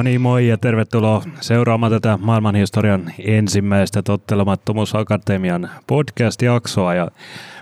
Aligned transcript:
No 0.00 0.04
niin, 0.04 0.20
moi 0.20 0.48
ja 0.48 0.58
tervetuloa 0.58 1.22
seuraamaan 1.40 1.92
tätä 1.92 2.18
maailmanhistorian 2.22 3.12
ensimmäistä 3.18 4.02
Tottelemattomuusakatemian 4.02 5.70
podcast-jaksoa. 5.86 6.94
Ja 6.94 7.10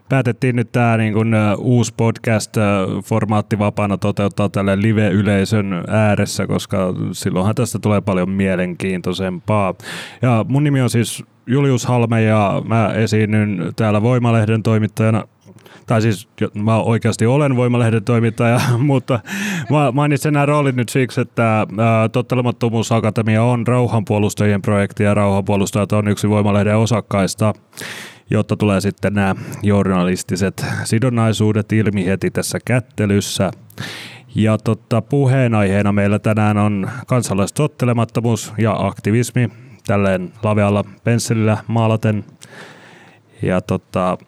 päätettiin 0.09 0.56
nyt 0.56 0.73
tämä 0.73 0.97
niin 0.97 1.14
kun, 1.14 1.34
uusi 1.59 1.95
podcast-formaatti 1.97 3.59
vapaana 3.59 3.98
toteuttaa 3.98 4.48
tälle 4.48 4.83
live-yleisön 4.83 5.84
ääressä, 5.88 6.47
koska 6.47 6.95
silloinhan 7.12 7.55
tästä 7.55 7.78
tulee 7.78 8.00
paljon 8.00 8.30
mielenkiintoisempaa. 8.30 9.75
Ja 10.23 10.45
mun 10.48 10.64
nimi 10.64 10.80
on 10.80 10.91
siis 10.91 11.25
Julius 11.47 11.86
Halme 11.86 12.23
ja 12.23 12.62
mä 12.64 12.92
esiinnyn 12.95 13.73
täällä 13.77 14.02
Voimalehden 14.02 14.62
toimittajana 14.62 15.25
tai 15.86 16.02
siis 16.02 16.28
mä 16.55 16.77
oikeasti 16.77 17.27
olen 17.27 17.56
Voimalehden 17.56 18.05
toimittaja, 18.05 18.61
mutta 18.78 19.20
mä 19.70 19.92
mainitsen 19.92 20.33
nämä 20.33 20.47
roolit 20.47 20.77
nyt 20.77 20.88
siksi, 20.88 21.20
että 21.20 21.66
Tottelemattomuusakatemia 22.12 23.42
on 23.42 23.66
rauhanpuolustajien 23.66 24.62
projekti 24.62 25.02
ja 25.02 25.14
rauhanpuolustajat 25.14 25.92
on 25.92 26.08
yksi 26.08 26.28
Voimalehden 26.28 26.77
osakkaista 26.77 27.52
jotta 28.30 28.56
tulee 28.56 28.80
sitten 28.80 29.14
nämä 29.14 29.34
journalistiset 29.62 30.66
sidonnaisuudet 30.84 31.72
ilmi 31.72 32.06
heti 32.06 32.30
tässä 32.30 32.58
kättelyssä. 32.64 33.50
Ja 34.34 34.58
totta, 34.58 35.02
puheenaiheena 35.02 35.92
meillä 35.92 36.19
tänään 36.19 36.58
on 36.58 36.91
kansalaistottelemattomuus 37.06 38.52
ja 38.58 38.77
aktivismi, 38.78 39.48
tälleen 39.86 40.33
lavealla 40.42 40.84
pensselillä 41.05 41.56
maalaten. 41.66 42.24
Ja 43.42 43.61
tota, 43.61 44.19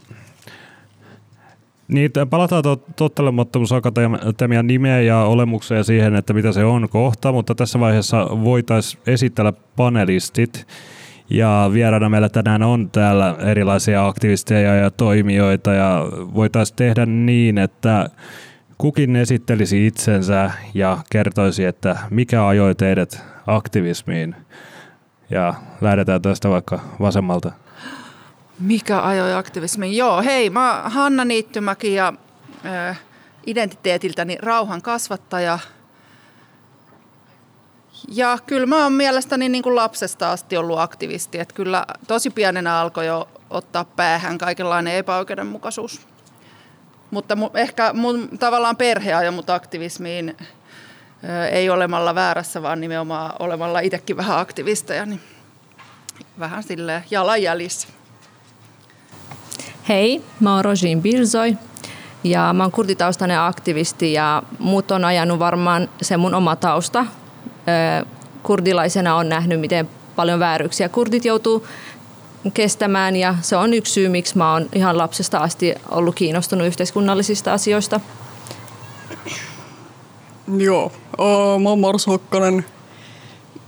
niin, 1.90 2.10
palataan 2.30 2.64
tottelemattomuusakatemian 2.96 4.66
nimeä 4.66 5.00
ja 5.00 5.18
olemukseen 5.18 5.84
siihen, 5.84 6.14
että 6.14 6.32
mitä 6.32 6.52
se 6.52 6.64
on 6.64 6.88
kohta, 6.88 7.32
mutta 7.32 7.54
tässä 7.54 7.80
vaiheessa 7.80 8.26
voitaisiin 8.30 9.02
esitellä 9.06 9.52
panelistit. 9.76 10.66
Ja 11.30 11.70
vieraana 11.72 12.08
meillä 12.08 12.28
tänään 12.28 12.62
on 12.62 12.90
täällä 12.90 13.36
erilaisia 13.38 14.06
aktivisteja 14.06 14.74
ja 14.74 14.90
toimijoita 14.90 15.72
ja 15.72 16.06
voitaisiin 16.34 16.76
tehdä 16.76 17.06
niin, 17.06 17.58
että 17.58 18.10
kukin 18.78 19.16
esittelisi 19.16 19.86
itsensä 19.86 20.50
ja 20.74 20.98
kertoisi, 21.10 21.64
että 21.64 21.98
mikä 22.10 22.46
ajoi 22.46 22.74
teidät 22.74 23.24
aktivismiin. 23.46 24.36
Ja 25.30 25.54
lähdetään 25.80 26.22
tästä 26.22 26.48
vaikka 26.48 26.80
vasemmalta. 27.00 27.52
Mikä 28.60 29.00
ajoi 29.00 29.34
aktivismiin? 29.34 29.96
Joo, 29.96 30.22
hei, 30.22 30.50
mä 30.50 30.82
Hanna 30.84 31.24
Niittymäki 31.24 31.94
ja 31.94 32.12
ö, 32.64 32.94
identiteetiltäni 33.46 34.38
rauhan 34.40 34.82
kasvattaja– 34.82 35.58
ja 38.08 38.38
kyllä 38.46 38.66
mä 38.66 38.82
oon 38.82 38.92
mielestäni 38.92 39.48
niin 39.48 39.62
kuin 39.62 39.76
lapsesta 39.76 40.32
asti 40.32 40.56
ollut 40.56 40.78
aktivisti. 40.78 41.38
Että 41.38 41.54
kyllä 41.54 41.86
tosi 42.06 42.30
pienenä 42.30 42.80
alkoi 42.80 43.06
jo 43.06 43.28
ottaa 43.50 43.84
päähän 43.84 44.38
kaikenlainen 44.38 44.94
epäoikeudenmukaisuus. 44.94 46.06
Mutta 47.10 47.36
mu, 47.36 47.50
ehkä 47.54 47.92
mun 47.92 48.28
tavallaan 48.38 48.76
perhe 48.76 49.14
ajoi 49.14 49.32
mut 49.32 49.50
aktivismiin 49.50 50.36
ei 51.50 51.70
olemalla 51.70 52.14
väärässä, 52.14 52.62
vaan 52.62 52.80
nimenomaan 52.80 53.32
olemalla 53.38 53.80
itsekin 53.80 54.16
vähän 54.16 54.38
aktivisteja. 54.38 55.06
Niin 55.06 55.20
vähän 56.38 56.62
sille 56.62 57.04
jalanjäljissä. 57.10 57.88
Hei, 59.88 60.22
mä 60.40 60.54
oon 60.54 60.64
Rojin 60.64 61.02
Birzoi 61.02 61.56
ja 62.24 62.52
mä 62.52 62.62
oon 62.64 62.72
kurditaustainen 62.72 63.40
aktivisti 63.40 64.12
ja 64.12 64.42
muut 64.58 64.90
on 64.90 65.04
ajanut 65.04 65.38
varmaan 65.38 65.88
se 66.02 66.16
mun 66.16 66.34
oma 66.34 66.56
tausta 66.56 67.06
kurdilaisena 68.42 69.14
on 69.14 69.28
nähnyt, 69.28 69.60
miten 69.60 69.88
paljon 70.16 70.40
vääryyksiä 70.40 70.88
kurdit 70.88 71.24
joutuu 71.24 71.66
kestämään 72.54 73.16
ja 73.16 73.34
se 73.40 73.56
on 73.56 73.74
yksi 73.74 73.92
syy, 73.92 74.08
miksi 74.08 74.38
mä 74.38 74.52
oon 74.52 74.68
ihan 74.72 74.98
lapsesta 74.98 75.38
asti 75.38 75.74
ollut 75.90 76.14
kiinnostunut 76.14 76.66
yhteiskunnallisista 76.66 77.52
asioista. 77.52 78.00
Joo, 80.58 80.92
mä 81.62 81.68
oon 81.68 81.80
Mars 81.80 82.06
Hokkanen. 82.06 82.64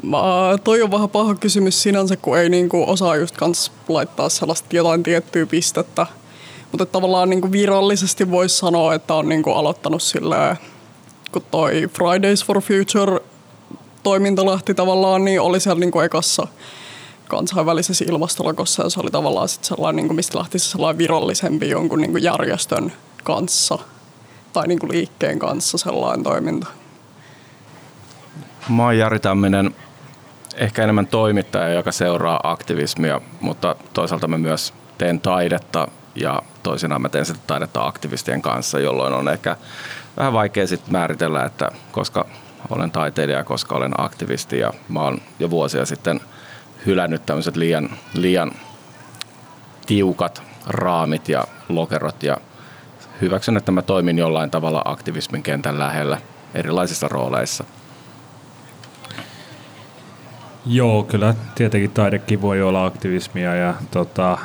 Mä, 0.02 0.18
toi 0.64 0.82
on 0.82 0.90
vähän 0.90 1.08
paha 1.08 1.34
kysymys 1.34 1.82
sinänsä, 1.82 2.16
kun 2.16 2.38
ei 2.38 2.48
niinku 2.48 2.84
osaa 2.86 3.16
just 3.16 3.36
kans 3.36 3.72
laittaa 3.88 4.28
sellaista 4.28 4.76
jotain 4.76 5.02
tiettyä 5.02 5.46
pistettä. 5.46 6.06
Mutta 6.70 6.86
tavallaan 6.86 7.30
niinku 7.30 7.52
virallisesti 7.52 8.30
voisi 8.30 8.56
sanoa, 8.56 8.94
että 8.94 9.14
on 9.14 9.28
niinku 9.28 9.50
aloittanut 9.50 10.02
silleen, 10.02 10.56
kun 11.32 11.42
toi 11.50 11.88
Fridays 11.98 12.44
for 12.44 12.60
Future 12.60 13.20
toiminta 14.02 14.46
lähti 14.46 14.74
tavallaan, 14.74 15.24
niin 15.24 15.40
oli 15.40 15.60
siellä 15.60 15.80
niin 15.80 15.90
kuin 15.90 16.04
ekassa 16.04 16.46
kansainvälisessä 17.28 18.04
ilmastolakossa 18.08 18.82
ja 18.82 18.90
se 18.90 19.00
oli 19.00 19.10
tavallaan 19.10 19.48
sit 19.48 19.64
sellainen, 19.64 19.96
niin 19.96 20.06
kuin, 20.06 20.16
mistä 20.16 20.38
lähti 20.38 20.58
se 20.58 20.68
sellainen 20.68 20.98
virallisempi 20.98 21.68
jonkun 21.68 22.00
niin 22.00 22.10
kuin 22.10 22.22
järjestön 22.22 22.92
kanssa 23.24 23.78
tai 24.52 24.68
niin 24.68 24.78
kuin 24.78 24.92
liikkeen 24.92 25.38
kanssa 25.38 25.78
sellainen 25.78 26.22
toiminta. 26.22 26.66
Mä 28.68 28.82
oon 28.84 28.98
Jari 28.98 29.18
Tamminen, 29.18 29.74
ehkä 30.54 30.82
enemmän 30.82 31.06
toimittaja, 31.06 31.68
joka 31.68 31.92
seuraa 31.92 32.40
aktivismia, 32.44 33.20
mutta 33.40 33.76
toisaalta 33.92 34.28
mä 34.28 34.38
myös 34.38 34.74
teen 34.98 35.20
taidetta 35.20 35.88
ja 36.14 36.42
toisinaan 36.62 37.02
mä 37.02 37.08
teen 37.08 37.26
sitä 37.26 37.40
taidetta 37.46 37.86
aktivistien 37.86 38.42
kanssa, 38.42 38.80
jolloin 38.80 39.14
on 39.14 39.28
ehkä 39.28 39.56
vähän 40.16 40.32
vaikea 40.32 40.66
sitten 40.66 40.92
määritellä, 40.92 41.44
että 41.44 41.70
koska 41.92 42.26
olen 42.70 42.90
taiteilija, 42.90 43.44
koska 43.44 43.74
olen 43.74 43.92
aktivisti 43.98 44.58
ja 44.58 44.72
mä 44.88 45.00
oon 45.00 45.18
jo 45.38 45.50
vuosia 45.50 45.86
sitten 45.86 46.20
hylännyt 46.86 47.26
tämmöiset 47.26 47.56
liian, 47.56 47.90
liian 48.14 48.52
tiukat 49.86 50.42
raamit 50.66 51.28
ja 51.28 51.44
lokerot 51.68 52.22
ja 52.22 52.36
hyväksyn, 53.20 53.56
että 53.56 53.72
mä 53.72 53.82
toimin 53.82 54.18
jollain 54.18 54.50
tavalla 54.50 54.82
aktivismin 54.84 55.42
kentän 55.42 55.78
lähellä 55.78 56.18
erilaisissa 56.54 57.08
rooleissa. 57.08 57.64
Joo, 60.66 61.02
kyllä 61.02 61.34
tietenkin 61.54 61.90
taidekin 61.90 62.42
voi 62.42 62.62
olla 62.62 62.86
aktivismia 62.86 63.54
ja 63.54 63.74
tota, 63.90 64.38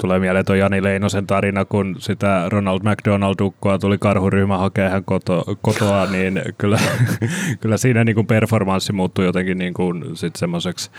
Tulee 0.00 0.18
mieleen 0.18 0.44
tuo 0.44 0.54
Jani 0.54 0.82
Leinosen 0.82 1.26
tarina, 1.26 1.64
kun 1.64 1.96
sitä 1.98 2.44
Ronald 2.48 2.80
McDonald-ukkoa 2.82 3.78
tuli 3.78 3.98
karhuryhmä 3.98 4.58
hakemaan 4.58 4.92
hän 4.92 5.04
koto, 5.04 5.44
kotoa, 5.62 6.06
niin 6.06 6.42
kyllä, 6.58 6.78
kyllä 7.60 7.76
siinä 7.76 8.04
niin 8.04 8.14
kuin 8.14 8.26
performanssi 8.26 8.92
muuttui 8.92 9.24
jotenkin 9.24 9.58
niin 9.58 9.74
kuin 9.74 10.16
sit 10.16 10.36
semmoiseksi 10.36 10.90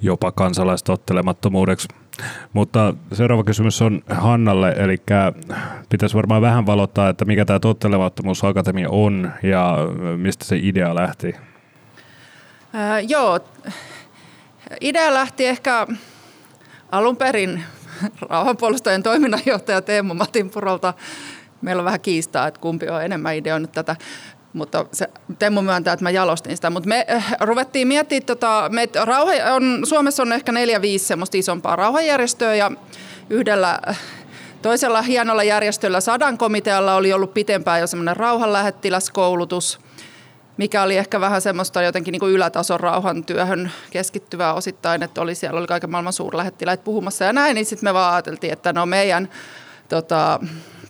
jopa 0.00 0.32
kansalaistottelemattomuudeksi. 0.32 1.88
Mutta 2.52 2.94
seuraava 3.12 3.44
kysymys 3.44 3.82
on 3.82 4.02
Hannalle, 4.10 4.74
eli 4.78 4.96
pitäisi 5.88 6.16
varmaan 6.16 6.42
vähän 6.42 6.66
valottaa, 6.66 7.08
että 7.08 7.24
mikä 7.24 7.44
tämä 7.44 7.58
Tottelemattomuusakatemia 7.58 8.88
on 8.90 9.30
ja 9.42 9.76
mistä 10.16 10.44
se 10.44 10.58
idea 10.62 10.94
lähti? 10.94 11.34
Äh, 12.76 13.04
joo, 13.08 13.40
idea 14.80 15.14
lähti 15.14 15.46
ehkä 15.46 15.86
alun 16.92 17.16
perin 17.16 17.64
rauhanpuolustajien 18.20 19.02
toiminnanjohtaja 19.02 19.82
Teemu 19.82 20.14
Matinpurolta. 20.14 20.94
Meillä 21.60 21.80
on 21.80 21.84
vähän 21.84 22.00
kiistaa, 22.00 22.46
että 22.46 22.60
kumpi 22.60 22.88
on 22.88 23.04
enemmän 23.04 23.36
ideoinut 23.36 23.72
tätä 23.72 23.96
mutta 24.52 24.86
se, 24.92 25.08
Teemu 25.38 25.62
myöntää, 25.62 25.92
että 25.92 26.02
mä 26.02 26.10
jalostin 26.10 26.56
sitä. 26.56 26.70
Mutta 26.70 26.88
me 26.88 27.06
äh, 27.10 27.34
ruvettiin 27.40 27.88
miettimään, 27.88 28.26
tota, 28.26 28.68
me, 28.72 28.88
rauha, 29.04 29.32
on, 29.54 29.82
Suomessa 29.84 30.22
on 30.22 30.32
ehkä 30.32 30.52
neljä, 30.52 30.82
viisi 30.82 31.04
semmoista 31.04 31.36
isompaa 31.36 31.76
rauhanjärjestöä 31.76 32.54
ja 32.54 32.72
yhdellä 33.30 33.78
äh, 33.88 33.98
toisella 34.62 35.02
hienolla 35.02 35.44
järjestöllä 35.44 36.00
Sadan 36.00 36.38
komitealla 36.38 36.94
oli 36.94 37.12
ollut 37.12 37.34
pitempään 37.34 37.80
jo 37.80 37.86
semmoinen 37.86 38.16
rauhanlähettiläskoulutus– 38.16 39.78
mikä 40.56 40.82
oli 40.82 40.96
ehkä 40.96 41.20
vähän 41.20 41.42
semmoista 41.42 41.82
jotenkin 41.82 42.12
niin 42.12 42.20
kuin 42.20 42.32
ylätason 42.32 42.80
rauhantyöhön 42.80 43.70
keskittyvää 43.90 44.54
osittain, 44.54 45.02
että 45.02 45.20
oli 45.20 45.34
siellä 45.34 45.60
oli 45.60 45.66
kaiken 45.66 45.90
maailman 45.90 46.12
suurlähettiläitä 46.12 46.84
puhumassa 46.84 47.24
ja 47.24 47.32
näin, 47.32 47.54
niin 47.54 47.66
sitten 47.66 47.86
me 47.86 47.94
vaan 47.94 48.14
ajateltiin, 48.14 48.52
että 48.52 48.72
no 48.72 48.86
meidän 48.86 49.28
tota, 49.88 50.40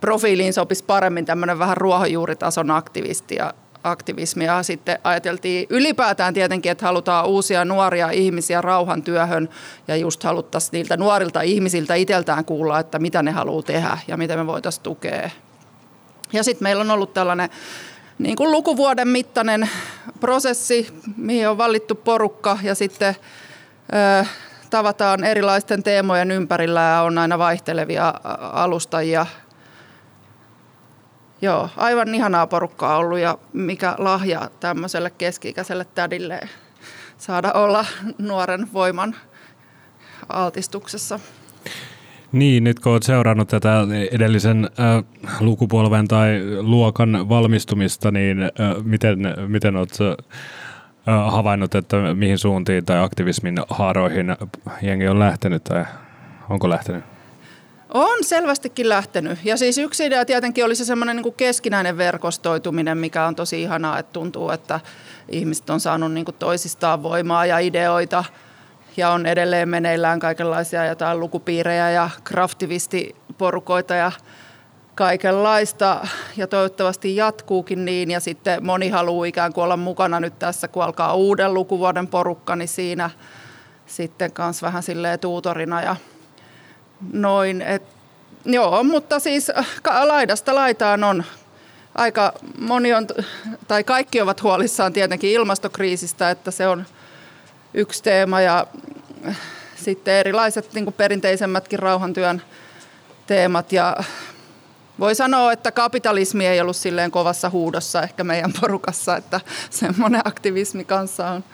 profiiliin 0.00 0.52
sopisi 0.52 0.84
paremmin 0.84 1.24
tämmöinen 1.24 1.58
vähän 1.58 1.76
ruohonjuuritason 1.76 2.70
aktivisti 2.70 3.34
ja 3.34 3.54
aktivismia. 3.82 4.62
Sitten 4.62 4.98
ajateltiin 5.04 5.66
ylipäätään 5.70 6.34
tietenkin, 6.34 6.72
että 6.72 6.86
halutaan 6.86 7.26
uusia 7.26 7.64
nuoria 7.64 8.10
ihmisiä 8.10 8.60
rauhantyöhön 8.60 9.48
ja 9.88 9.96
just 9.96 10.22
haluttaisiin 10.22 10.72
niiltä 10.72 10.96
nuorilta 10.96 11.40
ihmisiltä 11.40 11.94
itseltään 11.94 12.44
kuulla, 12.44 12.78
että 12.78 12.98
mitä 12.98 13.22
ne 13.22 13.30
haluaa 13.30 13.62
tehdä 13.62 13.98
ja 14.08 14.16
miten 14.16 14.38
me 14.38 14.46
voitaisiin 14.46 14.82
tukea. 14.82 15.30
Ja 16.32 16.44
sitten 16.44 16.64
meillä 16.64 16.80
on 16.80 16.90
ollut 16.90 17.14
tällainen 17.14 17.50
niin 18.18 18.36
kuin 18.36 18.52
lukuvuoden 18.52 19.08
mittainen 19.08 19.70
prosessi, 20.20 21.00
mihin 21.16 21.48
on 21.48 21.58
valittu 21.58 21.94
porukka 21.94 22.58
ja 22.62 22.74
sitten 22.74 23.16
tavataan 24.70 25.24
erilaisten 25.24 25.82
teemojen 25.82 26.30
ympärillä 26.30 26.80
ja 26.80 27.02
on 27.02 27.18
aina 27.18 27.38
vaihtelevia 27.38 28.14
alustajia. 28.52 29.26
Joo, 31.42 31.68
aivan 31.76 32.14
ihanaa 32.14 32.46
porukkaa 32.46 32.96
ollut 32.96 33.18
ja 33.18 33.38
mikä 33.52 33.94
lahja 33.98 34.50
tämmöiselle 34.60 35.10
keski-ikäiselle 35.10 35.86
tädille 35.94 36.40
saada 37.18 37.52
olla 37.52 37.84
nuoren 38.18 38.72
voiman 38.72 39.16
altistuksessa. 40.28 41.20
Niin, 42.32 42.64
nyt 42.64 42.80
kun 42.80 42.92
olet 42.92 43.02
seurannut 43.02 43.48
tätä 43.48 43.80
edellisen 44.10 44.64
äh, 44.64 45.04
lukupolven 45.40 46.08
tai 46.08 46.40
luokan 46.60 47.28
valmistumista, 47.28 48.10
niin 48.10 48.42
äh, 48.42 48.50
miten, 48.84 49.18
miten 49.46 49.76
olet 49.76 49.98
äh, 50.00 51.32
havainnut, 51.32 51.74
että 51.74 52.14
mihin 52.14 52.38
suuntiin 52.38 52.84
tai 52.84 53.04
aktivismin 53.04 53.56
haaroihin 53.68 54.36
jengi 54.82 55.08
on 55.08 55.18
lähtenyt 55.18 55.64
tai 55.64 55.84
onko 56.50 56.68
lähtenyt? 56.68 57.04
On 57.94 58.18
selvästikin 58.24 58.88
lähtenyt. 58.88 59.38
Ja 59.44 59.56
siis 59.56 59.78
yksi 59.78 60.06
idea 60.06 60.24
tietenkin 60.24 60.64
oli 60.64 60.74
se 60.74 60.84
semmoinen 60.84 61.16
niin 61.16 61.34
keskinäinen 61.34 61.98
verkostoituminen, 61.98 62.98
mikä 62.98 63.26
on 63.26 63.34
tosi 63.34 63.62
ihanaa, 63.62 63.98
että 63.98 64.12
tuntuu, 64.12 64.50
että 64.50 64.80
ihmiset 65.28 65.70
on 65.70 65.80
saanut 65.80 66.12
niin 66.12 66.24
kuin 66.24 66.36
toisistaan 66.38 67.02
voimaa 67.02 67.46
ja 67.46 67.58
ideoita– 67.58 68.24
ja 68.96 69.10
on 69.10 69.26
edelleen 69.26 69.68
meneillään 69.68 70.20
kaikenlaisia 70.20 70.86
jotain 70.86 71.20
lukupiirejä 71.20 71.90
ja 71.90 72.10
kraftivistiporukoita 72.24 73.94
ja 73.94 74.12
kaikenlaista 74.94 76.06
ja 76.36 76.46
toivottavasti 76.46 77.16
jatkuukin 77.16 77.84
niin 77.84 78.10
ja 78.10 78.20
sitten 78.20 78.66
moni 78.66 78.88
haluaa 78.88 79.26
ikään 79.26 79.52
kuin 79.52 79.64
olla 79.64 79.76
mukana 79.76 80.20
nyt 80.20 80.38
tässä, 80.38 80.68
kun 80.68 80.82
alkaa 80.82 81.14
uuden 81.14 81.54
lukuvuoden 81.54 82.08
porukka, 82.08 82.56
niin 82.56 82.68
siinä 82.68 83.10
sitten 83.86 84.32
kanssa 84.32 84.66
vähän 84.66 84.82
silleen 84.82 85.20
tuutorina 85.20 85.82
ja 85.82 85.96
noin. 87.12 87.62
Et, 87.62 87.82
joo, 88.44 88.84
mutta 88.84 89.18
siis 89.18 89.52
laidasta 90.04 90.54
laitaan 90.54 91.04
on 91.04 91.24
aika 91.94 92.32
moni 92.58 92.94
on, 92.94 93.06
tai 93.68 93.84
kaikki 93.84 94.20
ovat 94.20 94.42
huolissaan 94.42 94.92
tietenkin 94.92 95.30
ilmastokriisistä, 95.30 96.30
että 96.30 96.50
se 96.50 96.68
on 96.68 96.86
yksi 97.76 98.02
teema 98.02 98.40
ja 98.40 98.66
sitten 99.76 100.14
erilaiset 100.14 100.74
niin 100.74 100.84
kuin 100.84 100.94
perinteisemmätkin 100.94 101.78
rauhantyön 101.78 102.42
teemat 103.26 103.72
ja 103.72 103.96
voi 104.98 105.14
sanoa, 105.14 105.52
että 105.52 105.72
kapitalismi 105.72 106.46
ei 106.46 106.60
ollut 106.60 106.76
silleen 106.76 107.10
kovassa 107.10 107.50
huudossa 107.50 108.02
ehkä 108.02 108.24
meidän 108.24 108.52
porukassa, 108.60 109.16
että 109.16 109.40
semmoinen 109.70 110.20
aktivismi 110.24 110.84
kanssa 110.84 111.30
on 111.30 111.44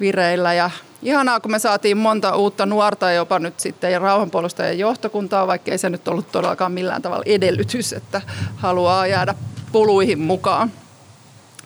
vireillä. 0.00 0.54
Ja 0.54 0.70
ihanaa, 1.02 1.40
kun 1.40 1.50
me 1.50 1.58
saatiin 1.58 1.96
monta 1.96 2.36
uutta 2.36 2.66
nuorta 2.66 3.12
jopa 3.12 3.38
nyt 3.38 3.60
sitten 3.60 3.92
ja 3.92 3.98
rauhanpuolustajien 3.98 4.78
johtokuntaa, 4.78 5.46
vaikka 5.46 5.70
ei 5.70 5.78
se 5.78 5.90
nyt 5.90 6.08
ollut 6.08 6.32
todellakaan 6.32 6.72
millään 6.72 7.02
tavalla 7.02 7.24
edellytys, 7.26 7.92
että 7.92 8.22
haluaa 8.56 9.06
jäädä 9.06 9.34
puluihin 9.72 10.18
mukaan. 10.18 10.72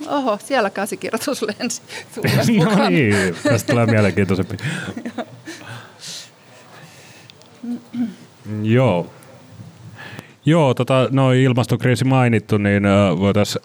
Oho, 0.06 0.38
siellä 0.44 0.70
käsikirjoitus 0.70 1.42
lensi. 1.42 1.82
no 2.64 2.88
niin, 2.88 3.36
tästä 3.42 3.72
tulee 3.72 3.86
mielenkiintoisempi. 3.86 4.56
Joo. 8.62 9.10
Joo, 10.48 10.74
tota, 10.74 11.08
no 11.10 11.32
ilmastokriisi 11.32 12.04
mainittu, 12.04 12.58
niin 12.58 12.82
voitaisiin 13.18 13.64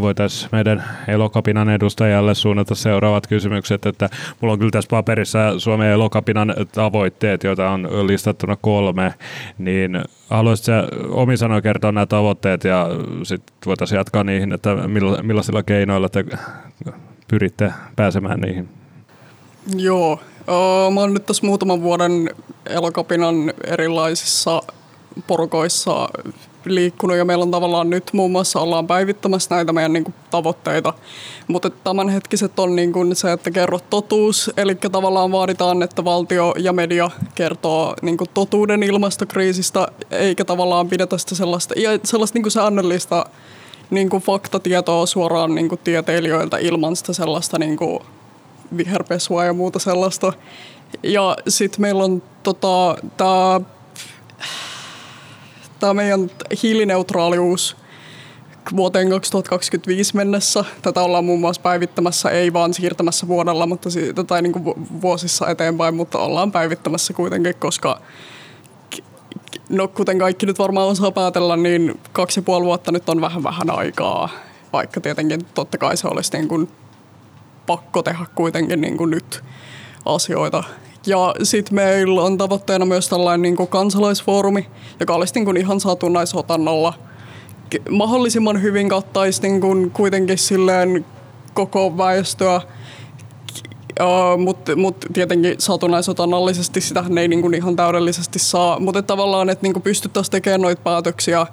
voitais 0.00 0.48
meidän 0.52 0.84
Elokapinan 1.08 1.70
edustajalle 1.70 2.34
suunnata 2.34 2.74
seuraavat 2.74 3.26
kysymykset, 3.26 3.86
että 3.86 4.10
mulla 4.40 4.52
on 4.52 4.58
kyllä 4.58 4.70
tässä 4.70 4.88
paperissa 4.88 5.58
Suomen 5.58 5.90
Elokapinan 5.90 6.54
tavoitteet, 6.72 7.44
joita 7.44 7.70
on 7.70 8.06
listattuna 8.06 8.56
kolme, 8.56 9.14
niin 9.58 10.04
haluaisitko 10.30 10.72
omi 11.10 11.36
sanoa 11.36 11.60
kertoa 11.60 11.92
nämä 11.92 12.06
tavoitteet 12.06 12.64
ja 12.64 12.88
sitten 13.22 13.54
voitaisiin 13.66 13.96
jatkaa 13.96 14.24
niihin, 14.24 14.52
että 14.52 14.70
millaisilla 15.22 15.62
keinoilla 15.62 16.08
te 16.08 16.24
pyritte 17.28 17.72
pääsemään 17.96 18.40
niihin? 18.40 18.68
Joo, 19.76 20.20
mä 20.94 21.00
oon 21.00 21.14
nyt 21.14 21.26
tässä 21.26 21.46
muutaman 21.46 21.82
vuoden 21.82 22.30
Elokapinan 22.66 23.52
erilaisissa 23.64 24.62
porukoissa 25.26 26.08
liikkunut 26.64 27.16
ja 27.16 27.24
meillä 27.24 27.42
on 27.42 27.50
tavallaan 27.50 27.90
nyt 27.90 28.10
muun 28.12 28.30
muassa 28.30 28.60
ollaan 28.60 28.86
päivittämässä 28.86 29.54
näitä 29.54 29.72
meidän 29.72 29.92
niin 29.92 30.04
kuin, 30.04 30.14
tavoitteita. 30.30 30.94
Mutta 31.48 31.70
tämänhetkiset 31.70 32.58
on 32.58 32.76
niin 32.76 32.92
kuin, 32.92 33.16
se, 33.16 33.32
että 33.32 33.50
kerro 33.50 33.78
totuus, 33.90 34.50
eli 34.56 34.74
tavallaan 34.74 35.32
vaaditaan, 35.32 35.82
että 35.82 36.04
valtio 36.04 36.54
ja 36.58 36.72
media 36.72 37.10
kertoo 37.34 37.94
niin 38.02 38.16
kuin, 38.16 38.30
totuuden 38.34 38.82
ilmastokriisistä, 38.82 39.88
eikä 40.10 40.44
tavallaan 40.44 40.88
pidetä 40.88 41.18
sitä 41.18 41.34
sellaista, 41.34 41.74
ja 41.76 41.90
sellaista 42.04 42.36
niin 42.36 42.42
kuin 42.42 42.52
säännöllistä 42.52 43.24
niin 43.90 44.10
kuin 44.10 44.22
faktatietoa 44.22 45.06
suoraan 45.06 45.54
niin 45.54 45.68
kuin 45.68 45.80
tieteilijöiltä 45.84 46.58
ilman 46.58 46.96
sitä 46.96 47.12
sellaista 47.12 47.58
niin 47.58 47.76
kuin 47.76 48.00
viherpesua 48.76 49.44
ja 49.44 49.52
muuta 49.52 49.78
sellaista. 49.78 50.32
Ja 51.02 51.36
sitten 51.48 51.80
meillä 51.80 52.04
on 52.04 52.22
tota, 52.42 52.96
tämä 53.16 53.60
tämä 55.82 55.94
meidän 55.94 56.30
hiilineutraalius 56.62 57.76
vuoteen 58.76 59.10
2025 59.10 60.16
mennessä. 60.16 60.64
Tätä 60.82 61.02
ollaan 61.02 61.24
muun 61.24 61.40
muassa 61.40 61.62
päivittämässä, 61.62 62.30
ei 62.30 62.52
vaan 62.52 62.74
siirtämässä 62.74 63.28
vuodella, 63.28 63.66
mutta 63.66 63.90
siitä, 63.90 64.24
tai 64.24 64.42
niin 64.42 64.52
kuin 64.52 64.64
vuosissa 65.02 65.48
eteenpäin, 65.48 65.94
mutta 65.94 66.18
ollaan 66.18 66.52
päivittämässä 66.52 67.12
kuitenkin, 67.12 67.54
koska 67.54 68.00
no 69.68 69.88
kuten 69.88 70.18
kaikki 70.18 70.46
nyt 70.46 70.58
varmaan 70.58 70.88
osaa 70.88 71.10
päätellä, 71.10 71.56
niin 71.56 72.00
kaksi 72.12 72.40
ja 72.40 72.44
puoli 72.44 72.64
vuotta 72.64 72.92
nyt 72.92 73.08
on 73.08 73.20
vähän 73.20 73.42
vähän 73.42 73.70
aikaa, 73.70 74.28
vaikka 74.72 75.00
tietenkin 75.00 75.44
totta 75.54 75.78
kai 75.78 75.96
se 75.96 76.08
olisi 76.08 76.32
niin 76.32 76.48
kuin 76.48 76.68
pakko 77.66 78.02
tehdä 78.02 78.26
kuitenkin 78.34 78.80
niin 78.80 78.96
kuin 78.96 79.10
nyt 79.10 79.44
asioita 80.04 80.64
ja 81.06 81.34
sitten 81.42 81.74
meillä 81.74 82.22
on 82.22 82.38
tavoitteena 82.38 82.86
myös 82.86 83.08
tällainen 83.08 83.42
niin 83.42 83.56
kuin 83.56 83.68
kansalaisfoorumi, 83.68 84.66
joka 85.00 85.14
olisi 85.14 85.34
niin 85.34 85.44
kuin 85.44 85.56
ihan 85.56 85.80
satunnaisotannalla 85.80 86.94
mahdollisimman 87.90 88.62
hyvin 88.62 88.88
kattaisi 88.88 89.42
niin 89.42 89.60
kuin 89.60 89.90
kuitenkin 89.90 90.38
silleen 90.38 91.04
koko 91.54 91.98
väestöä, 91.98 92.60
mutta 94.38 94.76
mut 94.76 94.96
tietenkin 95.12 95.54
satunnaisotannallisesti 95.58 96.80
sitä 96.80 97.04
ei 97.20 97.28
niinku 97.28 97.50
ihan 97.50 97.76
täydellisesti 97.76 98.38
saa. 98.38 98.80
Mutta 98.80 99.02
tavallaan, 99.02 99.50
että 99.50 99.62
niinku 99.62 99.80
pystyttäisiin 99.80 100.30
tekemään 100.32 100.60
noita 100.60 100.82
päätöksiä 100.82 101.46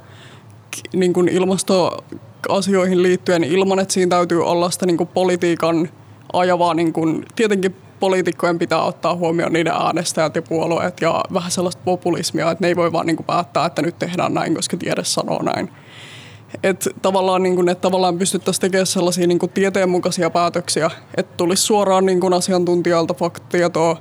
niinku 0.94 1.24
ilmastoasioihin 1.32 3.04
liittyen 3.04 3.44
ilman, 3.44 3.80
että 3.80 3.94
siinä 3.94 4.10
täytyy 4.10 4.46
olla 4.46 4.70
sitä 4.70 4.86
niinku 4.86 5.06
politiikan 5.06 5.90
ajavaa, 6.34 6.74
niinku, 6.74 7.02
tietenkin 7.36 7.76
poliitikkojen 8.00 8.60
pitää 8.60 8.84
ottaa 8.84 9.16
huomioon 9.16 9.54
niiden 9.54 9.74
äänestäjät 9.74 10.36
ja 10.36 10.42
puolueet 10.42 11.02
ja 11.02 11.24
vähän 11.34 11.52
sellaista 11.52 11.82
populismia, 11.86 12.52
että 12.52 12.64
ne 12.64 12.68
ei 12.68 12.76
voi 12.76 12.92
vaan 12.92 13.08
niin 13.08 13.16
kuin 13.16 13.26
päättää, 13.26 13.66
että 13.66 13.82
nyt 13.82 14.00
tehdään 14.00 14.34
näin, 14.34 14.56
koska 14.56 14.78
tiede 14.78 15.04
sanoo 15.04 15.42
näin. 15.42 15.70
Että 16.64 16.90
tavallaan, 17.02 17.44
niin 17.44 17.56
kuin, 17.56 17.70
että 17.70 17.82
tavallaan 17.82 18.18
pystyttäisiin 18.18 18.62
tekemään 18.62 18.86
sellaisia 18.86 19.28
niin 19.28 19.40
tieteenmukaisia 19.54 20.30
päätöksiä, 20.30 20.92
että 21.18 21.38
tulisi 21.38 21.64
suoraan 21.64 22.06
niin 22.06 22.20
kuin 22.20 22.34
asiantuntijalta 22.34 23.14
faktatietoa 23.14 23.98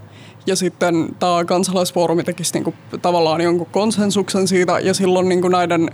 ja 0.47 0.57
sitten 0.57 1.09
tämä 1.19 1.45
kansalaisfoorumi 1.45 2.25
tekisi 2.25 2.55
niin 2.55 2.65
kuin, 2.65 2.77
tavallaan 3.03 3.41
jonkun 3.41 3.67
konsensuksen 3.67 4.49
siitä 4.49 4.79
ja 4.79 4.95
silloin 4.95 5.29
niin 5.29 5.41
kuin 5.41 5.53
näiden 5.53 5.91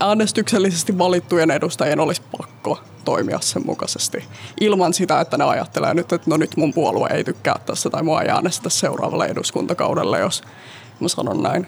äänestyksellisesti 0.00 0.98
valittujen 0.98 1.50
edustajien 1.50 2.00
olisi 2.00 2.22
pakko 2.38 2.80
toimia 3.04 3.38
sen 3.40 3.62
mukaisesti. 3.66 4.24
Ilman 4.60 4.94
sitä, 4.94 5.20
että 5.20 5.38
ne 5.38 5.44
ajattelee 5.44 5.94
nyt, 5.94 6.12
että 6.12 6.30
no 6.30 6.36
nyt 6.36 6.56
mun 6.56 6.74
puolue 6.74 7.08
ei 7.12 7.24
tykkää 7.24 7.56
tässä 7.66 7.90
tai 7.90 8.02
mua 8.02 8.22
ei 8.22 8.28
äänestä 8.28 8.70
seuraavalle 8.70 9.26
eduskuntakaudelle, 9.26 10.18
jos 10.18 10.42
mä 11.00 11.08
sanon 11.08 11.42
näin. 11.42 11.66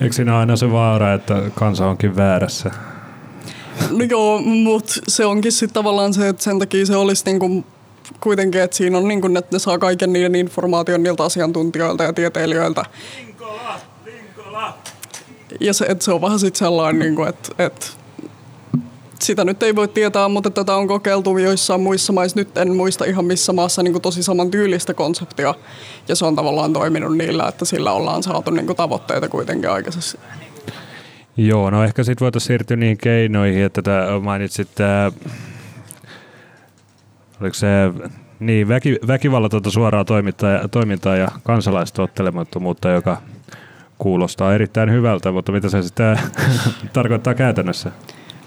Eikö 0.00 0.14
siinä 0.14 0.38
aina 0.38 0.56
se 0.56 0.72
vaara, 0.72 1.14
että 1.14 1.42
kansa 1.54 1.86
onkin 1.86 2.16
väärässä? 2.16 2.70
No 3.90 4.04
joo, 4.10 4.38
mutta 4.38 4.92
se 5.08 5.24
onkin 5.24 5.52
sitten 5.52 5.74
tavallaan 5.74 6.14
se, 6.14 6.28
että 6.28 6.42
sen 6.42 6.58
takia 6.58 6.86
se 6.86 6.96
olisi 6.96 7.24
niinku 7.24 7.64
kuitenkin, 8.20 8.60
että 8.60 8.76
siinä 8.76 8.98
on 8.98 9.08
niin 9.08 9.20
kuin, 9.20 9.36
että 9.36 9.56
ne 9.56 9.58
saa 9.58 9.78
kaiken 9.78 10.12
niiden 10.12 10.34
informaation 10.34 11.02
niiltä 11.02 11.24
asiantuntijoilta 11.24 12.04
ja 12.04 12.12
tieteilijöiltä. 12.12 12.84
Ja 15.60 15.74
se, 15.74 15.84
että 15.88 16.04
se 16.04 16.12
on 16.12 16.20
vähän 16.20 16.38
sitten 16.38 16.58
sellainen, 16.58 16.98
niin 16.98 17.16
kuin, 17.16 17.28
että, 17.28 17.64
että 17.64 17.86
sitä 19.18 19.44
nyt 19.44 19.62
ei 19.62 19.76
voi 19.76 19.88
tietää, 19.88 20.28
mutta 20.28 20.50
tätä 20.50 20.74
on 20.74 20.88
kokeiltu 20.88 21.38
joissain 21.38 21.80
muissa 21.80 22.12
maissa. 22.12 22.40
Nyt 22.40 22.58
en 22.58 22.76
muista 22.76 23.04
ihan 23.04 23.24
missä 23.24 23.52
maassa 23.52 23.82
niin 23.82 23.92
kuin 23.92 24.02
tosi 24.02 24.22
saman 24.22 24.50
tyylistä 24.50 24.94
konseptia. 24.94 25.54
Ja 26.08 26.16
se 26.16 26.26
on 26.26 26.36
tavallaan 26.36 26.72
toiminut 26.72 27.16
niillä, 27.16 27.48
että 27.48 27.64
sillä 27.64 27.92
ollaan 27.92 28.22
saatu 28.22 28.50
niin 28.50 28.66
kuin 28.66 28.76
tavoitteita 28.76 29.28
kuitenkin 29.28 29.70
aikaisesti. 29.70 30.18
Joo, 31.36 31.70
no 31.70 31.84
ehkä 31.84 32.04
sitten 32.04 32.24
voitaisiin 32.24 32.46
siirtyä 32.46 32.76
niihin 32.76 32.98
keinoihin, 32.98 33.64
että 33.64 33.82
mainitsit, 34.22 34.68
tämä, 34.74 35.12
oliko 37.40 37.54
se 37.54 37.68
niin, 38.40 38.68
väki, 38.68 38.98
väkivallatonta 39.06 39.70
suoraa 39.70 40.04
toimintaa, 40.04 40.68
toimintaa 40.68 41.16
ja 41.16 41.28
kansalaistottelemattomuutta, 41.44 42.90
joka 42.90 43.22
kuulostaa 44.00 44.54
erittäin 44.54 44.92
hyvältä, 44.92 45.32
mutta 45.32 45.52
mitä 45.52 45.68
se 45.68 45.82
sitten 45.82 46.20
tarkoittaa 46.92 47.34
käytännössä? 47.34 47.90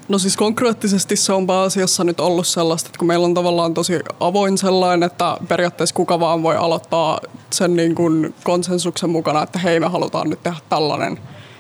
No 0.09 0.17
siis 0.17 0.37
konkreettisesti 0.37 1.15
se 1.15 1.33
on 1.33 1.47
pääasiassa 1.47 2.03
nyt 2.03 2.19
ollut 2.19 2.47
sellaista, 2.47 2.87
että 2.87 2.99
kun 2.99 3.07
meillä 3.07 3.25
on 3.25 3.33
tavallaan 3.33 3.73
tosi 3.73 3.99
avoin 4.19 4.57
sellainen, 4.57 5.07
että 5.07 5.37
periaatteessa 5.47 5.95
kuka 5.95 6.19
vaan 6.19 6.43
voi 6.43 6.55
aloittaa 6.55 7.19
sen 7.49 7.75
niin 7.75 7.95
kuin 7.95 8.35
konsensuksen 8.43 9.09
mukana, 9.09 9.43
että 9.43 9.59
hei 9.59 9.79
me 9.79 9.87
halutaan 9.87 10.29
nyt 10.29 10.43
tehdä 10.43 10.57
tällainen 10.69 11.19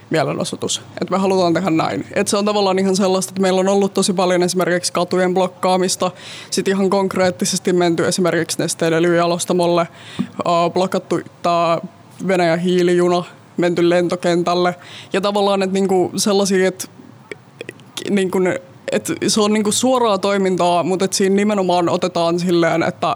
mielenosoitus. 0.09 0.81
Että 1.01 1.11
me 1.11 1.17
halutaan 1.17 1.53
tehdä 1.53 1.69
näin. 1.69 2.07
Että 2.13 2.29
se 2.31 2.37
on 2.37 2.45
tavallaan 2.45 2.79
ihan 2.79 2.95
sellaista, 2.95 3.31
että 3.31 3.41
meillä 3.41 3.59
on 3.59 3.67
ollut 3.67 3.93
tosi 3.93 4.13
paljon 4.13 4.43
esimerkiksi 4.43 4.93
katujen 4.93 5.33
blokkaamista. 5.33 6.11
Sitten 6.49 6.73
ihan 6.73 6.89
konkreettisesti 6.89 7.73
menty 7.73 8.07
esimerkiksi 8.07 8.59
nesteilyjalostamolle, 8.59 9.87
blokattu 10.73 11.19
tämä 11.41 11.77
Venäjän 12.27 12.59
hiilijuna, 12.59 13.23
menty 13.57 13.89
lentokentälle. 13.89 14.75
Ja 15.13 15.21
tavallaan 15.21 15.63
että 15.63 15.73
niinku 15.73 16.11
sellaisia, 16.15 16.67
että 16.67 16.87
niin 18.09 18.31
kuin, 18.31 18.59
että 18.91 19.13
se 19.27 19.41
on 19.41 19.53
niin 19.53 19.63
kuin 19.63 19.73
suoraa 19.73 20.17
toimintaa, 20.17 20.83
mutta 20.83 21.05
että 21.05 21.17
siinä 21.17 21.35
nimenomaan 21.35 21.89
otetaan 21.89 22.39
silleen, 22.39 22.83
että 22.83 23.15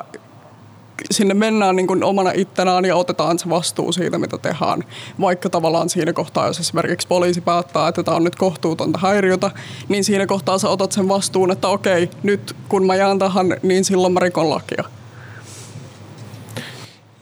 sinne 1.11 1.33
mennään 1.33 1.75
niin 1.75 1.87
kuin 1.87 2.03
omana 2.03 2.31
ittenään 2.35 2.85
ja 2.85 2.95
otetaan 2.95 3.39
se 3.39 3.49
vastuu 3.49 3.91
siitä, 3.91 4.17
mitä 4.17 4.37
tehdään. 4.37 4.83
Vaikka 5.21 5.49
tavallaan 5.49 5.89
siinä 5.89 6.13
kohtaa, 6.13 6.47
jos 6.47 6.59
esimerkiksi 6.59 7.07
poliisi 7.07 7.41
päättää, 7.41 7.87
että 7.87 8.03
tämä 8.03 8.17
on 8.17 8.23
nyt 8.23 8.35
kohtuutonta 8.35 8.99
häiriötä, 9.01 9.51
niin 9.89 10.03
siinä 10.03 10.27
kohtaa 10.27 10.57
sä 10.57 10.69
otat 10.69 10.91
sen 10.91 11.07
vastuun, 11.07 11.51
että 11.51 11.67
okei, 11.67 12.09
nyt 12.23 12.55
kun 12.69 12.85
mä 12.85 12.95
jään 12.95 13.19
tähän, 13.19 13.47
niin 13.63 13.85
silloin 13.85 14.13
mä 14.13 14.19
rikon 14.19 14.49
lakia. 14.49 14.83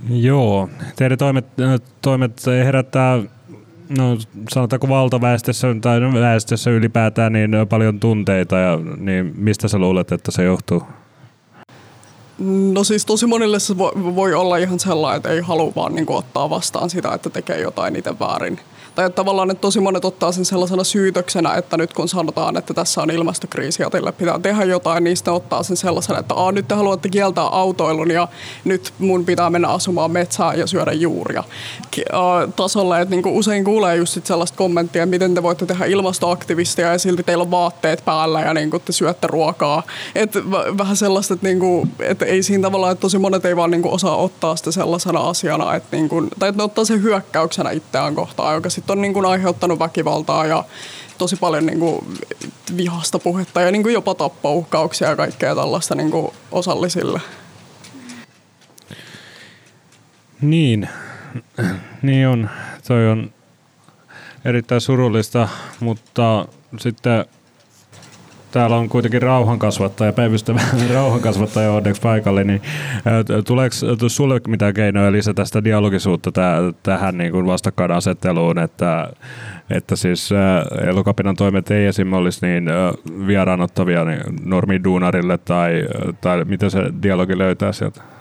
Joo, 0.10 0.70
teidän 0.96 1.18
toimet, 1.18 1.46
toimet 2.02 2.46
herättää 2.46 3.20
no 3.98 4.18
sanotaanko 4.54 4.90
valtaväestössä 4.90 5.68
tai 5.82 6.02
väestössä 6.02 6.72
ylipäätään 6.72 7.34
niin 7.34 7.52
paljon 7.70 8.00
tunteita, 8.00 8.58
ja, 8.58 8.80
niin 8.98 9.34
mistä 9.38 9.68
sä 9.68 9.78
luulet, 9.78 10.12
että 10.12 10.32
se 10.32 10.44
johtuu? 10.44 10.84
No 12.74 12.84
siis 12.84 13.06
tosi 13.06 13.28
monille 13.28 13.60
se 13.60 13.78
voi 13.78 14.34
olla 14.34 14.58
ihan 14.58 14.80
sellainen, 14.80 15.18
että 15.18 15.30
ei 15.30 15.42
halua 15.42 15.74
vaan 15.76 15.96
niin 15.96 16.06
ottaa 16.10 16.50
vastaan 16.50 16.90
sitä, 16.90 17.14
että 17.14 17.30
tekee 17.30 17.62
jotain 17.62 17.96
itse 17.96 18.20
väärin 18.20 18.60
tai 18.96 19.06
että 19.06 19.16
tavallaan 19.16 19.52
että 19.52 19.62
tosi 19.62 19.80
monet 19.80 20.06
ottaa 20.06 20.32
sen 20.32 20.46
sellaisena 20.46 20.84
syytöksenä, 20.84 21.54
että 21.54 21.78
nyt 21.78 21.94
kun 21.94 22.10
sanotaan, 22.10 22.58
että 22.58 22.74
tässä 22.74 23.02
on 23.02 23.12
ilmastokriisi 23.12 23.84
ja 23.84 23.90
teille 23.90 24.12
pitää 24.12 24.40
tehdä 24.40 24.64
jotain, 24.64 25.04
niin 25.04 25.18
sitten 25.18 25.34
ottaa 25.34 25.64
sen 25.64 25.78
sellaisena, 25.78 26.20
että 26.20 26.34
Aa, 26.34 26.52
nyt 26.52 26.68
te 26.68 26.76
haluatte 26.76 27.10
kieltää 27.10 27.44
autoilun 27.44 28.12
ja 28.12 28.28
nyt 28.64 28.94
mun 29.00 29.26
pitää 29.26 29.50
mennä 29.50 29.68
asumaan 29.68 30.12
metsään 30.12 30.60
ja 30.60 30.68
syödä 30.68 30.92
juuria 30.92 31.44
tasolle. 32.56 33.02
Että 33.02 33.16
niinku 33.16 33.38
usein 33.38 33.64
kuulee 33.64 33.96
just 33.96 34.14
sit 34.14 34.26
sellaista 34.26 34.58
kommenttia, 34.58 35.04
että 35.04 35.10
miten 35.10 35.36
te 35.36 35.44
voitte 35.44 35.66
tehdä 35.66 35.86
ilmastoaktivistia 35.86 36.92
ja 36.92 36.98
silti 36.98 37.24
teillä 37.24 37.42
on 37.42 37.52
vaatteet 37.52 38.06
päällä 38.06 38.42
ja 38.42 38.54
niinku 38.54 38.80
te 38.80 38.92
syötte 38.92 39.28
ruokaa. 39.28 39.84
Et 40.16 40.34
vähän 40.78 40.96
sellaista, 40.96 41.34
että, 41.34 41.48
niinku, 41.48 41.88
että 42.00 42.26
ei 42.26 42.44
siinä 42.44 42.62
tavallaan, 42.62 42.92
että 42.92 43.02
tosi 43.02 43.18
monet 43.18 43.46
ei 43.46 43.56
vaan 43.56 43.72
niinku 43.72 43.94
osaa 43.94 44.16
ottaa 44.16 44.56
sitä 44.56 44.72
sellaisena 44.72 45.20
asiana, 45.20 45.76
että 45.76 45.98
niinku, 45.98 46.24
tai 46.40 46.50
että 46.50 46.60
ne 46.60 46.64
ottaa 46.64 46.86
sen 46.86 47.04
hyökkäyksenä 47.04 47.72
itseään 47.72 48.16
kohtaan, 48.16 48.56
joka 48.56 48.70
sitten 48.70 48.85
sitten 48.86 48.98
on 48.98 49.02
niin 49.02 49.14
kuin 49.14 49.26
aiheuttanut 49.26 49.80
väkivaltaa 49.80 50.46
ja 50.46 50.64
tosi 51.18 51.36
paljon 51.36 51.66
niin 51.66 51.80
kuin 51.80 52.06
vihasta 52.78 53.20
puhetta 53.20 53.62
ja 53.62 53.72
niin 53.72 53.84
kuin 53.84 53.94
jopa 53.94 54.16
tappouhkauksia 54.16 55.10
ja 55.10 55.16
kaikkea 55.16 55.56
tällaista 55.56 55.96
niin 55.96 56.12
kuin 56.12 56.32
osallisille. 56.52 57.22
Niin, 60.42 60.90
niin 62.02 62.28
on. 62.28 62.50
Toi 62.88 63.08
on 63.08 63.34
erittäin 64.46 64.82
surullista, 64.82 65.50
mutta 65.80 66.48
sitten 66.80 67.26
täällä 68.56 68.76
on 68.76 68.90
kuitenkin 68.90 69.22
rauhankasvattaja, 69.22 70.14
päivystävä 70.14 70.60
rauhankasvattaja 70.94 71.72
onneksi 71.72 72.02
paikalle, 72.02 72.44
niin 72.44 72.62
tuleeko 73.48 73.76
sulle 74.08 74.42
mitään 74.48 74.74
keinoja 74.74 75.12
lisätä 75.12 75.46
sitä 75.46 75.64
dialogisuutta 75.64 76.32
tähän 76.84 77.18
niin 77.18 77.32
kuin 77.32 77.46
vastakkainasetteluun, 77.46 78.60
että, 78.60 79.10
että 79.70 79.96
siis 79.96 80.30
elokapinan 80.88 81.36
toimet 81.36 81.72
ei 81.72 81.86
esim. 81.86 82.14
olisi 82.14 82.46
niin 82.46 82.66
vieraanottavia 83.28 84.06
niin 84.06 84.22
normiduunarille 84.46 85.38
tai, 85.38 85.88
tai 86.22 86.46
miten 86.46 86.72
se 86.72 86.80
dialogi 87.04 87.38
löytää 87.38 87.72
sieltä? 87.72 88.15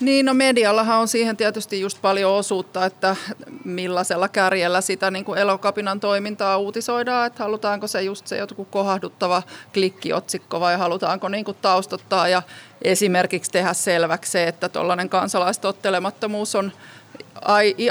Niin, 0.00 0.26
no 0.26 0.34
mediallahan 0.34 0.98
on 0.98 1.08
siihen 1.08 1.36
tietysti 1.36 1.80
just 1.80 1.98
paljon 2.02 2.32
osuutta, 2.32 2.86
että 2.86 3.16
millaisella 3.64 4.28
kärjellä 4.28 4.80
sitä 4.80 5.10
niin 5.10 5.24
kuin 5.24 5.38
elokapinan 5.38 6.00
toimintaa 6.00 6.58
uutisoidaan, 6.58 7.26
että 7.26 7.42
halutaanko 7.42 7.86
se 7.86 8.02
just 8.02 8.26
se 8.26 8.36
joku 8.38 8.64
kohahduttava 8.64 9.42
klikkiotsikko 9.74 10.60
vai 10.60 10.76
halutaanko 10.76 11.28
niin 11.28 11.44
kuin 11.44 11.56
taustottaa 11.62 12.28
ja 12.28 12.42
esimerkiksi 12.82 13.50
tehdä 13.50 13.72
selväksi 13.72 14.30
se, 14.30 14.48
että 14.48 14.68
tuollainen 14.68 15.08
kansalaistottelemattomuus 15.08 16.54
on 16.54 16.72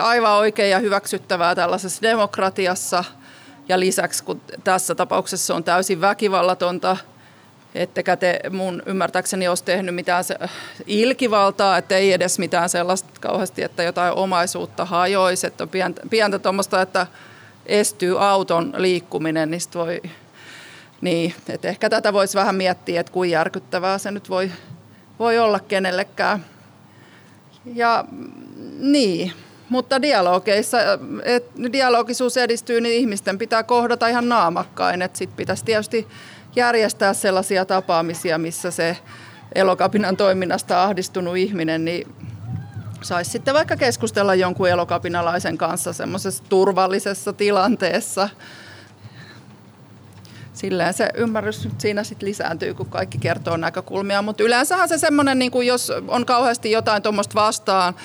aivan 0.02 0.34
oikein 0.34 0.72
ja 0.72 0.80
hyväksyttävää 0.80 1.56
tällaisessa 1.56 2.02
demokratiassa. 2.02 3.04
Ja 3.70 3.80
lisäksi 3.80 4.24
kun 4.24 4.42
tässä 4.64 4.96
tapauksessa 4.96 5.56
on 5.56 5.64
täysin 5.64 6.02
väkivallatonta 6.02 6.98
ettekä 7.76 8.16
te 8.16 8.40
mun 8.50 8.84
ymmärtääkseni 8.86 9.48
olisi 9.48 9.64
tehnyt 9.64 9.96
mitään 9.96 10.24
se, 10.24 10.36
ilkivaltaa, 10.86 11.78
että 11.78 11.98
ei 11.98 12.14
edes 12.14 12.40
mitään 12.40 12.70
sellaista 12.70 13.10
kauheasti, 13.20 13.64
että 13.64 13.84
jotain 13.84 14.14
omaisuutta 14.14 14.86
hajoisi, 14.86 15.48
että 15.48 15.64
on 15.64 15.70
pientä, 15.70 16.02
pientä 16.10 16.40
tuommoista, 16.40 16.82
että 16.82 17.08
estyy 17.66 18.26
auton 18.26 18.74
liikkuminen, 18.78 19.52
niin 19.52 19.62
voi, 19.74 20.02
niin, 21.02 21.34
että 21.50 21.68
ehkä 21.68 21.90
tätä 21.90 22.14
voisi 22.14 22.38
vähän 22.38 22.56
miettiä, 22.56 23.00
että 23.00 23.14
kuin 23.14 23.30
järkyttävää 23.30 23.98
se 23.98 24.12
nyt 24.12 24.30
voi, 24.30 24.52
voi 25.20 25.40
olla 25.40 25.60
kenellekään. 25.60 26.46
Ja 27.74 28.06
niin, 28.80 29.32
mutta 29.70 30.02
dialogeissa, 30.02 30.78
että 31.24 31.74
dialogisuus 31.74 32.38
edistyy, 32.38 32.82
niin 32.82 32.96
ihmisten 32.96 33.38
pitää 33.38 33.64
kohdata 33.64 34.08
ihan 34.08 34.30
naamakkain, 34.30 35.02
että 35.02 35.18
sitten 35.18 35.38
pitäisi 35.38 35.66
tietysti 35.66 36.08
järjestää 36.58 37.14
sellaisia 37.14 37.66
tapaamisia, 37.66 38.38
missä 38.38 38.72
se 38.72 38.98
elokapinan 39.56 40.18
toiminnasta 40.18 40.84
ahdistunut 40.84 41.38
ihminen 41.38 41.86
niin 41.86 42.16
saisi 43.02 43.32
sitten 43.32 43.54
vaikka 43.54 43.76
keskustella 43.76 44.36
jonkun 44.36 44.70
elokapinalaisen 44.70 45.58
kanssa 45.58 45.94
semmoisessa 45.94 46.44
turvallisessa 46.50 47.34
tilanteessa. 47.34 48.30
Silleen 50.54 50.94
se 50.94 51.10
ymmärrys 51.14 51.68
siinä 51.78 52.04
sitten 52.04 52.30
lisääntyy, 52.30 52.74
kun 52.74 52.90
kaikki 52.90 53.18
kertoo 53.18 53.58
näkökulmia, 53.58 54.22
mutta 54.22 54.44
yleensähän 54.44 54.90
se 54.90 54.98
semmoinen, 54.98 55.40
niin 55.40 55.52
jos 55.66 55.92
on 56.08 56.26
kauheasti 56.26 56.72
jotain 56.72 57.04
tuommoista 57.04 57.36
vastaan, 57.36 57.96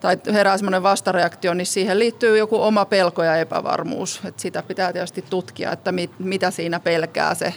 tai 0.00 0.18
herää 0.32 0.58
semmoinen 0.58 0.82
vastareaktio, 0.82 1.54
niin 1.54 1.66
siihen 1.66 1.98
liittyy 1.98 2.38
joku 2.38 2.62
oma 2.62 2.84
pelko 2.84 3.22
ja 3.22 3.36
epävarmuus. 3.36 4.20
Et 4.24 4.38
sitä 4.38 4.62
pitää 4.62 4.92
tietysti 4.92 5.24
tutkia, 5.30 5.72
että 5.72 5.92
mit, 5.92 6.10
mitä 6.18 6.50
siinä 6.50 6.80
pelkää 6.80 7.34
se 7.34 7.54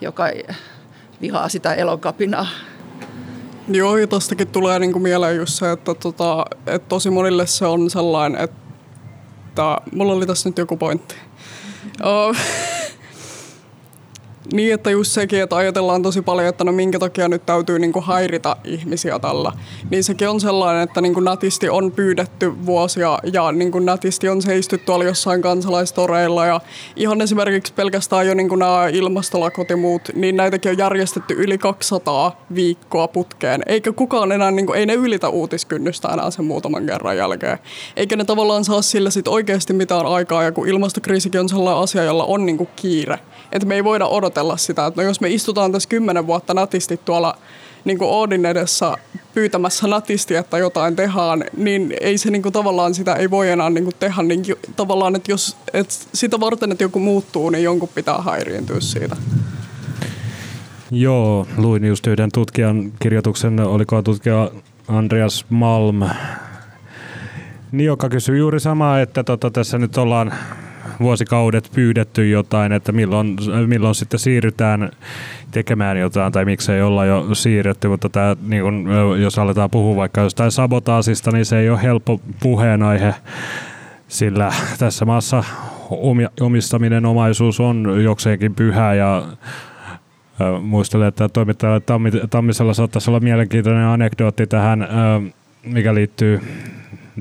joka 0.00 0.24
vihaa 1.20 1.48
sitä 1.48 1.74
elokapinaa. 1.74 2.46
Joo, 3.68 3.96
ja 3.96 4.06
tostakin 4.06 4.48
tulee 4.48 4.78
niinku 4.78 4.98
mieleen 4.98 5.36
just 5.36 5.52
se, 5.54 5.72
että, 5.72 5.94
tota, 5.94 6.44
että 6.66 6.88
tosi 6.88 7.10
monille 7.10 7.46
se 7.46 7.66
on 7.66 7.90
sellainen, 7.90 8.40
että 8.40 9.80
mulla 9.92 10.12
oli 10.12 10.26
tässä 10.26 10.48
nyt 10.48 10.58
joku 10.58 10.76
pointti. 10.76 11.14
Mm-hmm. 11.14 12.36
Niin, 14.52 14.74
että 14.74 14.90
just 14.90 15.12
sekin, 15.12 15.42
että 15.42 15.56
ajatellaan 15.56 16.02
tosi 16.02 16.22
paljon, 16.22 16.48
että 16.48 16.64
no 16.64 16.72
minkä 16.72 16.98
takia 16.98 17.28
nyt 17.28 17.46
täytyy 17.46 17.78
niin 17.78 17.92
kuin 17.92 18.04
häiritä 18.04 18.56
ihmisiä 18.64 19.18
tällä. 19.18 19.52
Niin 19.90 20.04
sekin 20.04 20.28
on 20.28 20.40
sellainen, 20.40 20.82
että 20.82 21.00
niin 21.00 21.14
kuin 21.14 21.24
nätisti 21.24 21.68
on 21.68 21.92
pyydetty 21.92 22.66
vuosia 22.66 23.18
ja 23.32 23.52
niin 23.52 23.72
kuin 23.72 23.86
nätisti 23.86 24.28
on 24.28 24.42
seisty 24.42 24.78
tuolla 24.78 25.04
jossain 25.04 25.42
kansalaistoreilla. 25.42 26.46
Ja 26.46 26.60
ihan 26.96 27.20
esimerkiksi 27.20 27.72
pelkästään 27.72 28.26
jo 28.26 28.34
niin 28.34 28.48
kuin 28.48 28.58
nämä 28.58 28.88
ilmastolakot 28.88 29.70
ja 29.70 29.76
muut, 29.76 30.02
niin 30.14 30.36
näitäkin 30.36 30.70
on 30.70 30.78
järjestetty 30.78 31.34
yli 31.34 31.58
200 31.58 32.46
viikkoa 32.54 33.08
putkeen. 33.08 33.62
Eikä 33.66 33.92
kukaan 33.92 34.32
enää, 34.32 34.50
niin 34.50 34.66
kuin, 34.66 34.78
ei 34.78 34.86
ne 34.86 34.94
ylitä 34.94 35.28
uutiskynnystä 35.28 36.08
enää 36.08 36.30
sen 36.30 36.44
muutaman 36.44 36.86
kerran 36.86 37.16
jälkeen. 37.16 37.58
Eikä 37.96 38.16
ne 38.16 38.24
tavallaan 38.24 38.64
saa 38.64 38.82
sillä 38.82 39.10
sit 39.10 39.28
oikeasti 39.28 39.72
mitään 39.72 40.06
aikaa, 40.06 40.42
ja 40.42 40.52
kun 40.52 40.68
ilmastokriisikin 40.68 41.40
on 41.40 41.48
sellainen 41.48 41.82
asia, 41.82 42.04
jolla 42.04 42.24
on 42.24 42.46
niin 42.46 42.56
kuin 42.56 42.68
kiire. 42.76 43.18
Että 43.52 43.66
me 43.66 43.74
ei 43.74 43.84
voida 43.84 44.06
odottaa 44.06 44.39
ajatella 44.40 44.56
sitä, 44.56 44.86
että 44.86 45.02
no 45.02 45.08
jos 45.08 45.20
me 45.20 45.28
istutaan 45.28 45.72
tässä 45.72 45.88
kymmenen 45.88 46.26
vuotta 46.26 46.54
natisti 46.54 47.00
tuolla 47.04 47.38
niin 47.84 47.98
kuin 47.98 48.10
Oodin 48.10 48.46
edessä 48.46 48.96
pyytämässä 49.34 49.86
natisti, 49.86 50.34
että 50.34 50.58
jotain 50.58 50.96
tehdään, 50.96 51.44
niin 51.56 51.94
ei 52.00 52.18
se 52.18 52.30
niin 52.30 52.42
kuin, 52.42 52.52
tavallaan 52.52 52.94
sitä 52.94 53.14
ei 53.14 53.30
voi 53.30 53.50
enää 53.50 53.70
niin 53.70 53.84
kuin, 53.84 53.94
tehdä. 53.98 54.22
Niin 54.22 54.44
tavallaan, 54.76 55.16
että 55.16 55.32
jos 55.32 55.56
että 55.72 55.94
sitä 56.14 56.40
varten, 56.40 56.72
että 56.72 56.84
joku 56.84 56.98
muuttuu, 56.98 57.50
niin 57.50 57.64
jonkun 57.64 57.88
pitää 57.94 58.22
häiriintyä 58.22 58.80
siitä. 58.80 59.16
Joo, 60.90 61.46
luin 61.56 61.84
just 61.84 62.06
yhden 62.06 62.32
tutkijan 62.32 62.92
kirjoituksen, 63.02 63.60
oliko 63.60 64.02
tutkija 64.02 64.50
Andreas 64.88 65.46
Malm 65.48 66.00
Niin, 67.72 67.86
joka 67.86 68.08
kysyy 68.08 68.38
juuri 68.38 68.60
samaa, 68.60 69.00
että 69.00 69.24
tota, 69.24 69.50
tässä 69.50 69.78
nyt 69.78 69.98
ollaan 69.98 70.32
vuosikaudet 71.00 71.70
pyydetty 71.74 72.28
jotain, 72.28 72.72
että 72.72 72.92
milloin, 72.92 73.36
milloin 73.66 73.94
sitten 73.94 74.20
siirrytään 74.20 74.90
tekemään 75.50 75.96
jotain 75.96 76.32
tai 76.32 76.44
miksei 76.44 76.82
olla 76.82 77.04
jo 77.04 77.34
siirretty, 77.34 77.88
mutta 77.88 78.08
tämä, 78.08 78.36
niin 78.46 78.62
kun, 78.62 78.88
jos 79.22 79.38
aletaan 79.38 79.70
puhua 79.70 79.96
vaikka 79.96 80.20
jostain 80.20 80.50
sabotaasista, 80.50 81.30
niin 81.30 81.44
se 81.44 81.58
ei 81.58 81.70
ole 81.70 81.82
helppo 81.82 82.20
puheenaihe, 82.40 83.14
sillä 84.08 84.52
tässä 84.78 85.04
maassa 85.04 85.44
omistaminen 86.40 87.06
omaisuus 87.06 87.60
on 87.60 88.02
jokseenkin 88.04 88.54
pyhä 88.54 88.94
ja 88.94 89.22
muistelen, 90.62 91.08
että 91.08 91.28
toimittajalle 91.28 91.82
Tammisella 92.30 92.74
saattaisi 92.74 93.10
olla 93.10 93.20
mielenkiintoinen 93.20 93.86
anekdootti 93.86 94.46
tähän, 94.46 94.88
mikä 95.62 95.94
liittyy 95.94 96.40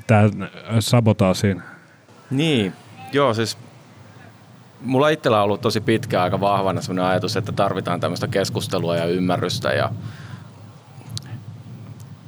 tähän 0.07 0.31
sabotaasiin. 0.79 1.61
Niin, 2.31 2.73
joo 3.13 3.33
siis 3.33 3.57
mulla 4.81 5.09
itsellä 5.09 5.37
on 5.37 5.43
ollut 5.43 5.61
tosi 5.61 5.81
pitkä 5.81 6.23
aika 6.23 6.39
vahvana 6.39 6.81
sellainen 6.81 7.11
ajatus, 7.11 7.37
että 7.37 7.51
tarvitaan 7.51 7.99
tämmöistä 7.99 8.27
keskustelua 8.27 8.95
ja 8.95 9.05
ymmärrystä 9.05 9.69
ja 9.69 9.89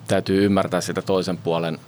täytyy 0.08 0.46
ymmärtää 0.46 0.81
sitä 0.81 1.01
toisen 1.01 1.38
puolen 1.38 1.79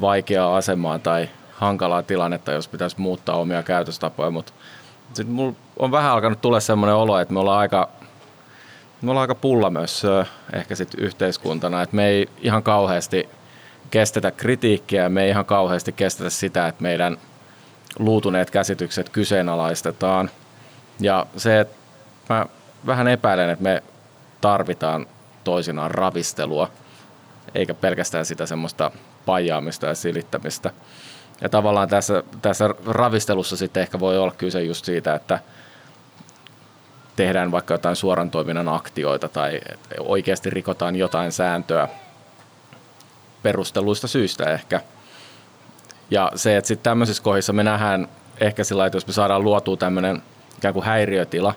vaikeaa 0.00 0.56
asemaa 0.56 0.98
tai 0.98 1.28
hankalaa 1.52 2.02
tilannetta, 2.02 2.52
jos 2.52 2.68
pitäisi 2.68 3.00
muuttaa 3.00 3.36
omia 3.36 3.62
käytöstapoja, 3.62 4.30
mutta 4.30 4.52
sitten 5.12 5.34
mulla 5.34 5.56
on 5.78 5.90
vähän 5.90 6.12
alkanut 6.12 6.40
tulla 6.40 6.60
semmoinen 6.60 6.96
olo, 6.96 7.18
että 7.18 7.34
me 7.34 7.40
ollaan 7.40 7.58
aika, 7.58 7.88
me 9.02 9.10
ollaan 9.10 9.22
aika 9.22 9.34
pulla 9.34 9.70
myös 9.70 10.02
ehkä 10.52 10.74
sit 10.74 10.94
yhteiskuntana, 10.98 11.82
että 11.82 11.96
me 11.96 12.06
ei 12.06 12.28
ihan 12.40 12.62
kauheasti 12.62 13.28
kestetä 13.90 14.30
kritiikkiä, 14.30 15.08
me 15.08 15.22
ei 15.22 15.30
ihan 15.30 15.44
kauheasti 15.44 15.92
kestetä 15.92 16.30
sitä, 16.30 16.68
että 16.68 16.82
meidän 16.82 17.16
luutuneet 17.98 18.50
käsitykset 18.50 19.08
kyseenalaistetaan. 19.08 20.30
Ja 21.00 21.26
se, 21.36 21.60
että 21.60 21.76
mä 22.28 22.46
vähän 22.86 23.08
epäilen, 23.08 23.50
että 23.50 23.62
me 23.62 23.82
tarvitaan 24.40 25.06
toisinaan 25.44 25.90
ravistelua, 25.90 26.70
eikä 27.54 27.74
pelkästään 27.74 28.26
sitä 28.26 28.46
semmoista 28.46 28.90
pajaamista 29.26 29.86
ja 29.86 29.94
silittämistä. 29.94 30.70
Ja 31.40 31.48
tavallaan 31.48 31.88
tässä, 31.88 32.22
tässä 32.42 32.74
ravistelussa 32.86 33.56
sitten 33.56 33.80
ehkä 33.80 34.00
voi 34.00 34.18
olla 34.18 34.32
kyse 34.32 34.62
just 34.62 34.84
siitä, 34.84 35.14
että 35.14 35.38
tehdään 37.16 37.50
vaikka 37.50 37.74
jotain 37.74 37.96
suoran 37.96 38.30
toiminnan 38.30 38.68
aktioita 38.68 39.28
tai 39.28 39.60
oikeasti 39.98 40.50
rikotaan 40.50 40.96
jotain 40.96 41.32
sääntöä 41.32 41.88
perusteluista 43.42 44.08
syistä 44.08 44.50
ehkä. 44.50 44.80
Ja 46.10 46.32
se, 46.34 46.56
että 46.56 46.68
sitten 46.68 46.84
tämmöisissä 46.84 47.22
kohdissa 47.22 47.52
me 47.52 47.62
nähdään 47.62 48.08
ehkä 48.40 48.64
sillä 48.64 48.86
että 48.86 48.96
jos 48.96 49.06
me 49.06 49.12
saadaan 49.12 49.44
luotua 49.44 49.76
tämmöinen 49.76 50.22
ikään 50.58 50.74
kuin 50.74 50.84
häiriötila, 50.84 51.54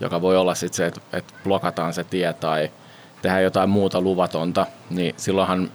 joka 0.00 0.20
voi 0.20 0.36
olla 0.36 0.54
sitten 0.54 0.76
se, 0.76 0.86
että, 0.86 1.00
että 1.12 1.34
blokataan 1.44 1.94
se 1.94 2.04
tie 2.04 2.32
tai 2.32 2.70
tehdään 3.22 3.42
jotain 3.42 3.70
muuta 3.70 4.00
luvatonta, 4.00 4.66
niin 4.90 5.14
silloinhan 5.16 5.70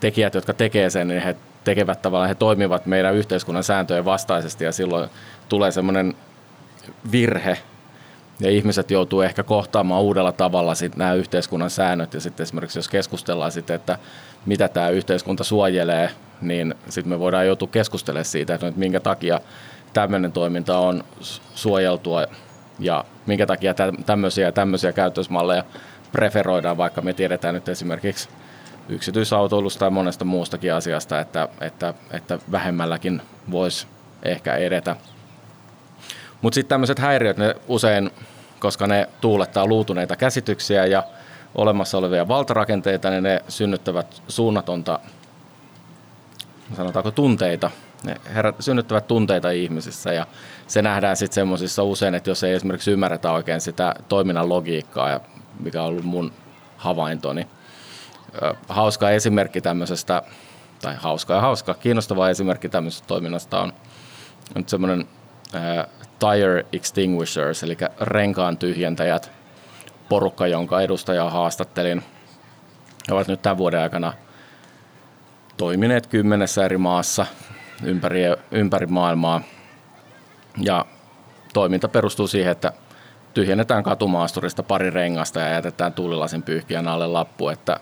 tekijät, 0.00 0.34
jotka 0.34 0.54
tekee 0.54 0.90
sen, 0.90 1.08
niin 1.08 1.22
he 1.22 1.36
tekevät 1.64 2.02
tavallaan, 2.02 2.28
he 2.28 2.34
toimivat 2.34 2.86
meidän 2.86 3.14
yhteiskunnan 3.14 3.64
sääntöjen 3.64 4.04
vastaisesti 4.04 4.64
ja 4.64 4.72
silloin 4.72 5.10
tulee 5.48 5.70
semmoinen 5.70 6.14
virhe 7.12 7.58
ja 8.40 8.50
ihmiset 8.50 8.90
joutuu 8.90 9.20
ehkä 9.20 9.42
kohtaamaan 9.42 10.02
uudella 10.02 10.32
tavalla 10.32 10.74
sit 10.74 10.96
nämä 10.96 11.14
yhteiskunnan 11.14 11.70
säännöt 11.70 12.14
ja 12.14 12.20
sitten 12.20 12.44
esimerkiksi 12.44 12.78
jos 12.78 12.88
keskustellaan 12.88 13.52
sitten, 13.52 13.76
että 13.76 13.98
mitä 14.46 14.68
tämä 14.68 14.88
yhteiskunta 14.88 15.44
suojelee, 15.44 16.10
niin 16.40 16.74
sitten 16.88 17.08
me 17.08 17.18
voidaan 17.18 17.46
joutua 17.46 17.68
keskustelemaan 17.68 18.24
siitä, 18.24 18.54
että 18.54 18.72
minkä 18.76 19.00
takia 19.00 19.40
tämmöinen 19.92 20.32
toiminta 20.32 20.78
on 20.78 21.04
suojeltua 21.54 22.26
ja 22.78 23.04
minkä 23.26 23.46
takia 23.46 23.74
tämmöisiä 24.06 24.46
ja 24.46 24.52
tämmöisiä 24.52 24.92
käytösmalleja 24.92 25.64
preferoidaan, 26.12 26.76
vaikka 26.76 27.02
me 27.02 27.12
tiedetään 27.12 27.54
nyt 27.54 27.68
esimerkiksi 27.68 28.28
yksityisautoilusta 28.88 29.78
tai 29.78 29.90
monesta 29.90 30.24
muustakin 30.24 30.74
asiasta, 30.74 31.20
että, 31.20 31.48
että, 31.60 31.94
että 32.10 32.38
vähemmälläkin 32.52 33.22
voisi 33.50 33.86
ehkä 34.22 34.54
edetä. 34.54 34.96
Mutta 36.42 36.54
sitten 36.54 36.68
tämmöiset 36.68 36.98
häiriöt, 36.98 37.36
ne 37.36 37.54
usein, 37.68 38.10
koska 38.58 38.86
ne 38.86 39.08
tuulettaa 39.20 39.66
luutuneita 39.66 40.16
käsityksiä 40.16 40.86
ja 40.86 41.02
olemassa 41.54 41.98
olevia 41.98 42.28
valtarakenteita, 42.28 43.10
niin 43.10 43.22
ne 43.22 43.42
synnyttävät 43.48 44.22
suunnatonta, 44.28 44.98
sanotaanko 46.74 47.10
tunteita, 47.10 47.70
ne 48.04 48.16
herät, 48.34 48.56
synnyttävät 48.60 49.06
tunteita 49.06 49.50
ihmisissä 49.50 50.12
ja 50.12 50.26
se 50.66 50.82
nähdään 50.82 51.16
sitten 51.16 51.34
semmoisissa 51.34 51.82
usein, 51.82 52.14
että 52.14 52.30
jos 52.30 52.44
ei 52.44 52.54
esimerkiksi 52.54 52.90
ymmärretä 52.90 53.32
oikein 53.32 53.60
sitä 53.60 53.94
toiminnan 54.08 54.48
logiikkaa, 54.48 55.20
mikä 55.60 55.82
on 55.82 55.88
ollut 55.88 56.04
mun 56.04 56.32
havaintoni, 56.76 57.46
hauska 58.68 59.10
esimerkki 59.10 59.60
tämmöisestä, 59.60 60.22
tai 60.82 60.94
hauska 60.96 61.34
ja 61.34 61.40
hauska, 61.40 61.74
kiinnostava 61.74 62.28
esimerkki 62.28 62.68
tämmöisestä 62.68 63.06
toiminnasta 63.06 63.60
on 63.60 63.72
nyt 64.54 64.68
semmoinen 64.68 65.08
tire 66.18 66.66
extinguishers, 66.72 67.62
eli 67.62 67.76
renkaan 68.00 68.58
tyhjentäjät, 68.58 69.30
porukka, 70.08 70.46
jonka 70.46 70.80
edustajaa 70.80 71.30
haastattelin. 71.30 72.02
He 73.08 73.14
ovat 73.14 73.28
nyt 73.28 73.42
tämän 73.42 73.58
vuoden 73.58 73.80
aikana 73.80 74.12
toimineet 75.56 76.06
kymmenessä 76.06 76.64
eri 76.64 76.78
maassa 76.78 77.26
ympäri, 77.84 78.22
ympäri 78.50 78.86
maailmaa. 78.86 79.40
Ja 80.58 80.84
toiminta 81.52 81.88
perustuu 81.88 82.26
siihen, 82.26 82.52
että 82.52 82.72
tyhjennetään 83.34 83.82
katumaasturista 83.82 84.62
pari 84.62 84.90
rengasta 84.90 85.40
ja 85.40 85.48
jätetään 85.48 85.92
tuulilasin 85.92 86.42
pyyhkiän 86.42 86.88
alle 86.88 87.06
lappu, 87.06 87.48
että 87.48 87.80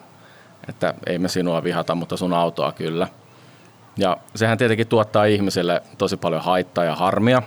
että 0.68 0.94
ei 1.06 1.18
me 1.18 1.28
sinua 1.28 1.64
vihata, 1.64 1.94
mutta 1.94 2.16
sun 2.16 2.32
autoa 2.32 2.72
kyllä. 2.72 3.08
Ja 3.96 4.16
sehän 4.34 4.58
tietenkin 4.58 4.86
tuottaa 4.86 5.24
ihmisille 5.24 5.82
tosi 5.98 6.16
paljon 6.16 6.42
haittaa 6.42 6.84
ja 6.84 6.94
harmia. 6.94 7.42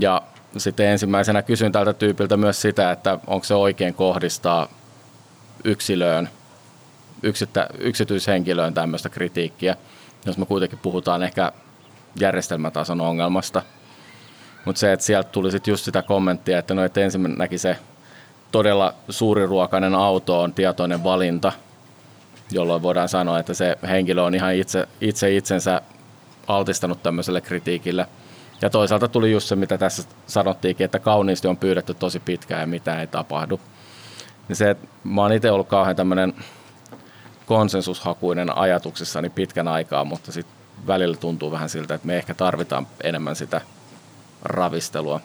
Ja 0.00 0.22
sitten 0.56 0.86
ensimmäisenä 0.86 1.42
kysyn 1.42 1.72
tältä 1.72 1.92
tyypiltä 1.92 2.36
myös 2.36 2.62
sitä, 2.62 2.90
että 2.90 3.18
onko 3.26 3.44
se 3.44 3.54
oikein 3.54 3.94
kohdistaa 3.94 4.68
yksilöön, 5.64 6.28
yksittä, 7.22 7.68
yksityishenkilöön 7.78 8.74
tämmöistä 8.74 9.08
kritiikkiä, 9.08 9.76
jos 10.26 10.38
me 10.38 10.46
kuitenkin 10.46 10.78
puhutaan 10.78 11.22
ehkä 11.22 11.52
järjestelmätason 12.20 13.00
ongelmasta. 13.00 13.62
Mutta 14.64 14.78
se, 14.78 14.92
että 14.92 15.06
sieltä 15.06 15.30
tuli 15.30 15.50
sitten 15.50 15.72
just 15.72 15.84
sitä 15.84 16.02
kommenttia, 16.02 16.58
että 16.58 16.74
no, 16.74 16.84
että 16.84 17.00
ensimmäisenäkin 17.00 17.58
se 17.58 17.76
todella 18.52 18.94
suuriruokainen 19.08 19.94
auto 19.94 20.42
on 20.42 20.52
tietoinen 20.52 21.04
valinta– 21.04 21.52
jolloin 22.50 22.82
voidaan 22.82 23.08
sanoa, 23.08 23.38
että 23.38 23.54
se 23.54 23.78
henkilö 23.88 24.22
on 24.22 24.34
ihan 24.34 24.54
itse, 24.54 24.88
itse 25.00 25.36
itsensä 25.36 25.82
altistanut 26.46 27.02
tämmöiselle 27.02 27.40
kritiikille. 27.40 28.06
Ja 28.62 28.70
toisaalta 28.70 29.08
tuli 29.08 29.32
just 29.32 29.48
se, 29.48 29.56
mitä 29.56 29.78
tässä 29.78 30.02
sanottiinkin, 30.26 30.84
että 30.84 30.98
kauniisti 30.98 31.48
on 31.48 31.56
pyydetty 31.56 31.94
tosi 31.94 32.20
pitkään 32.20 32.60
ja 32.60 32.66
mitä 32.66 33.00
ei 33.00 33.06
tapahdu. 33.06 33.60
Ja 34.48 34.54
se, 34.56 34.70
että 34.70 34.86
mä 35.04 35.22
oon 35.22 35.32
itse 35.32 35.50
ollut 35.50 35.68
kauhean 35.68 35.96
tämmöinen 35.96 36.34
konsensushakuinen 37.48 38.58
ajatuksissani 38.58 39.30
pitkän 39.30 39.68
aikaa, 39.68 40.04
mutta 40.04 40.32
sitten 40.32 40.54
välillä 40.86 41.16
tuntuu 41.16 41.52
vähän 41.52 41.68
siltä, 41.68 41.94
että 41.94 42.06
me 42.06 42.16
ehkä 42.16 42.34
tarvitaan 42.34 42.86
enemmän 43.02 43.36
sitä 43.36 43.60
ravistelua. 44.42 45.20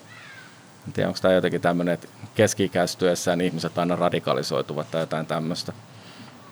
En 0.88 0.93
tiedä, 0.93 1.07
onko 1.07 1.19
tämä 1.21 1.33
jotenkin 1.33 1.62
tämmöinen, 1.62 1.93
että 1.93 2.07
keski-ikäistyessään 2.36 3.41
ihmiset 3.41 3.77
aina 3.77 3.95
radikalisoituvat 3.95 4.91
tai 4.91 5.01
jotain 5.01 5.25
tämmöistä. 5.25 5.73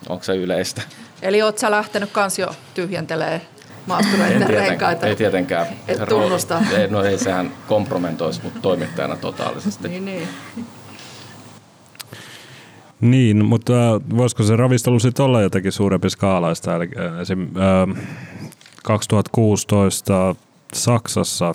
Onko 0.08 0.24
se 0.24 0.36
yleistä? 0.36 0.82
Eli 1.22 1.42
oot 1.42 1.58
sä 1.58 1.70
lähtenyt 1.70 2.10
kans 2.10 2.38
jo 2.38 2.54
tyhjentelee 2.74 3.40
maastureiden 3.86 4.50
renkaita? 4.50 5.06
Ei 5.06 5.16
tietenkään. 5.16 5.66
Et 5.88 6.08
tunnusta. 6.08 6.62
Ei, 6.76 6.88
no 6.88 7.02
ei, 7.02 7.18
sehän 7.18 7.52
kompromentoisi 7.68 8.40
mut 8.42 8.62
toimittajana 8.62 9.16
totaalisesti. 9.16 9.88
niin, 9.88 10.04
niin. 10.04 10.28
Niin, 13.02 13.44
mutta 13.44 13.72
voisiko 14.16 14.42
se 14.42 14.56
ravistelu 14.56 14.98
sitten 14.98 15.24
olla 15.24 15.42
jotenkin 15.42 15.72
suurempi 15.72 16.10
skaalaista? 16.10 16.76
Eli 16.76 16.90
esim. 17.20 17.48
2016 18.84 20.34
Saksassa 20.72 21.54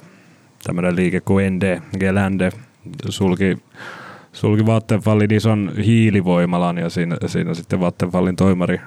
tämmöinen 0.64 0.96
liike 0.96 1.22
kuin 1.22 1.56
ND, 1.56 1.82
Gelände, 2.00 2.50
sulki 3.10 3.58
sulki 4.34 4.66
Vattenfallin 4.66 5.34
ison 5.34 5.72
hiilivoimalan 5.86 6.78
ja 6.78 6.90
siinä, 6.90 7.18
siinä 7.26 7.54
sitten 7.54 7.80
Vattenfallin 7.80 8.36
toimari 8.36 8.82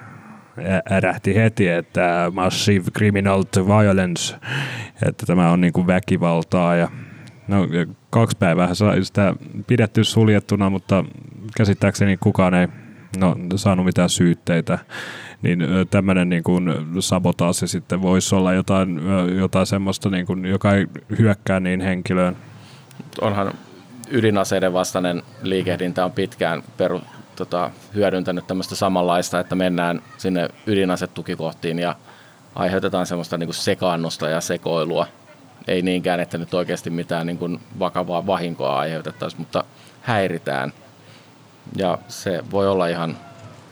ärähti 0.91 1.35
heti, 1.35 1.67
että 1.67 2.31
massive 2.33 2.91
criminal 2.97 3.43
violence, 3.67 4.35
että 5.07 5.25
tämä 5.25 5.51
on 5.51 5.61
niin 5.61 5.73
kuin 5.73 5.87
väkivaltaa 5.87 6.75
ja 6.75 6.89
no, 7.51 7.67
kaksi 8.09 8.37
päivää 8.37 8.73
sai 8.73 9.03
sitä 9.03 9.33
pidetty 9.67 10.03
suljettuna, 10.03 10.69
mutta 10.69 11.05
käsittääkseni 11.57 12.17
kukaan 12.17 12.53
ei 12.53 12.67
no, 13.17 13.35
saanut 13.55 13.85
mitään 13.85 14.09
syytteitä 14.09 14.79
niin 15.41 15.59
tämmöinen 15.89 16.29
niin 16.29 16.43
kuin 16.43 16.73
sabotaasi 16.99 17.67
sitten 17.67 18.01
voisi 18.01 18.35
olla 18.35 18.53
jotain, 18.53 19.01
jotain 19.37 19.65
semmoista, 19.65 20.09
niin 20.09 20.25
kuin, 20.25 20.45
joka 20.45 20.73
ei 20.73 20.87
hyökkää 21.19 21.59
niin 21.59 21.81
henkilöön. 21.81 22.37
Onhan 23.21 23.53
ydinaseiden 24.11 24.73
vastainen 24.73 25.23
liikehdintä 25.41 26.05
on 26.05 26.11
pitkään 26.11 26.63
peru, 26.77 27.01
tota, 27.35 27.71
hyödyntänyt 27.95 28.47
tämmöistä 28.47 28.75
samanlaista, 28.75 29.39
että 29.39 29.55
mennään 29.55 30.01
sinne 30.17 30.49
ydinasetukikohtiin 30.67 31.79
ja 31.79 31.95
aiheutetaan 32.55 33.05
semmoista 33.05 33.37
niin 33.37 33.47
kuin 33.47 33.55
sekaannusta 33.55 34.29
ja 34.29 34.41
sekoilua. 34.41 35.07
Ei 35.67 35.81
niinkään, 35.81 36.19
että 36.19 36.37
nyt 36.37 36.53
oikeasti 36.53 36.89
mitään 36.89 37.27
niin 37.27 37.37
kuin 37.37 37.59
vakavaa 37.79 38.27
vahinkoa 38.27 38.79
aiheutettaisiin, 38.79 39.41
mutta 39.41 39.63
häiritään. 40.01 40.73
Ja 41.75 41.97
se 42.07 42.43
voi 42.51 42.67
olla 42.67 42.87
ihan 42.87 43.17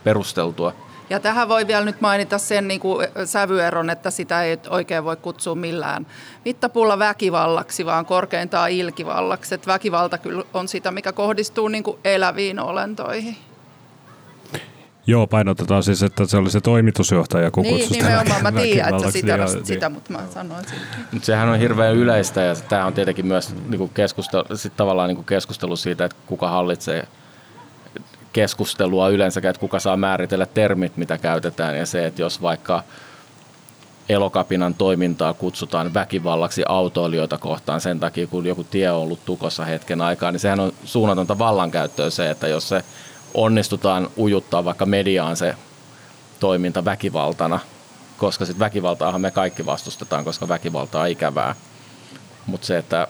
perusteltua. 0.04 0.72
Ja 1.10 1.20
tähän 1.20 1.48
voi 1.48 1.66
vielä 1.66 1.84
nyt 1.84 2.00
mainita 2.00 2.38
sen 2.38 2.68
niin 2.68 2.80
kuin 2.80 3.08
sävyeron, 3.24 3.90
että 3.90 4.10
sitä 4.10 4.42
ei 4.42 4.58
oikein 4.68 5.04
voi 5.04 5.16
kutsua 5.16 5.54
millään 5.54 6.06
mittapuulla 6.44 6.98
väkivallaksi, 6.98 7.86
vaan 7.86 8.06
korkeintaan 8.06 8.70
ilkivallaksi. 8.70 9.54
Että 9.54 9.72
väkivalta 9.72 10.18
kyllä 10.18 10.44
on 10.54 10.68
sitä, 10.68 10.90
mikä 10.90 11.12
kohdistuu 11.12 11.68
niin 11.68 11.84
kuin 11.84 11.98
eläviin 12.04 12.60
olentoihin. 12.60 13.36
Joo, 15.10 15.26
painotetaan 15.26 15.82
siis, 15.82 16.02
että 16.02 16.26
se 16.26 16.36
oli 16.36 16.50
se 16.50 16.60
toimitusjohtaja, 16.60 17.50
kun 17.50 17.62
Niin, 17.62 17.90
nimenomaan. 17.90 18.42
Mä 18.42 18.52
tiedän, 18.52 18.94
että 18.94 19.10
sitä, 19.10 19.32
ja, 19.32 19.46
sitä, 19.64 19.88
mutta 19.88 20.12
mä 20.12 20.20
sanoin 20.34 20.64
sitä. 20.64 20.80
Mutta 21.12 21.26
sehän 21.26 21.48
on 21.48 21.58
hirveän 21.58 21.94
yleistä 21.94 22.40
ja 22.40 22.54
tämä 22.54 22.86
on 22.86 22.92
tietenkin 22.92 23.26
myös 23.26 23.54
niinku 23.68 23.88
keskustelu, 23.88 24.44
sit 24.54 24.76
tavallaan 24.76 25.08
niinku 25.08 25.22
keskustelu 25.22 25.76
siitä, 25.76 26.04
että 26.04 26.16
kuka 26.26 26.48
hallitsee 26.48 27.08
keskustelua 28.32 29.08
yleensä, 29.08 29.40
että 29.44 29.60
kuka 29.60 29.80
saa 29.80 29.96
määritellä 29.96 30.46
termit, 30.46 30.96
mitä 30.96 31.18
käytetään 31.18 31.78
ja 31.78 31.86
se, 31.86 32.06
että 32.06 32.22
jos 32.22 32.42
vaikka 32.42 32.82
elokapinan 34.08 34.74
toimintaa 34.74 35.34
kutsutaan 35.34 35.94
väkivallaksi 35.94 36.62
autoilijoita 36.68 37.38
kohtaan 37.38 37.80
sen 37.80 38.00
takia, 38.00 38.26
kun 38.26 38.46
joku 38.46 38.64
tie 38.64 38.90
on 38.90 39.02
ollut 39.02 39.24
tukossa 39.24 39.64
hetken 39.64 40.00
aikaa, 40.00 40.32
niin 40.32 40.40
sehän 40.40 40.60
on 40.60 40.72
suunnatonta 40.84 41.38
vallankäyttöä 41.38 42.10
se, 42.10 42.30
että 42.30 42.48
jos 42.48 42.68
se 42.68 42.84
onnistutaan 43.34 44.08
ujuttaa 44.16 44.64
vaikka 44.64 44.86
mediaan 44.86 45.36
se 45.36 45.54
toiminta 46.40 46.84
väkivaltana, 46.84 47.60
koska 48.18 48.44
sitten 48.44 48.60
väkivaltaahan 48.60 49.20
me 49.20 49.30
kaikki 49.30 49.66
vastustetaan, 49.66 50.24
koska 50.24 50.48
väkivalta 50.48 51.00
on 51.00 51.08
ikävää. 51.08 51.54
Mutta 52.46 52.66
se, 52.66 52.78
että 52.78 53.08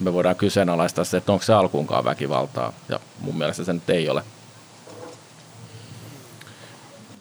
me 0.00 0.12
voidaan 0.12 0.36
kyseenalaistaa 0.36 1.04
se, 1.04 1.16
että 1.16 1.32
onko 1.32 1.44
se 1.44 1.52
alkuunkaan 1.52 2.04
väkivaltaa, 2.04 2.72
ja 2.88 3.00
mun 3.20 3.38
mielestä 3.38 3.64
se 3.64 3.72
nyt 3.72 3.90
ei 3.90 4.08
ole. 4.08 4.22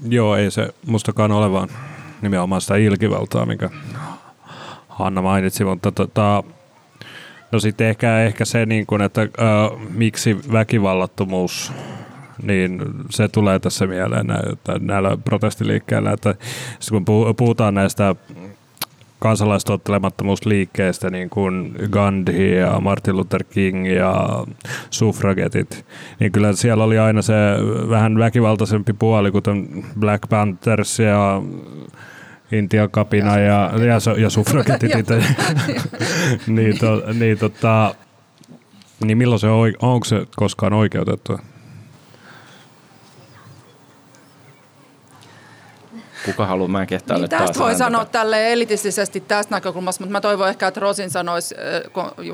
Joo, 0.10 0.36
ei 0.36 0.52
se 0.52 0.70
mustakaan 0.86 1.32
ole 1.32 1.52
vaan 1.52 1.70
nimenomaan 2.22 2.62
sitä 2.62 2.76
ilkivaltaa, 2.76 3.46
mikä 3.46 3.70
Hanna 4.88 5.22
mainitsi, 5.22 5.66
mutta 5.66 5.92
tota, 5.92 6.44
no 7.52 7.60
sitten 7.60 7.88
ehkä, 7.88 8.20
ehkä 8.20 8.46
se, 8.46 8.66
niin 8.66 8.86
kun, 8.86 9.02
että 9.02 9.22
äh, 9.22 9.28
miksi 9.90 10.38
väkivallattomuus 10.52 11.72
niin 12.44 12.82
se 13.10 13.28
tulee 13.28 13.60
tässä 13.60 13.88
mieleen 13.88 14.28
näillä 14.80 15.18
protestiliikkeillä, 15.26 16.12
että 16.12 16.36
kun 16.90 17.06
puhutaan 17.38 17.74
näistä 17.74 18.16
kansalaistottelemattomuusliikkeestä, 19.20 21.10
niin 21.10 21.30
kuin 21.30 21.76
Gandhi 21.92 22.56
ja 22.56 22.80
Martin 22.80 23.18
Luther 23.18 23.44
King 23.44 23.96
ja 23.96 24.44
suffragetit, 24.90 25.86
niin 26.20 26.32
kyllä 26.32 26.54
siellä 26.54 26.84
oli 26.84 27.00
aina 27.00 27.22
se 27.22 27.34
vähän 27.90 28.20
väkivaltaisempi 28.20 28.94
puoli, 28.94 29.32
kuten 29.32 29.86
Black 30.00 30.30
Panthers 30.30 31.00
ja 31.00 31.42
Intia 32.52 32.88
kapina 32.88 33.38
ja, 33.40 33.72
ja, 33.86 34.22
ja 34.22 34.30
suffragetit. 34.30 34.92
niin, 36.48 36.80
to, 36.80 37.04
niin, 37.14 37.38
tota, 37.38 37.96
niin 39.06 39.18
milloin 39.18 39.40
se 39.40 39.48
on, 39.48 39.74
onko 39.82 40.06
se 40.06 40.26
koskaan 40.36 40.74
oikeutettu? 40.74 41.40
Kuka 46.26 46.46
haluaa? 46.46 46.68
Mä 46.68 46.82
en 46.82 46.88
kehtaa 46.88 47.18
niin 47.18 47.30
Tästä 47.30 47.60
voi 47.60 47.76
sanoa 47.76 48.06
tälle 48.06 48.54
elitistisesti 48.54 49.20
tästä 49.20 49.56
näkökulmasta, 49.56 50.04
mutta 50.04 50.12
mä 50.12 50.22
toivon 50.22 50.50
ehkä, 50.50 50.68
että 50.68 50.80
Rosin 50.80 51.10
sanoisi 51.10 51.56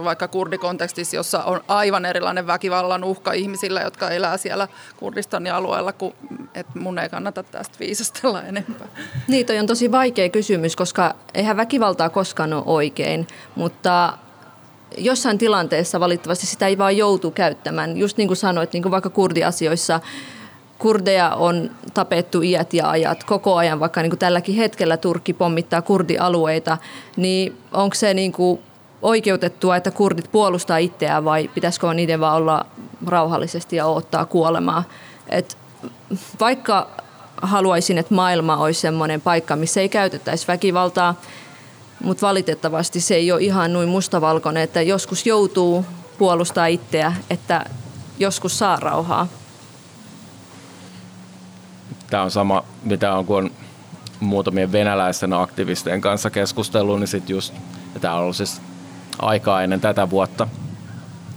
vaikka 0.03 0.27
kurdikontekstissa, 0.27 1.15
jossa 1.15 1.43
on 1.43 1.61
aivan 1.67 2.05
erilainen 2.05 2.47
väkivallan 2.47 3.03
uhka 3.03 3.31
ihmisillä, 3.31 3.81
jotka 3.81 4.09
elää 4.09 4.37
siellä 4.37 4.67
Kurdistanin 4.97 5.53
alueella, 5.53 5.93
kun 5.93 6.13
että 6.53 6.79
mun 6.79 6.99
ei 6.99 7.09
kannata 7.09 7.43
tästä 7.43 7.79
viisastella 7.79 8.41
enempää. 8.41 8.87
Niin, 9.27 9.45
toi 9.45 9.59
on 9.59 9.67
tosi 9.67 9.91
vaikea 9.91 10.29
kysymys, 10.29 10.75
koska 10.75 11.15
eihän 11.33 11.57
väkivaltaa 11.57 12.09
koskaan 12.09 12.53
ole 12.53 12.63
oikein, 12.65 13.27
mutta 13.55 14.17
jossain 14.97 15.37
tilanteessa 15.37 15.99
valitettavasti 15.99 16.45
sitä 16.45 16.67
ei 16.67 16.77
vaan 16.77 16.97
joutu 16.97 17.31
käyttämään. 17.31 17.97
Just 17.97 18.17
niin 18.17 18.27
kuin 18.27 18.37
sanoit, 18.37 18.73
niin 18.73 18.83
kuin 18.83 18.91
vaikka 18.91 19.09
kurdiasioissa 19.09 19.99
kurdeja 20.79 21.29
on 21.29 21.71
tapettu 21.93 22.41
iät 22.41 22.73
ja 22.73 22.89
ajat 22.89 23.23
koko 23.23 23.55
ajan, 23.55 23.79
vaikka 23.79 24.01
niin 24.01 24.09
kuin 24.09 24.19
tälläkin 24.19 24.55
hetkellä 24.55 24.97
Turkki 24.97 25.33
pommittaa 25.33 25.81
kurdialueita, 25.81 26.77
niin 27.17 27.57
onko 27.71 27.95
se 27.95 28.13
niin 28.13 28.31
kuin 28.31 28.59
oikeutettua, 29.01 29.75
että 29.75 29.91
kurdit 29.91 30.31
puolustaa 30.31 30.77
itseään 30.77 31.25
vai 31.25 31.47
pitäisikö 31.47 31.93
niiden 31.93 32.19
vaan 32.19 32.37
olla 32.37 32.65
rauhallisesti 33.07 33.75
ja 33.75 33.85
odottaa 33.85 34.25
kuolemaa? 34.25 34.83
Et 35.29 35.57
vaikka 36.39 36.89
haluaisin, 37.41 37.97
että 37.97 38.15
maailma 38.15 38.57
olisi 38.57 38.81
sellainen 38.81 39.21
paikka, 39.21 39.55
missä 39.55 39.81
ei 39.81 39.89
käytettäisi 39.89 40.47
väkivaltaa, 40.47 41.15
mutta 42.03 42.27
valitettavasti 42.27 42.99
se 42.99 43.15
ei 43.15 43.31
ole 43.31 43.41
ihan 43.41 43.73
noin 43.73 43.89
mustavalkoinen, 43.89 44.63
että 44.63 44.81
joskus 44.81 45.25
joutuu 45.25 45.85
puolustaa 46.17 46.65
itseä, 46.65 47.13
että 47.29 47.65
joskus 48.19 48.59
saa 48.59 48.75
rauhaa 48.79 49.27
tämä 52.15 52.23
on 52.23 52.31
sama, 52.31 52.63
mitä 52.83 53.13
on, 53.13 53.25
kun 53.25 53.37
on 53.37 53.51
muutamien 54.19 54.71
venäläisten 54.71 55.33
aktivistien 55.33 56.01
kanssa 56.01 56.29
keskustellut, 56.29 56.99
niin 56.99 57.07
sitten 57.07 57.33
just, 57.33 57.53
ja 57.93 57.99
tämä 57.99 58.13
on 58.13 58.21
ollut 58.21 58.35
siis 58.35 58.61
aikaa 59.19 59.63
ennen 59.63 59.81
tätä 59.81 60.09
vuotta, 60.09 60.47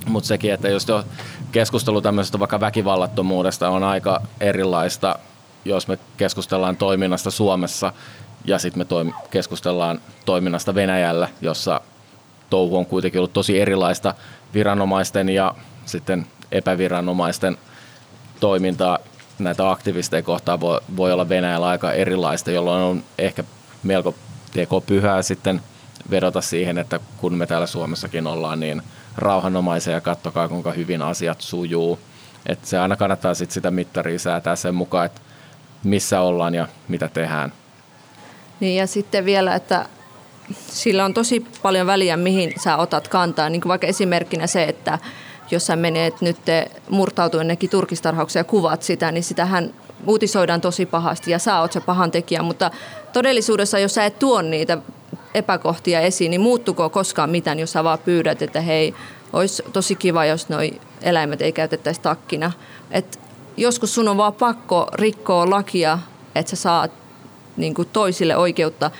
mutta 0.07 0.27
sekin, 0.27 0.53
että 0.53 0.69
jos 0.69 0.89
jo 0.89 1.05
keskustelu 1.53 2.01
tämmöisestä 2.01 2.39
vaikka 2.39 2.61
väkivallattomuudesta 2.61 3.69
on 3.69 3.83
aika 3.83 4.23
erilaista, 4.41 5.19
jos 5.65 5.89
me 5.89 5.99
keskustellaan 6.17 6.77
toiminnasta 6.77 7.31
Suomessa 7.31 7.93
ja 8.45 8.59
sitten 8.59 8.81
me 8.81 8.85
toim- 8.85 9.15
keskustellaan 9.31 10.01
toiminnasta 10.25 10.75
Venäjällä, 10.75 11.29
jossa 11.41 11.81
touhu 12.51 12.77
on 12.77 12.87
kuitenkin 12.87 13.19
ollut 13.19 13.33
tosi 13.33 13.61
erilaista 13.61 14.15
viranomaisten 14.55 15.29
ja 15.29 15.55
sitten 15.85 16.27
epäviranomaisten 16.53 17.59
toimintaa 18.41 18.99
näitä 19.39 19.71
aktivisteja 19.71 20.23
kohtaan 20.23 20.61
voi, 20.61 20.81
voi 20.97 21.13
olla 21.13 21.29
Venäjällä 21.29 21.67
aika 21.67 21.93
erilaista, 21.93 22.51
jolloin 22.51 22.83
on 22.83 23.05
ehkä 23.19 23.45
melko 23.83 24.15
teko 24.53 24.81
pyhää 24.81 25.23
sitten 25.23 25.61
vedota 26.11 26.41
siihen, 26.41 26.79
että 26.79 27.01
kun 27.17 27.35
me 27.35 27.47
täällä 27.47 27.67
Suomessakin 27.67 28.27
ollaan 28.27 28.61
niin 28.61 28.83
rauhanomaisia 29.17 29.93
ja 29.93 30.01
katsokaa 30.01 30.49
kuinka 30.49 30.73
hyvin 30.73 31.03
asiat 31.03 31.41
sujuu. 31.41 31.99
Että 32.47 32.69
se 32.69 32.79
aina 32.79 32.97
kannattaa 32.97 33.35
sit 33.35 33.51
sitä 33.51 33.71
mittaria 33.71 34.19
säätää 34.19 34.57
sen 34.57 34.75
mukaan, 34.75 35.07
että 35.07 35.21
missä 35.85 36.21
ollaan 36.21 36.55
ja 36.55 36.69
mitä 36.89 37.09
tehdään. 37.09 37.53
Niin 38.61 38.77
ja 38.77 38.87
sitten 38.87 39.25
vielä, 39.25 39.55
että 39.55 39.87
sillä 40.67 41.05
on 41.05 41.15
tosi 41.15 41.47
paljon 41.63 41.87
väliä, 41.87 42.17
mihin 42.17 42.53
sä 42.65 42.77
otat 42.77 43.09
kantaa. 43.09 43.51
Niin 43.51 43.61
kuin 43.61 43.71
vaikka 43.71 43.87
esimerkkinä 43.87 44.47
se, 44.47 44.65
että 44.65 44.99
jos 45.51 45.67
sä 45.67 45.77
menet 45.77 46.21
nyt 46.21 46.37
murtautua 46.91 47.41
ennenkin 47.41 47.71
turkistarhaukseen 47.71 48.41
ja 48.41 48.45
kuvat 48.45 48.83
sitä, 48.83 49.13
niin 49.13 49.25
sitähän 49.25 49.75
uutisoidaan 50.07 50.61
tosi 50.61 50.87
pahasti 50.87 51.31
ja 51.31 51.39
sä 51.39 51.61
oot 51.61 51.73
se 51.73 51.81
pahan 51.81 52.11
tekijä, 52.11 52.43
mutta 52.43 52.71
todellisuudessa, 53.13 53.79
jos 53.79 53.95
sä 53.95 54.05
et 54.05 54.19
tuo 54.19 54.43
niitä 54.43 54.79
epäkohtia 55.35 56.01
esiin, 56.01 56.31
niin 56.31 56.41
muuttuko 56.41 56.91
koskaan 56.91 57.31
mitään, 57.31 57.59
jos 57.59 57.73
sä 57.73 57.85
vaan 57.85 57.99
pyydät, 57.99 58.43
että 58.43 58.61
hei, 58.61 58.95
olisi 59.33 59.63
tosi 59.73 59.95
kiva, 59.95 60.25
jos 60.25 60.49
noi 60.49 60.81
eläimet 61.03 61.43
ei 61.43 61.53
käytettäisi 61.53 62.01
takkina. 62.01 62.53
Et 62.91 63.21
joskus 63.57 63.95
sun 63.95 64.09
on 64.09 64.17
vaan 64.17 64.33
pakko 64.33 64.89
rikkoa 64.95 65.51
lakia, 65.51 65.99
että 66.35 66.51
sä 66.51 66.57
saat 66.57 66.91
niin 67.57 67.75
toisille 67.93 68.37
oikeutta 68.37 68.91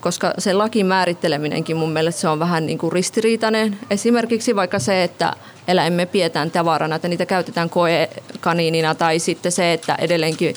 koska 0.00 0.34
se 0.38 0.52
lakin 0.52 0.86
määritteleminenkin 0.86 1.76
mun 1.76 1.92
mielestä 1.92 2.20
se 2.20 2.28
on 2.28 2.38
vähän 2.38 2.66
niin 2.66 2.78
kuin 2.78 2.92
ristiriitainen. 2.92 3.78
Esimerkiksi 3.90 4.56
vaikka 4.56 4.78
se, 4.78 5.02
että 5.04 5.32
eläimme 5.68 6.06
pidetään 6.06 6.50
tavarana, 6.50 6.96
että 6.96 7.08
niitä 7.08 7.26
käytetään 7.26 7.70
koekaniinina 7.70 8.94
tai 8.94 9.18
sitten 9.18 9.52
se, 9.52 9.72
että 9.72 9.94
edelleenkin 9.94 10.54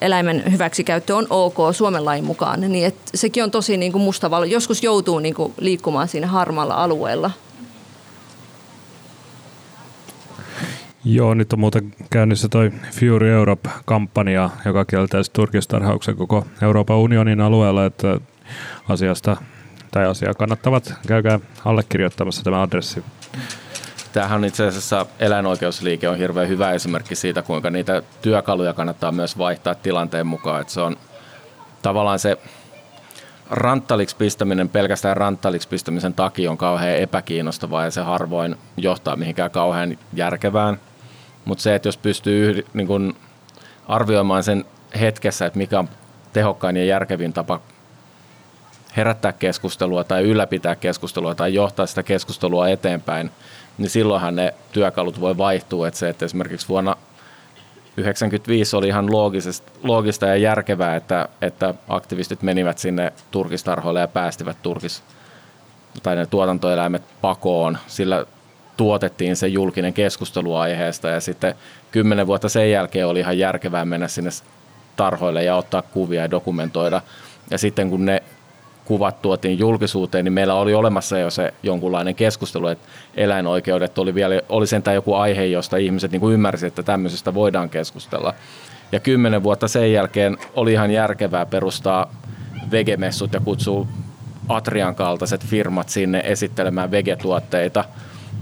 eläimen 0.00 0.52
hyväksikäyttö 0.52 1.16
on 1.16 1.26
ok 1.30 1.56
Suomen 1.72 2.04
lain 2.04 2.24
mukaan, 2.24 2.60
niin 2.60 2.86
et 2.86 2.96
sekin 3.14 3.44
on 3.44 3.50
tosi 3.50 3.76
niin 3.76 3.92
kuin 3.92 4.02
mustavalo. 4.02 4.44
Joskus 4.44 4.82
joutuu 4.82 5.18
niin 5.18 5.34
kuin 5.34 5.54
liikkumaan 5.60 6.08
siinä 6.08 6.26
harmaalla 6.26 6.74
alueella. 6.74 7.30
Joo, 11.04 11.34
nyt 11.34 11.52
on 11.52 11.60
muuten 11.60 11.94
käynnissä 12.10 12.48
toi 12.48 12.72
Fury 12.92 13.30
Europe-kampanja, 13.32 14.50
joka 14.64 14.84
kieltäisi 14.84 15.32
turkistarhauksen 15.32 16.16
koko 16.16 16.46
Euroopan 16.62 16.96
unionin 16.96 17.40
alueella, 17.40 17.86
että 17.86 18.20
asiasta 18.88 19.36
tai 19.90 20.06
asiaa 20.06 20.34
kannattavat, 20.34 20.94
käykää 21.06 21.40
allekirjoittamassa 21.64 22.42
tämä 22.42 22.62
adressi. 22.62 23.04
Tämähän 24.12 24.36
on 24.36 24.44
itse 24.44 24.66
asiassa 24.66 25.06
eläinoikeusliike 25.18 26.08
on 26.08 26.18
hirveän 26.18 26.48
hyvä 26.48 26.72
esimerkki 26.72 27.14
siitä, 27.14 27.42
kuinka 27.42 27.70
niitä 27.70 28.02
työkaluja 28.22 28.72
kannattaa 28.72 29.12
myös 29.12 29.38
vaihtaa 29.38 29.74
tilanteen 29.74 30.26
mukaan. 30.26 30.60
Että 30.60 30.72
se 30.72 30.80
on 30.80 30.96
tavallaan 31.82 32.18
se 32.18 32.38
ranttaliksi 33.50 34.16
pistäminen 34.16 34.68
pelkästään 34.68 35.16
ranttaliksi 35.16 35.68
pistämisen 35.68 36.14
takia 36.14 36.50
on 36.50 36.56
kauhean 36.56 36.96
epäkiinnostavaa 36.96 37.84
ja 37.84 37.90
se 37.90 38.00
harvoin 38.00 38.56
johtaa 38.76 39.16
mihinkään 39.16 39.50
kauhean 39.50 39.98
järkevään. 40.14 40.80
Mutta 41.44 41.62
se, 41.62 41.74
että 41.74 41.88
jos 41.88 41.96
pystyy 41.96 42.66
niin 42.74 42.86
kun 42.86 43.16
arvioimaan 43.88 44.44
sen 44.44 44.64
hetkessä, 45.00 45.46
että 45.46 45.58
mikä 45.58 45.78
on 45.78 45.88
tehokkain 46.32 46.76
ja 46.76 46.84
järkevin 46.84 47.32
tapa 47.32 47.60
herättää 48.96 49.32
keskustelua 49.32 50.04
tai 50.04 50.22
ylläpitää 50.22 50.76
keskustelua 50.76 51.34
tai 51.34 51.54
johtaa 51.54 51.86
sitä 51.86 52.02
keskustelua 52.02 52.68
eteenpäin, 52.68 53.30
niin 53.78 53.90
silloinhan 53.90 54.36
ne 54.36 54.54
työkalut 54.72 55.20
voi 55.20 55.38
vaihtua. 55.38 55.88
Että 55.88 56.00
se, 56.00 56.08
että 56.08 56.24
esimerkiksi 56.24 56.68
vuonna 56.68 56.96
1995 57.94 58.76
oli 58.76 58.88
ihan 58.88 59.12
loogista 59.82 60.26
ja 60.26 60.36
järkevää, 60.36 60.96
että, 60.96 61.28
että 61.42 61.74
aktivistit 61.88 62.42
menivät 62.42 62.78
sinne 62.78 63.12
turkistarhoille 63.30 64.00
ja 64.00 64.08
päästivät 64.08 64.56
turkis 64.62 65.02
tai 66.02 66.16
ne 66.16 66.26
tuotantoeläimet 66.26 67.02
pakoon. 67.20 67.78
Sillä 67.86 68.26
tuotettiin 68.76 69.36
se 69.36 69.46
julkinen 69.46 69.92
keskustelu 69.92 70.54
aiheesta 70.54 71.08
ja 71.08 71.20
sitten 71.20 71.54
kymmenen 71.92 72.26
vuotta 72.26 72.48
sen 72.48 72.70
jälkeen 72.70 73.06
oli 73.06 73.20
ihan 73.20 73.38
järkevää 73.38 73.84
mennä 73.84 74.08
sinne 74.08 74.30
tarhoille 74.96 75.44
ja 75.44 75.56
ottaa 75.56 75.82
kuvia 75.82 76.22
ja 76.22 76.30
dokumentoida. 76.30 77.00
Ja 77.50 77.58
sitten 77.58 77.90
kun 77.90 78.04
ne 78.04 78.22
kuvat 78.84 79.22
tuotiin 79.22 79.58
julkisuuteen, 79.58 80.24
niin 80.24 80.32
meillä 80.32 80.54
oli 80.54 80.74
olemassa 80.74 81.18
jo 81.18 81.30
se 81.30 81.54
jonkunlainen 81.62 82.14
keskustelu, 82.14 82.66
että 82.66 82.88
eläinoikeudet 83.16 83.98
oli 83.98 84.14
vielä, 84.14 84.40
oli 84.48 84.66
sentään 84.66 84.94
joku 84.94 85.14
aihe, 85.14 85.44
josta 85.44 85.76
ihmiset 85.76 86.12
niin 86.12 86.20
kuin 86.20 86.34
ymmärsivät, 86.34 86.70
että 86.70 86.82
tämmöisestä 86.82 87.34
voidaan 87.34 87.70
keskustella. 87.70 88.34
Ja 88.92 89.00
kymmenen 89.00 89.42
vuotta 89.42 89.68
sen 89.68 89.92
jälkeen 89.92 90.38
oli 90.54 90.72
ihan 90.72 90.90
järkevää 90.90 91.46
perustaa 91.46 92.14
vegemessut 92.70 93.32
ja 93.32 93.40
kutsua 93.40 93.86
Atrian 94.48 94.94
kaltaiset 94.94 95.46
firmat 95.46 95.88
sinne 95.88 96.22
esittelemään 96.24 96.90
vegetuotteita, 96.90 97.84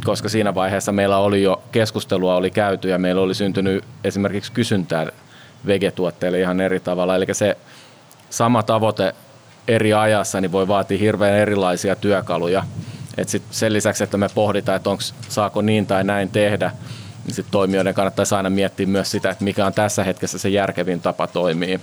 koska 0.04 0.28
siinä 0.28 0.54
vaiheessa 0.54 0.92
meillä 0.92 1.18
oli 1.18 1.42
jo 1.42 1.62
keskustelua 1.72 2.36
oli 2.36 2.50
käyty 2.50 2.88
ja 2.88 2.98
meillä 2.98 3.22
oli 3.22 3.34
syntynyt 3.34 3.84
esimerkiksi 4.04 4.52
kysyntää 4.52 5.06
vegetuotteille 5.66 6.40
ihan 6.40 6.60
eri 6.60 6.80
tavalla. 6.80 7.16
Eli 7.16 7.26
se 7.32 7.56
sama 8.30 8.62
tavoite 8.62 9.14
eri 9.68 9.92
ajassa, 9.92 10.40
niin 10.40 10.52
voi 10.52 10.68
vaatia 10.68 10.98
hirveän 10.98 11.38
erilaisia 11.38 11.96
työkaluja. 11.96 12.64
Et 13.16 13.28
sit 13.28 13.42
sen 13.50 13.72
lisäksi, 13.72 14.04
että 14.04 14.16
me 14.16 14.28
pohditaan, 14.34 14.76
että 14.76 14.90
onko, 14.90 15.02
saako 15.28 15.62
niin 15.62 15.86
tai 15.86 16.04
näin 16.04 16.28
tehdä, 16.28 16.70
niin 17.24 17.34
sit 17.34 17.46
toimijoiden 17.50 17.94
kannattaisi 17.94 18.34
aina 18.34 18.50
miettiä 18.50 18.86
myös 18.86 19.10
sitä, 19.10 19.30
että 19.30 19.44
mikä 19.44 19.66
on 19.66 19.72
tässä 19.72 20.04
hetkessä 20.04 20.38
se 20.38 20.48
järkevin 20.48 21.00
tapa 21.00 21.26
toimia. 21.26 21.78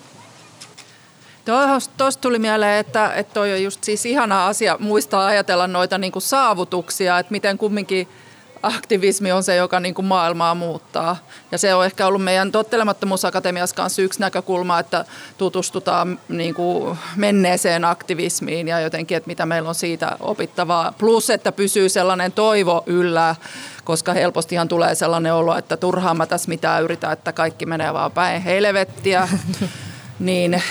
Tuosta 1.98 2.22
tuli 2.22 2.40
mieleen, 2.40 2.80
että, 2.80 3.14
että 3.14 3.34
toi 3.34 3.54
on 3.54 3.64
just 3.64 3.84
siis 3.84 4.06
ihana 4.06 4.48
asia 4.48 4.78
muistaa 4.80 5.26
ajatella 5.26 5.68
noita 5.68 5.98
niin 5.98 6.12
kuin 6.12 6.24
saavutuksia, 6.24 7.20
että 7.20 7.32
miten 7.32 7.58
kumminkin– 7.58 8.08
aktivismi 8.64 9.32
on 9.32 9.44
se, 9.44 9.56
joka 9.56 9.80
niin 9.80 9.94
kuin 9.94 10.06
maailmaa 10.06 10.56
muuttaa. 10.56 11.18
Ja 11.52 11.58
se 11.58 11.74
on 11.74 11.86
ehkä 11.86 12.08
ollut 12.08 12.24
meidän 12.24 12.52
Tottelemattomuusakatemiassa 12.52 13.76
kanssa 13.76 14.02
yksi 14.02 14.20
näkökulma, 14.20 14.80
että 14.80 15.06
tutustutaan 15.38 16.20
niin 16.30 16.54
kuin 16.54 16.98
menneeseen 17.16 17.86
aktivismiin 17.86 18.68
ja 18.68 18.80
jotenkin, 18.80 19.18
että 19.18 19.28
mitä 19.28 19.46
meillä 19.46 19.70
on 19.70 19.76
siitä 19.76 20.18
opittavaa. 20.20 20.94
Plus, 20.98 21.30
että 21.30 21.52
pysyy 21.52 21.90
sellainen 21.90 22.32
toivo 22.32 22.84
yllä, 22.86 23.36
koska 23.84 24.14
helpostihan 24.14 24.68
tulee 24.68 24.96
sellainen 24.96 25.34
olo, 25.34 25.58
että 25.58 25.78
turhaan 25.78 26.18
mä 26.18 26.26
tässä 26.26 26.50
mitään 26.50 26.84
yritän, 26.84 27.14
että 27.14 27.32
kaikki 27.34 27.66
menee 27.66 27.94
vaan 27.94 28.12
päin 28.12 28.42
helvettiä. 28.42 29.30
niin 30.20 30.64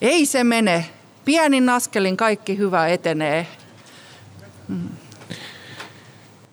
ei 0.00 0.26
se 0.26 0.44
mene. 0.44 0.84
Pienin 1.24 1.68
askelin 1.68 2.16
kaikki 2.16 2.58
hyvä 2.58 2.88
etenee. 2.88 3.46
Mm. 4.68 4.88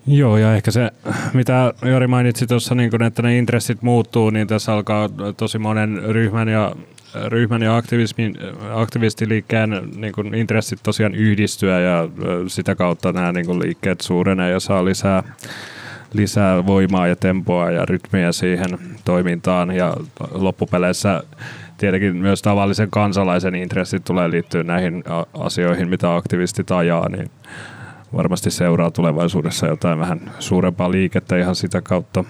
Joo, 0.08 0.38
ja 0.38 0.56
ehkä 0.56 0.72
se, 0.72 0.92
mitä 1.34 1.74
Jori 1.86 2.08
mainitsi 2.08 2.48
tuossa, 2.48 2.76
niin 2.76 3.04
että 3.04 3.22
ne 3.22 3.38
intressit 3.38 3.82
muuttuu, 3.82 4.30
niin 4.30 4.48
tässä 4.48 4.74
alkaa 4.74 5.10
tosi 5.38 5.58
monen 5.58 6.02
ryhmän 6.04 6.48
ja 6.48 6.76
ryhmän 7.26 7.62
ja 7.62 7.76
aktivismin, 7.76 8.38
aktivistiliikkeen 8.74 9.90
niin 9.96 10.14
kuin 10.14 10.34
intressit 10.34 10.80
tosiaan 10.84 11.16
yhdistyä 11.16 11.80
ja 11.80 12.10
sitä 12.48 12.76
kautta 12.76 13.12
nämä 13.12 13.32
niin 13.32 13.46
kuin 13.46 13.60
liikkeet 13.60 14.02
suurenee 14.02 14.52
ja 14.52 14.60
saa 14.60 14.86
lisää, 14.86 15.24
lisää 16.14 16.66
voimaa 16.66 17.08
ja 17.08 17.16
tempoa 17.16 17.72
ja 17.72 17.86
rytmiä 17.86 18.32
siihen 18.32 18.78
toimintaan 19.06 19.72
ja 19.76 19.94
loppupeleissä 20.32 21.24
tietenkin 21.82 22.18
myös 22.18 22.42
tavallisen 22.42 22.92
kansalaisen 22.92 23.56
intressit 23.56 24.04
tulee 24.04 24.32
liittyä 24.32 24.64
näihin 24.64 25.04
asioihin, 25.34 25.90
mitä 25.90 26.16
aktivistit 26.16 26.72
ajaa, 26.72 27.10
niin 27.10 27.32
varmasti 28.16 28.52
seuraa 28.52 28.92
tulevaisuudessa 28.92 29.68
jotain 29.68 30.00
vähän 30.00 30.32
suurempaa 30.40 30.92
liikettä 30.92 31.38
ihan 31.38 31.56
sitä 31.56 31.82
kautta. 31.82 32.24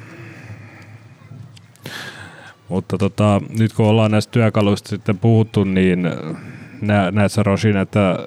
Mutta 2.70 2.98
tota, 2.98 3.42
nyt 3.60 3.74
kun 3.74 3.86
ollaan 3.86 4.12
näistä 4.12 4.32
työkaluista 4.32 4.90
sitten 4.90 5.18
puhuttu, 5.18 5.64
niin 5.64 6.02
nä, 6.82 7.12
näet 7.12 7.32
sä 7.32 7.44
Rosin, 7.44 7.78
että 7.78 8.18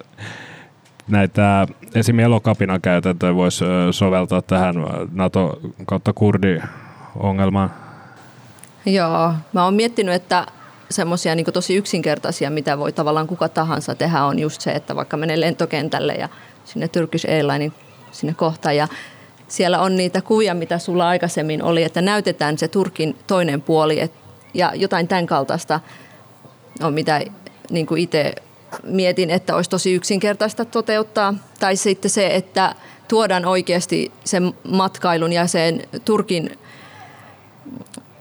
näitä 1.08 1.66
esim. 1.94 2.18
elokapinan 2.18 2.80
käytäntöjä 2.80 3.34
voisi 3.34 3.64
soveltaa 3.90 4.42
tähän 4.42 4.74
NATO 5.12 5.60
kautta 5.86 6.12
kurdi 6.12 6.60
ongelmaan? 7.16 7.70
Joo, 8.86 9.34
mä 9.52 9.64
oon 9.64 9.74
miettinyt, 9.74 10.14
että 10.14 10.46
semmoisia 10.94 11.34
niin 11.34 11.46
tosi 11.52 11.76
yksinkertaisia, 11.76 12.50
mitä 12.50 12.78
voi 12.78 12.92
tavallaan 12.92 13.26
kuka 13.26 13.48
tahansa 13.48 13.94
tehdä, 13.94 14.24
on 14.24 14.38
just 14.38 14.60
se, 14.60 14.72
että 14.72 14.96
vaikka 14.96 15.16
menee 15.16 15.40
lentokentälle 15.40 16.12
ja 16.12 16.28
sinne 16.64 16.88
Turkish 16.88 17.30
Airlinein 17.30 17.72
sinne 18.12 18.34
kohtaan. 18.34 18.76
Ja 18.76 18.88
siellä 19.48 19.80
on 19.80 19.96
niitä 19.96 20.20
kuvia, 20.20 20.54
mitä 20.54 20.78
sulla 20.78 21.08
aikaisemmin 21.08 21.62
oli, 21.62 21.82
että 21.82 22.02
näytetään 22.02 22.58
se 22.58 22.68
Turkin 22.68 23.16
toinen 23.26 23.60
puoli 23.60 24.00
et, 24.00 24.12
ja 24.54 24.72
jotain 24.74 25.08
tämän 25.08 25.26
kaltaista 25.26 25.80
on 26.82 26.94
mitä 26.94 27.20
niin 27.70 27.86
itse 27.96 28.34
mietin, 28.82 29.30
että 29.30 29.56
olisi 29.56 29.70
tosi 29.70 29.94
yksinkertaista 29.94 30.64
toteuttaa. 30.64 31.34
Tai 31.60 31.76
sitten 31.76 32.10
se, 32.10 32.26
että 32.26 32.74
tuodaan 33.08 33.44
oikeasti 33.44 34.12
sen 34.24 34.54
matkailun 34.68 35.32
ja 35.32 35.46
sen 35.46 35.82
Turkin 36.04 36.58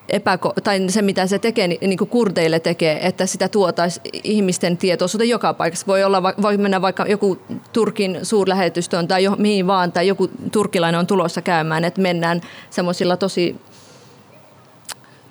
epäko- 0.10 0.54
tai 0.64 0.80
se, 0.90 1.02
mitä 1.02 1.28
se 1.28 1.40
tekee, 1.40 1.68
niin, 1.68 1.80
niin 1.82 1.98
kuin 1.98 2.10
kurdeille 2.10 2.60
tekee, 2.60 3.08
että 3.08 3.26
sitä 3.26 3.48
tuotaisi 3.48 4.02
ihmisten 4.24 4.78
tietoisuuteen 4.78 5.30
joka 5.30 5.54
paikassa. 5.54 5.88
Voi, 5.88 6.04
olla, 6.04 6.24
voi 6.24 6.58
mennä 6.58 6.82
vaikka 6.82 7.06
joku 7.06 7.38
Turkin 7.74 8.20
suurlähetystöön 8.24 9.08
tai 9.08 9.24
jo, 9.24 9.36
mihin 9.38 9.68
vaan, 9.68 9.92
tai 9.92 10.08
joku 10.08 10.30
turkilainen 10.52 11.00
on 11.00 11.08
tulossa 11.08 11.42
käymään, 11.42 11.84
että 11.84 12.02
mennään 12.02 12.42
semmoisilla 12.70 13.18
tosi 13.18 13.56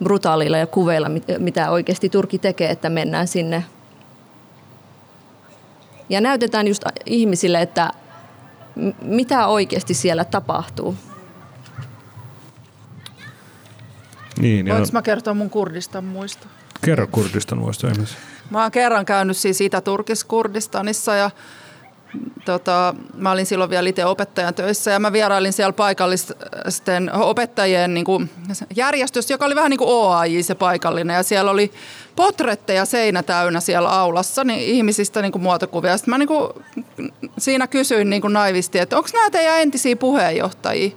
brutaalilla 0.04 0.58
ja 0.58 0.66
kuveilla, 0.66 1.10
mitä 1.38 1.70
oikeasti 1.70 2.08
Turki 2.08 2.38
tekee, 2.38 2.70
että 2.70 2.90
mennään 2.90 3.28
sinne. 3.28 3.64
Ja 6.08 6.20
näytetään 6.20 6.68
just 6.68 6.82
ihmisille, 7.06 7.62
että 7.62 7.90
mitä 9.02 9.46
oikeasti 9.46 9.94
siellä 9.94 10.24
tapahtuu. 10.24 10.96
Niin, 14.38 14.68
Voinko 14.68 14.88
mä 14.92 15.02
kertoa 15.02 15.34
mun 15.34 15.50
Kurdistan 15.50 16.04
muista? 16.04 16.46
Kerro 16.84 17.06
Kurdistan 17.06 17.58
muista 17.58 17.88
ihmisiä. 17.88 18.18
Mä 18.50 18.62
oon 18.62 18.70
kerran 18.70 19.04
käynyt 19.04 19.36
siis 19.36 19.60
Itä-Turkis-Kurdistanissa 19.60 21.14
ja 21.14 21.30
tota, 22.44 22.94
mä 23.14 23.30
olin 23.30 23.46
silloin 23.46 23.70
vielä 23.70 23.88
itse 23.88 24.04
opettajan 24.04 24.54
töissä 24.54 24.90
ja 24.90 24.98
mä 24.98 25.12
vierailin 25.12 25.52
siellä 25.52 25.72
paikallisten 25.72 27.12
opettajien 27.12 27.94
niin 27.94 28.04
kuin, 28.04 28.30
järjestössä, 28.76 29.34
joka 29.34 29.44
oli 29.44 29.54
vähän 29.54 29.70
niin 29.70 29.78
kuin 29.78 29.90
OAJ 29.90 30.42
se 30.42 30.54
paikallinen 30.54 31.14
ja 31.14 31.22
siellä 31.22 31.50
oli 31.50 31.72
potretteja 32.16 32.84
seinä 32.84 33.22
täynnä 33.22 33.60
siellä 33.60 33.88
aulassa 33.88 34.44
niin 34.44 34.60
ihmisistä 34.60 35.22
niin 35.22 35.32
kuin 35.32 35.42
muotokuvia. 35.42 35.96
Sitten 35.96 36.12
mä 36.12 36.18
niin 36.18 36.28
kuin, 36.28 36.50
siinä 37.38 37.66
kysyin 37.66 38.10
niin 38.10 38.22
kuin 38.22 38.32
naivisti, 38.32 38.78
että 38.78 38.96
onko 38.96 39.08
nämä 39.12 39.30
teidän 39.30 39.60
entisiä 39.60 39.96
puheenjohtajia? 39.96 40.90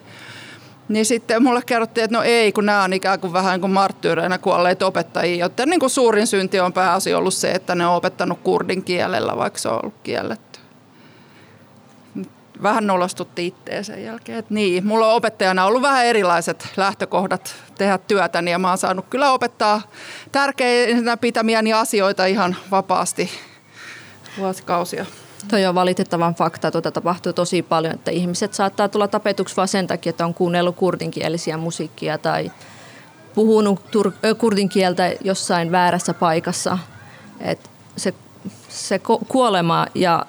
Niin 0.89 1.06
sitten 1.06 1.43
mulle 1.43 1.62
kerrottiin, 1.65 2.06
että 2.06 2.17
no 2.17 2.24
ei, 2.24 2.52
kun 2.52 2.65
nämä 2.65 2.84
on 2.84 2.93
ikään 2.93 3.19
kuin 3.19 3.34
vähän 3.34 3.62
kuin 3.62 3.71
marttyyreinä 3.71 4.38
kuolleet 4.38 4.82
opettajia, 4.82 5.45
joten 5.45 5.69
niin 5.69 5.80
kuin 5.80 5.89
suurin 5.89 6.28
synti 6.28 6.60
on 6.60 6.74
pääasi 6.74 7.13
ollut 7.13 7.34
se, 7.34 7.52
että 7.52 7.76
ne 7.76 7.88
on 7.88 7.95
opettanut 7.95 8.39
kurdin 8.43 8.84
kielellä, 8.84 9.38
vaikka 9.38 9.60
se 9.60 9.69
on 9.69 9.80
ollut 9.84 9.95
kielletty. 10.04 10.60
vähän 12.63 12.88
nolostutti 12.88 13.48
itseä 13.48 13.84
sen 13.84 14.04
jälkeen. 14.04 14.38
Et 14.38 14.50
niin, 14.50 14.88
mulla 14.88 15.08
on 15.08 15.15
opettajana 15.15 15.65
ollut 15.65 15.82
vähän 15.82 16.06
erilaiset 16.06 16.67
lähtökohdat 16.78 17.56
tehdä 17.78 17.98
työtäni 17.98 18.52
ja 18.52 18.60
mä 18.60 18.69
oon 18.69 18.78
saanut 18.78 19.06
kyllä 19.10 19.32
opettaa 19.32 19.82
tärkeinä 20.32 21.17
pitämiäni 21.17 21.74
asioita 21.74 22.26
ihan 22.26 22.56
vapaasti 22.71 23.30
vuosikausia. 24.38 25.06
Toi 25.48 25.65
on 25.65 25.76
valitettavan 25.76 26.36
fakta, 26.36 26.71
tuota 26.71 26.91
tapahtuu 26.91 27.34
tosi 27.34 27.62
paljon, 27.62 27.93
että 27.93 28.12
ihmiset 28.12 28.54
saattaa 28.54 28.89
tulla 28.89 29.08
tapetuksi 29.08 29.58
vain 29.58 29.67
sen 29.67 29.88
takia, 29.88 30.10
että 30.10 30.26
on 30.26 30.34
kuunnellut 30.34 30.76
kurdinkielisiä 30.76 31.58
musiikkia 31.58 32.17
tai 32.17 32.52
puhunut 33.36 33.80
tur- 33.80 34.36
kurdinkieltä 34.38 35.13
jossain 35.24 35.71
väärässä 35.71 36.13
paikassa. 36.13 36.78
Et 37.39 37.69
se, 37.98 38.13
se 38.69 39.00
kuolema 39.28 39.88
ja 39.95 40.26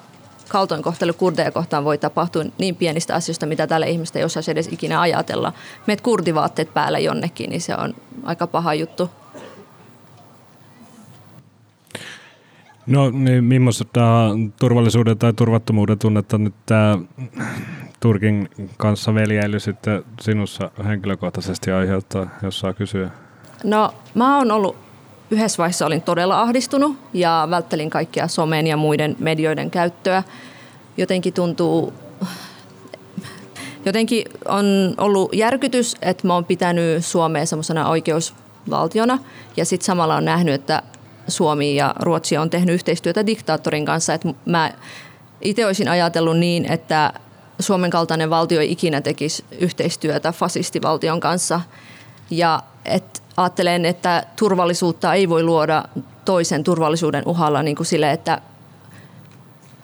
kaltoinkohtelu 0.47 1.13
kurdeja 1.13 1.51
kohtaan 1.51 1.83
voi 1.83 1.97
tapahtua 1.97 2.43
niin 2.57 2.75
pienistä 2.75 3.15
asioista, 3.15 3.45
mitä 3.45 3.67
tällä 3.67 3.85
ihmistä 3.85 4.19
ei 4.19 4.25
osaisi 4.25 4.51
edes 4.51 4.67
ikinä 4.71 5.01
ajatella. 5.01 5.53
Meet 5.87 6.01
kurdivaatteet 6.01 6.73
päällä 6.73 6.99
jonnekin, 6.99 7.49
niin 7.49 7.61
se 7.61 7.75
on 7.75 7.95
aika 8.23 8.47
paha 8.47 8.73
juttu. 8.73 9.09
No 12.87 13.09
niin, 13.09 13.43
millaista 13.43 13.85
turvallisuuden 14.59 15.17
tai 15.17 15.33
turvattomuuden 15.33 15.99
tunnetta 15.99 16.37
nyt 16.37 16.53
tämä 16.65 16.97
Turkin 17.99 18.49
kanssa 18.77 19.13
veljeily 19.13 19.59
sitten 19.59 20.03
sinussa 20.21 20.71
henkilökohtaisesti 20.85 21.71
aiheuttaa, 21.71 22.27
jos 22.41 22.59
saa 22.59 22.73
kysyä? 22.73 23.09
No 23.63 23.93
mä 24.15 24.37
oon 24.37 24.51
ollut 24.51 24.77
yhdessä 25.31 25.57
vaiheessa 25.57 25.85
olin 25.85 26.01
todella 26.01 26.41
ahdistunut 26.41 26.97
ja 27.13 27.47
välttelin 27.49 27.89
kaikkia 27.89 28.27
somen 28.27 28.67
ja 28.67 28.77
muiden 28.77 29.15
medioiden 29.19 29.71
käyttöä. 29.71 30.23
Jotenkin 30.97 31.33
tuntuu, 31.33 31.93
jotenkin 33.85 34.25
on 34.45 34.65
ollut 34.97 35.33
järkytys, 35.33 35.95
että 36.01 36.27
mä 36.27 36.33
oon 36.33 36.45
pitänyt 36.45 37.05
Suomea 37.05 37.45
semmoisena 37.45 37.89
oikeusvaltiona 37.89 39.19
ja 39.57 39.65
sitten 39.65 39.85
samalla 39.85 40.15
on 40.15 40.25
nähnyt, 40.25 40.53
että 40.53 40.83
Suomi 41.27 41.75
ja 41.75 41.95
Ruotsi 41.99 42.37
on 42.37 42.49
tehnyt 42.49 42.75
yhteistyötä 42.75 43.25
diktaattorin 43.25 43.85
kanssa. 43.85 44.13
Että 44.13 44.27
mä 44.45 44.71
itse 45.41 45.65
olisin 45.65 45.87
ajatellut 45.87 46.37
niin, 46.37 46.71
että 46.71 47.13
Suomen 47.59 47.89
kaltainen 47.89 48.29
valtio 48.29 48.61
ei 48.61 48.71
ikinä 48.71 49.01
tekisi 49.01 49.45
yhteistyötä 49.59 50.31
fasistivaltion 50.31 51.19
kanssa. 51.19 51.61
Ja 52.29 52.63
et 52.85 53.23
ajattelen, 53.37 53.85
että 53.85 54.23
turvallisuutta 54.35 55.13
ei 55.13 55.29
voi 55.29 55.43
luoda 55.43 55.83
toisen 56.25 56.63
turvallisuuden 56.63 57.23
uhalla 57.25 57.63
niin 57.63 57.75
kuin 57.75 57.87
sille, 57.87 58.11
että 58.11 58.41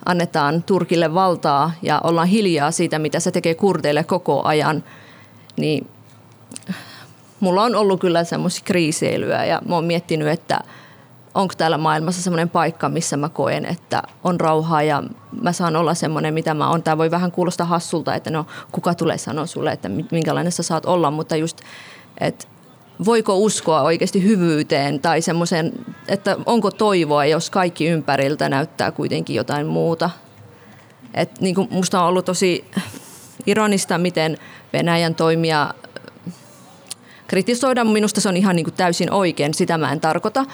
annetaan 0.05 0.63
Turkille 0.63 1.13
valtaa 1.13 1.71
ja 1.81 2.01
ollaan 2.03 2.27
hiljaa 2.27 2.71
siitä, 2.71 2.99
mitä 2.99 3.19
se 3.19 3.31
tekee 3.31 3.55
kurdeille 3.55 4.03
koko 4.03 4.43
ajan, 4.43 4.83
niin 5.57 5.87
mulla 7.39 7.63
on 7.63 7.75
ollut 7.75 7.99
kyllä 7.99 8.23
semmoisia 8.23 8.63
kriiseilyä 8.65 9.45
ja 9.45 9.61
mä 9.67 9.75
oon 9.75 9.85
miettinyt, 9.85 10.27
että– 10.27 10.59
onko 11.35 11.53
täällä 11.57 11.77
maailmassa 11.77 12.21
semmoinen 12.21 12.49
paikka, 12.49 12.89
missä 12.89 13.17
mä 13.17 13.29
koen, 13.29 13.65
että 13.65 14.03
on 14.23 14.39
rauhaa 14.39 14.83
ja 14.83 15.03
mä 15.41 15.51
saan 15.51 15.75
olla 15.75 15.93
semmoinen, 15.93 16.33
mitä 16.33 16.53
mä 16.53 16.69
oon. 16.69 16.83
Tämä 16.83 16.97
voi 16.97 17.11
vähän 17.11 17.31
kuulostaa 17.31 17.67
hassulta, 17.67 18.15
että 18.15 18.29
no 18.29 18.45
kuka 18.71 18.95
tulee 18.95 19.17
sanoa 19.17 19.45
sulle, 19.45 19.71
että 19.71 19.89
minkälainen 20.11 20.51
sä 20.51 20.63
saat 20.63 20.85
olla, 20.85 21.11
mutta 21.11 21.35
just, 21.35 21.61
että 22.19 22.45
voiko 23.05 23.37
uskoa 23.37 23.81
oikeasti 23.81 24.23
hyvyyteen 24.23 24.99
tai 24.99 25.21
semmoisen, 25.21 25.73
että 26.07 26.37
onko 26.45 26.71
toivoa, 26.71 27.25
jos 27.25 27.49
kaikki 27.49 27.87
ympäriltä 27.87 28.49
näyttää 28.49 28.91
kuitenkin 28.91 29.35
jotain 29.35 29.67
muuta. 29.67 30.09
Et 31.13 31.41
niin 31.41 31.55
kuin 31.55 31.67
musta 31.71 32.01
on 32.01 32.07
ollut 32.07 32.25
tosi 32.25 32.65
ironista, 33.45 33.97
miten 33.97 34.37
Venäjän 34.73 35.15
toimia 35.15 35.73
kritisoidaan. 37.27 37.87
Minusta 37.87 38.21
se 38.21 38.29
on 38.29 38.37
ihan 38.37 38.55
niin 38.55 38.63
kuin 38.63 38.73
täysin 38.73 39.11
oikein, 39.11 39.53
sitä 39.53 39.77
mä 39.77 39.91
en 39.91 40.01
tarkoita. 40.01 40.45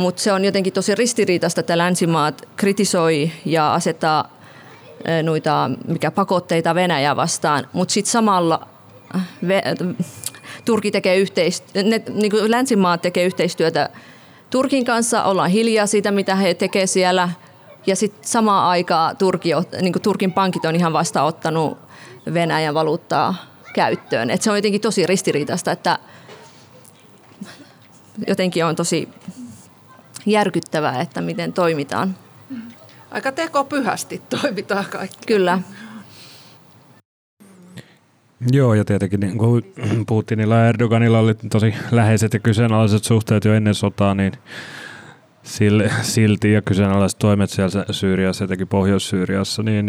Mutta 0.00 0.22
se 0.22 0.32
on 0.32 0.44
jotenkin 0.44 0.72
tosi 0.72 0.94
ristiriitaista, 0.94 1.60
että 1.60 1.78
länsimaat 1.78 2.48
kritisoi 2.56 3.30
ja 3.44 3.74
asettaa 3.74 4.30
noita 5.22 5.70
mikä 5.88 6.10
pakotteita 6.10 6.74
Venäjää 6.74 7.16
vastaan, 7.16 7.66
mutta 7.72 7.92
sitten 7.92 8.12
samalla 8.12 8.68
ve, 9.48 9.62
Turki 10.64 10.90
tekee 10.90 11.16
yhteistyötä, 11.16 12.12
niin 12.12 12.30
kuin 12.30 12.50
länsimaat 12.50 13.02
tekee 13.02 13.24
yhteistyötä 13.24 13.90
Turkin 14.50 14.84
kanssa, 14.84 15.24
ollaan 15.24 15.50
hiljaa 15.50 15.86
siitä, 15.86 16.10
mitä 16.10 16.34
he 16.34 16.54
tekevät 16.54 16.90
siellä. 16.90 17.28
Ja 17.86 17.96
sitten 17.96 18.28
samaan 18.28 18.68
aikaan 18.68 19.16
Turki, 19.16 19.50
niin 19.80 19.92
kuin 19.92 20.02
Turkin 20.02 20.32
pankit 20.32 20.64
on 20.64 20.76
ihan 20.76 20.92
vasta 20.92 21.22
ottanut 21.22 21.78
Venäjän 22.34 22.74
valuuttaa 22.74 23.34
käyttöön. 23.74 24.30
Et 24.30 24.42
se 24.42 24.50
on 24.50 24.56
jotenkin 24.56 24.80
tosi 24.80 25.06
ristiriitaista, 25.06 25.72
että 25.72 25.98
jotenkin 28.26 28.64
on 28.64 28.76
tosi 28.76 29.08
järkyttävää, 30.26 31.00
että 31.00 31.20
miten 31.20 31.52
toimitaan. 31.52 32.16
Aika 33.10 33.32
tekopyhästi 33.32 34.22
toimitaan 34.40 34.84
kaikki. 34.90 35.26
Kyllä. 35.26 35.58
Joo, 38.52 38.74
ja 38.74 38.84
tietenkin 38.84 39.20
niin 39.20 39.38
kuin 39.38 39.74
Putinilla 40.06 40.54
ja 40.54 40.66
Erdoganilla 40.66 41.18
oli 41.18 41.34
tosi 41.34 41.74
läheiset 41.90 42.34
ja 42.34 42.40
kyseenalaiset 42.40 43.04
suhteet 43.04 43.44
jo 43.44 43.54
ennen 43.54 43.74
sotaa, 43.74 44.14
niin 44.14 44.32
silti 46.02 46.52
ja 46.52 46.62
kyseenalaiset 46.62 47.18
toimet 47.18 47.50
siellä 47.50 47.84
Syyriassa, 47.90 48.44
etenkin 48.44 48.68
Pohjois-Syyriassa, 48.68 49.62
niin, 49.62 49.86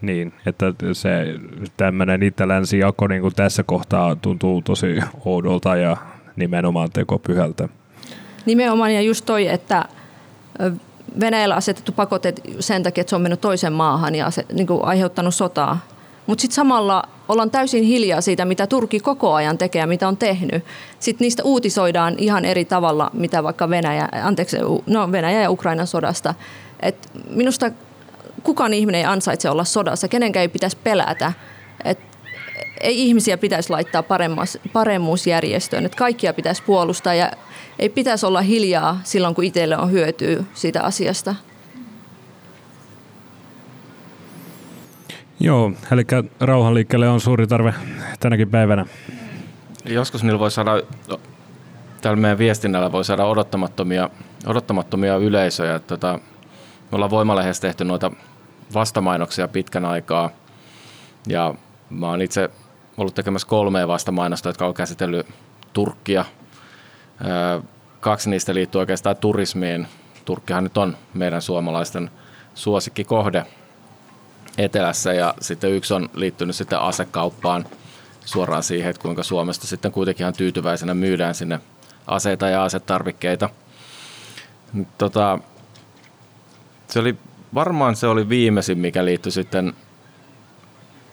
niin 0.00 0.32
että 0.46 0.74
se 0.92 1.34
tämmöinen 1.76 2.22
itä-länsi 2.22 2.78
jako 2.78 3.06
niin 3.06 3.22
kuin 3.22 3.34
tässä 3.34 3.62
kohtaa 3.62 4.16
tuntuu 4.16 4.62
tosi 4.62 5.00
oudolta 5.24 5.76
ja 5.76 5.96
nimenomaan 6.36 6.90
tekopyhältä. 6.90 7.68
Nimenomaan 8.46 8.94
ja 8.94 9.00
just 9.00 9.24
toi, 9.24 9.48
että 9.48 9.84
Venäjällä 11.20 11.54
asetettu 11.54 11.92
pakotteet 11.92 12.40
sen 12.60 12.82
takia, 12.82 13.00
että 13.00 13.08
se 13.08 13.16
on 13.16 13.22
mennyt 13.22 13.40
toiseen 13.40 13.72
maahan 13.72 14.14
ja 14.14 14.30
se, 14.30 14.46
niin 14.52 14.66
kuin 14.66 14.84
aiheuttanut 14.84 15.34
sotaa. 15.34 15.78
Mutta 16.26 16.42
sitten 16.42 16.54
samalla 16.54 17.02
ollaan 17.28 17.50
täysin 17.50 17.84
hiljaa 17.84 18.20
siitä, 18.20 18.44
mitä 18.44 18.66
Turki 18.66 19.00
koko 19.00 19.34
ajan 19.34 19.58
tekee 19.58 19.80
ja 19.80 19.86
mitä 19.86 20.08
on 20.08 20.16
tehnyt. 20.16 20.64
Sitten 21.00 21.24
niistä 21.24 21.42
uutisoidaan 21.42 22.14
ihan 22.18 22.44
eri 22.44 22.64
tavalla, 22.64 23.10
mitä 23.12 23.42
vaikka 23.42 23.70
Venäjä, 23.70 24.08
anteeksi, 24.22 24.56
no 24.86 25.12
Venäjä 25.12 25.42
ja 25.42 25.50
Ukrainan 25.50 25.86
sodasta. 25.86 26.34
Et 26.80 27.10
minusta 27.30 27.70
kukaan 28.42 28.74
ihminen 28.74 28.98
ei 28.98 29.04
ansaitse 29.04 29.50
olla 29.50 29.64
sodassa, 29.64 30.08
kenenkään 30.08 30.42
ei 30.42 30.48
pitäisi 30.48 30.76
pelätä. 30.84 31.32
Et 31.84 31.98
ei 32.80 33.02
ihmisiä 33.02 33.38
pitäisi 33.38 33.70
laittaa 33.70 34.04
paremmuusjärjestöön, 34.72 35.84
että 35.84 35.98
kaikkia 35.98 36.34
pitäisi 36.34 36.62
puolustaa 36.62 37.14
ja 37.14 37.32
ei 37.78 37.88
pitäisi 37.88 38.26
olla 38.26 38.40
hiljaa 38.40 39.00
silloin, 39.04 39.34
kun 39.34 39.44
itselle 39.44 39.76
on 39.76 39.90
hyötyä 39.90 40.44
siitä 40.54 40.82
asiasta. 40.82 41.34
Joo, 45.40 45.72
eli 45.92 46.02
rauhanliikkeelle 46.40 47.08
on 47.08 47.20
suuri 47.20 47.46
tarve 47.46 47.74
tänäkin 48.20 48.50
päivänä. 48.50 48.86
Joskus 49.84 50.22
niillä 50.22 50.38
voi 50.38 50.50
saada, 50.50 50.82
tällä 52.00 52.16
meidän 52.16 52.38
viestinnällä 52.38 52.92
voi 52.92 53.04
saada 53.04 53.24
odottamattomia, 53.24 54.10
odottamattomia 54.46 55.16
yleisöjä. 55.16 55.78
Tota, 55.78 56.18
me 56.82 56.88
ollaan 56.92 57.10
Voimalehdessä 57.10 57.60
tehty 57.60 57.84
noita 57.84 58.10
vastamainoksia 58.74 59.48
pitkän 59.48 59.84
aikaa 59.84 60.30
ja 61.26 61.54
mä 61.90 62.08
oon 62.08 62.22
itse 62.22 62.50
ollut 62.96 63.14
tekemässä 63.14 63.48
kolmea 63.48 63.88
vastamainosta, 63.88 64.48
jotka 64.48 64.66
on 64.66 64.74
käsitellyt 64.74 65.26
Turkkia. 65.72 66.24
Kaksi 68.00 68.30
niistä 68.30 68.54
liittyy 68.54 68.78
oikeastaan 68.78 69.16
turismiin. 69.16 69.86
Turkkihan 70.24 70.64
nyt 70.64 70.78
on 70.78 70.96
meidän 71.14 71.42
suomalaisten 71.42 72.10
suosikkikohde 72.54 73.46
etelässä 74.58 75.12
ja 75.12 75.34
sitten 75.40 75.72
yksi 75.72 75.94
on 75.94 76.08
liittynyt 76.14 76.56
sitten 76.56 76.78
asekauppaan 76.78 77.64
suoraan 78.24 78.62
siihen, 78.62 78.90
että 78.90 79.02
kuinka 79.02 79.22
Suomesta 79.22 79.66
sitten 79.66 79.92
kuitenkin 79.92 80.24
ihan 80.24 80.34
tyytyväisenä 80.34 80.94
myydään 80.94 81.34
sinne 81.34 81.60
aseita 82.06 82.48
ja 82.48 82.64
asetarvikkeita. 82.64 83.50
Tota, 84.98 85.38
se 86.88 86.98
oli, 86.98 87.16
varmaan 87.54 87.96
se 87.96 88.06
oli 88.06 88.28
viimeisin, 88.28 88.78
mikä 88.78 89.04
liittyi 89.04 89.32
sitten 89.32 89.72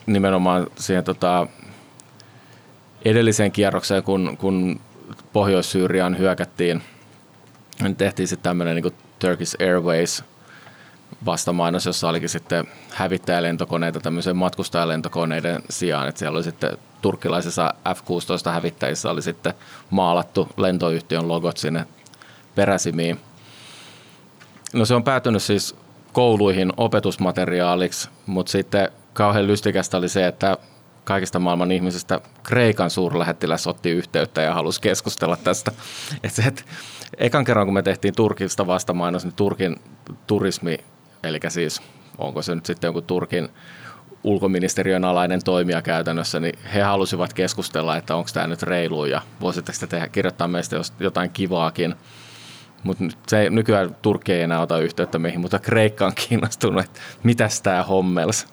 nimenomaan 0.05 0.67
siihen 0.75 1.03
tota, 1.03 1.47
edelliseen 3.05 3.51
kierrokseen, 3.51 4.03
kun, 4.03 4.37
kun 4.37 4.79
Pohjois-Syyriaan 5.33 6.17
hyökättiin, 6.17 6.83
niin 7.81 7.95
tehtiin 7.95 8.27
sitten 8.27 8.49
tämmöinen 8.49 8.75
niin 8.75 8.95
Turkish 9.19 9.55
Airways 9.61 10.23
vastamainos, 11.25 11.85
jossa 11.85 12.09
olikin 12.09 12.29
sitten 12.29 12.67
hävittäjälentokoneita 12.91 13.99
tämmöisen 13.99 14.37
matkustajalentokoneiden 14.37 15.61
sijaan. 15.69 16.07
Että 16.07 16.19
siellä 16.19 16.35
oli 16.35 16.43
sitten 16.43 16.77
turkkilaisissa 17.01 17.73
F-16 17.95 18.51
hävittäjissä 18.51 19.11
oli 19.11 19.21
sitten 19.21 19.53
maalattu 19.89 20.49
lentoyhtiön 20.57 21.27
logot 21.27 21.57
sinne 21.57 21.85
peräsimiin. 22.55 23.19
No 24.73 24.85
se 24.85 24.93
on 24.93 25.03
päätynyt 25.03 25.43
siis 25.43 25.75
kouluihin 26.13 26.73
opetusmateriaaliksi, 26.77 28.09
mutta 28.25 28.51
sitten 28.51 28.89
kauhean 29.13 29.47
lystikästä 29.47 29.97
oli 29.97 30.09
se, 30.09 30.27
että 30.27 30.57
kaikista 31.03 31.39
maailman 31.39 31.71
ihmisistä 31.71 32.21
Kreikan 32.43 32.89
suurlähettiläs 32.89 33.67
otti 33.67 33.89
yhteyttä 33.89 34.41
ja 34.41 34.53
halusi 34.53 34.81
keskustella 34.81 35.37
tästä. 35.37 35.71
Et 36.23 36.33
se, 36.33 36.41
et, 36.41 36.65
ekan 37.17 37.45
kerran, 37.45 37.67
kun 37.67 37.73
me 37.73 37.81
tehtiin 37.81 38.15
Turkista 38.15 38.67
vastamainos, 38.67 39.23
niin 39.23 39.35
Turkin 39.35 39.75
turismi, 40.27 40.77
eli 41.23 41.39
siis 41.49 41.81
onko 42.17 42.41
se 42.41 42.55
nyt 42.55 42.65
sitten 42.65 42.87
jonkun 42.87 43.03
Turkin 43.03 43.49
ulkoministeriön 44.23 45.05
alainen 45.05 45.43
toimija 45.43 45.81
käytännössä, 45.81 46.39
niin 46.39 46.59
he 46.73 46.81
halusivat 46.81 47.33
keskustella, 47.33 47.97
että 47.97 48.15
onko 48.15 48.29
tämä 48.33 48.47
nyt 48.47 48.63
reilu 48.63 49.05
ja 49.05 49.21
voisitteko 49.41 49.77
te 49.79 49.87
tehdä, 49.87 50.07
kirjoittaa 50.07 50.47
meistä 50.47 50.75
jotain 50.99 51.29
kivaakin. 51.29 51.95
Mutta 52.83 53.03
se, 53.27 53.49
nykyään 53.49 53.95
Turkki 54.01 54.33
ei 54.33 54.41
enää 54.41 54.61
ota 54.61 54.79
yhteyttä 54.79 55.19
meihin, 55.19 55.41
mutta 55.41 55.59
Kreikka 55.59 56.05
on 56.05 56.13
kiinnostunut, 56.15 56.85
että 56.85 56.99
mitäs 57.23 57.61
tämä 57.61 57.83
hommels. 57.83 58.47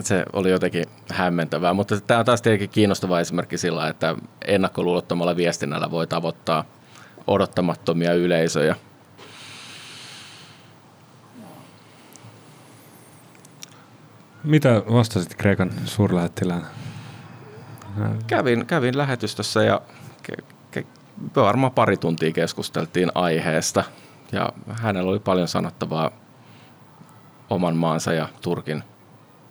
Se 0.00 0.24
oli 0.32 0.50
jotenkin 0.50 0.84
hämmentävää, 1.12 1.72
mutta 1.72 2.00
tämä 2.00 2.20
on 2.20 2.26
taas 2.26 2.42
tietenkin 2.42 2.70
kiinnostava 2.70 3.20
esimerkki 3.20 3.58
sillä, 3.58 3.88
että 3.88 4.14
ennakkoluulottomalla 4.46 5.36
viestinnällä 5.36 5.90
voi 5.90 6.06
tavoittaa 6.06 6.64
odottamattomia 7.26 8.14
yleisöjä. 8.14 8.76
Mitä 14.44 14.82
vastasit 14.92 15.34
Kreikan 15.34 15.70
suurlähettilään? 15.84 16.66
Kävin, 18.26 18.66
kävin 18.66 18.98
lähetystössä 18.98 19.64
ja 19.64 19.80
ke, 20.22 20.32
ke, 20.70 20.86
varmaan 21.36 21.72
pari 21.72 21.96
tuntia 21.96 22.32
keskusteltiin 22.32 23.10
aiheesta 23.14 23.84
ja 24.32 24.52
hänellä 24.68 25.10
oli 25.10 25.18
paljon 25.18 25.48
sanottavaa 25.48 26.10
oman 27.50 27.76
maansa 27.76 28.12
ja 28.12 28.28
Turkin 28.40 28.84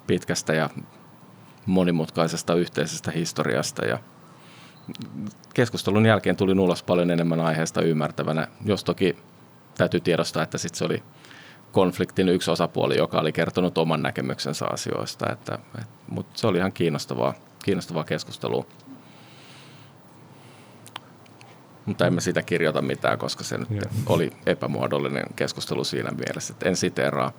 pitkästä 0.07 0.53
ja 0.53 0.69
monimutkaisesta 1.65 2.53
yhteisestä 2.53 3.11
historiasta 3.11 3.85
ja 3.85 3.99
keskustelun 5.53 6.05
jälkeen 6.05 6.35
tuli 6.35 6.59
ulos 6.59 6.83
paljon 6.83 7.11
enemmän 7.11 7.39
aiheesta 7.39 7.81
ymmärtävänä, 7.81 8.47
jos 8.65 8.83
toki 8.83 9.17
täytyy 9.77 9.99
tiedostaa, 9.99 10.43
että 10.43 10.57
sit 10.57 10.75
se 10.75 10.85
oli 10.85 11.03
konfliktin 11.71 12.29
yksi 12.29 12.51
osapuoli, 12.51 12.97
joka 12.97 13.19
oli 13.19 13.31
kertonut 13.31 13.77
oman 13.77 14.01
näkemyksensä 14.01 14.65
asioista, 14.65 15.31
että, 15.31 15.59
et, 15.81 15.87
mutta 16.07 16.39
se 16.39 16.47
oli 16.47 16.57
ihan 16.57 16.73
kiinnostavaa, 16.73 17.33
kiinnostavaa 17.63 18.03
keskustelua. 18.03 18.65
Mutta 21.85 22.07
emme 22.07 22.21
sitä 22.21 22.41
kirjoita 22.41 22.81
mitään, 22.81 23.17
koska 23.17 23.43
se 23.43 23.57
nyt 23.57 23.69
oli 24.05 24.31
epämuodollinen 24.45 25.25
keskustelu 25.35 25.83
siinä 25.83 26.11
mielessä, 26.11 26.53
että 26.53 26.69
en 26.69 26.75
siteeraa. 26.75 27.31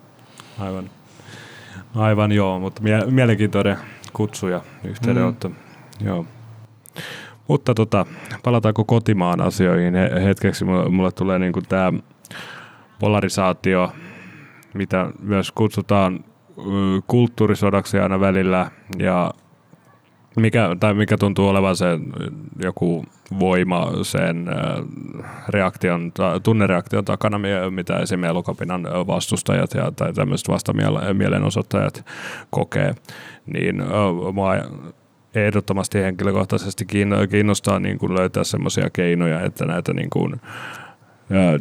Aivan. 0.58 0.90
Aivan 1.94 2.32
joo, 2.32 2.60
mutta 2.60 2.82
mie- 2.82 3.06
mielenkiintoinen 3.10 3.76
kutsu 4.12 4.48
ja 4.48 4.60
yhteydenotto. 4.84 5.48
Mm. 5.48 5.54
Joo. 6.06 6.26
Mutta 7.48 7.74
tota, 7.74 8.06
palataanko 8.44 8.84
kotimaan 8.84 9.40
asioihin 9.40 9.94
hetkeksi. 10.24 10.64
Mulle, 10.64 10.88
mulle 10.88 11.12
tulee 11.12 11.38
niinku 11.38 11.62
tämä 11.62 11.92
polarisaatio, 12.98 13.92
mitä 14.74 15.10
myös 15.22 15.52
kutsutaan 15.52 16.24
kulttuurisodaksi 17.06 17.98
aina 17.98 18.20
välillä 18.20 18.70
ja 18.98 19.34
mikä, 20.36 20.76
tai 20.80 20.94
mikä 20.94 21.16
tuntuu 21.16 21.48
olevan 21.48 21.76
se 21.76 21.86
joku 22.62 23.04
voima 23.40 23.92
sen 24.02 24.46
reaktion, 25.48 26.12
tunnereaktion 26.42 27.04
takana, 27.04 27.40
mitä 27.70 27.98
esimerkiksi 27.98 28.30
elokapinan 28.30 28.82
vastustajat 29.06 29.74
ja, 29.74 29.92
tai 29.96 30.12
tämmöiset 30.12 30.48
vastamielenosoittajat 30.48 32.04
kokee, 32.50 32.94
niin 33.46 33.82
mua 34.32 34.52
ehdottomasti 35.34 35.98
henkilökohtaisesti 35.98 36.86
kiinnostaa 37.30 37.78
niin 37.78 37.98
kuin 37.98 38.14
löytää 38.14 38.44
semmoisia 38.44 38.90
keinoja, 38.90 39.40
että 39.40 39.64
näitä 39.64 39.92
niin 39.92 40.10
kuin, 40.10 40.40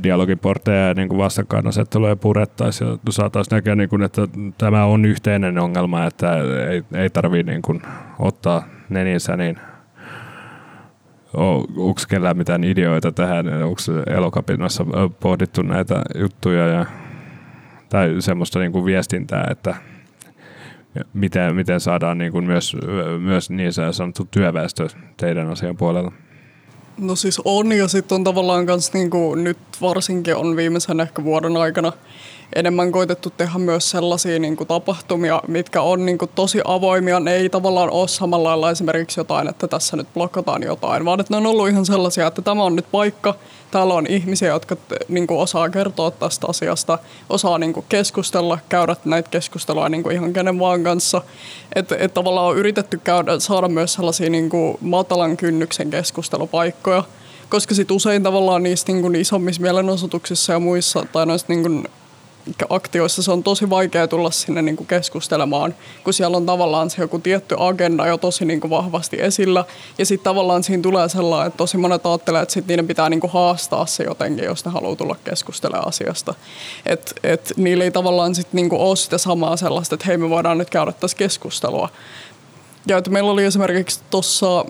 dialogiportteja 0.04 0.88
ja 0.88 0.94
niin 0.94 1.10
kuin 1.10 1.18
vastakkainasetteluja 1.18 2.16
purettaisiin 2.16 2.90
ja 2.90 2.98
saataisiin 3.10 3.56
näkeä, 3.56 3.76
niin 3.76 3.90
kuin, 3.90 4.04
että 4.04 4.22
tämä 4.58 4.86
on 4.86 5.06
yhteinen 5.06 5.58
ongelma, 5.58 6.06
että 6.06 6.38
ei, 6.70 6.84
ei 6.94 7.10
tarvitse 7.10 7.52
niin 7.52 7.82
ottaa 8.20 8.64
neninsä 8.90 9.38
niin 9.38 9.60
onko 11.78 12.02
kellään 12.10 12.38
mitään 12.38 12.64
ideoita 12.64 13.12
tähän, 13.12 13.64
onko 13.64 13.82
elokapinassa 14.08 14.86
pohdittu 15.20 15.62
näitä 15.62 16.02
juttuja 16.16 16.68
ja, 16.68 16.86
tai 17.90 18.16
semmoista 18.20 18.60
niin 18.60 18.72
kuin 18.72 18.86
viestintää, 18.86 19.48
että 19.52 19.76
miten, 21.14 21.56
miten 21.56 21.80
saadaan 21.80 22.18
niin 22.18 22.32
kuin 22.32 22.46
myös, 22.46 22.78
myös 23.20 23.50
niin 23.50 23.74
sanottu 23.92 24.28
työväestö 24.32 24.88
teidän 25.18 25.50
asian 25.50 25.78
puolella? 25.78 26.12
No 26.98 27.16
siis 27.16 27.42
on 27.46 27.72
ja 27.72 27.88
sitten 27.88 28.16
on 28.16 28.24
tavallaan 28.24 28.66
myös 28.66 28.94
niin 28.94 29.10
kuin 29.10 29.44
nyt 29.44 29.58
varsinkin 29.82 30.36
on 30.36 30.56
viimeisen 30.56 31.00
ehkä 31.00 31.24
vuoden 31.24 31.58
aikana 31.58 31.94
enemmän 32.56 32.92
koitettu 32.92 33.30
tehdä 33.30 33.58
myös 33.58 33.90
sellaisia 33.90 34.40
niin 34.40 34.56
kuin 34.56 34.68
tapahtumia, 34.68 35.42
mitkä 35.48 35.82
on 35.82 36.06
niin 36.06 36.18
kuin 36.18 36.32
tosi 36.36 36.62
avoimia. 36.66 37.20
Ne 37.20 37.36
ei 37.36 37.50
tavallaan 37.50 37.90
ole 37.90 38.08
samalla 38.08 38.50
lailla 38.50 38.72
esimerkiksi 38.72 39.20
jotain, 39.20 39.48
että 39.48 39.68
tässä 39.68 39.98
nyt 39.98 40.14
blokataan 40.14 40.64
jotain, 40.64 41.06
vaan 41.06 41.20
että 41.20 41.34
ne 41.34 41.38
on 41.38 41.46
ollut 41.46 41.70
ihan 41.70 41.86
sellaisia, 41.86 42.28
että 42.28 42.42
tämä 42.42 42.64
on 42.64 42.76
nyt 42.76 42.86
paikka, 42.92 43.36
täällä 43.72 43.94
on 43.94 44.08
ihmisiä, 44.08 44.48
jotka 44.48 44.78
niin 45.08 45.28
kuin 45.28 45.40
osaa 45.40 45.70
kertoa 45.70 46.12
tästä 46.12 46.48
asiasta, 46.48 47.00
osaa 47.30 47.58
niin 47.58 47.74
kuin 47.74 47.86
keskustella, 47.90 48.60
käydä 48.70 48.96
näitä 49.06 49.30
keskustelua 49.30 49.90
niin 49.90 50.04
kuin 50.04 50.16
ihan 50.16 50.34
kenen 50.34 50.60
vaan 50.60 50.84
kanssa. 50.84 51.22
Että 51.76 51.96
et 52.00 52.14
tavallaan 52.14 52.48
on 52.48 52.58
yritetty 52.58 52.98
käydä, 53.04 53.40
saada 53.40 53.68
myös 53.68 53.94
sellaisia 53.94 54.30
niin 54.30 54.50
kuin 54.50 54.78
matalan 54.82 55.38
kynnyksen 55.38 55.90
keskustelupaikkoja, 55.90 57.04
koska 57.50 57.76
sit 57.76 57.92
usein 57.92 58.24
tavallaan 58.24 58.64
niissä 58.64 58.88
niin 58.88 59.02
kuin 59.02 59.16
isommissa 59.16 59.62
mielenosoituksissa 59.62 60.54
ja 60.54 60.60
muissa 60.60 61.06
tai 61.12 61.26
noissa 61.26 61.48
niin 61.50 61.62
kuin 61.62 61.88
aktioissa 62.70 63.24
se 63.24 63.32
on 63.32 63.44
tosi 63.44 63.70
vaikea 63.70 64.08
tulla 64.08 64.32
sinne 64.32 64.62
niin 64.62 64.76
kuin 64.76 64.88
keskustelemaan, 64.88 65.76
kun 66.04 66.14
siellä 66.14 66.38
on 66.38 66.46
tavallaan 66.46 66.90
se 66.90 67.02
joku 67.02 67.20
tietty 67.20 67.56
agenda 67.60 68.08
jo 68.08 68.18
tosi 68.18 68.46
niin 68.46 68.62
kuin 68.62 68.72
vahvasti 68.72 69.18
esillä. 69.22 69.66
Ja 69.98 70.06
sitten 70.06 70.24
tavallaan 70.24 70.64
siinä 70.64 70.84
tulee 70.84 71.10
sellainen, 71.10 71.48
että 71.48 71.58
tosi 71.58 71.78
monet 71.78 72.06
ajattelee, 72.06 72.42
että 72.42 72.54
sit 72.54 72.68
niiden 72.68 72.88
pitää 72.88 73.10
niin 73.10 73.20
kuin 73.20 73.32
haastaa 73.32 73.86
se 73.86 74.04
jotenkin, 74.04 74.46
jos 74.46 74.66
ne 74.66 74.72
haluaa 74.72 74.96
tulla 74.96 75.16
keskustelemaan 75.24 75.88
asiasta. 75.88 76.34
Että 76.86 77.12
et 77.24 77.54
niillä 77.58 77.84
ei 77.84 77.92
tavallaan 77.92 78.36
sitten 78.36 78.56
niin 78.56 78.70
kuin 78.70 78.82
ole 78.82 78.96
sitä 78.96 79.18
samaa 79.18 79.58
sellaista, 79.58 79.96
että 79.96 80.06
hei 80.08 80.18
me 80.18 80.30
voidaan 80.30 80.58
nyt 80.58 80.70
käydä 80.70 80.92
tässä 80.92 81.18
keskustelua. 81.18 81.90
Ja 82.88 82.98
että 82.98 83.10
meillä 83.10 83.32
oli 83.32 83.44
esimerkiksi 83.44 84.00
tuossa 84.10 84.66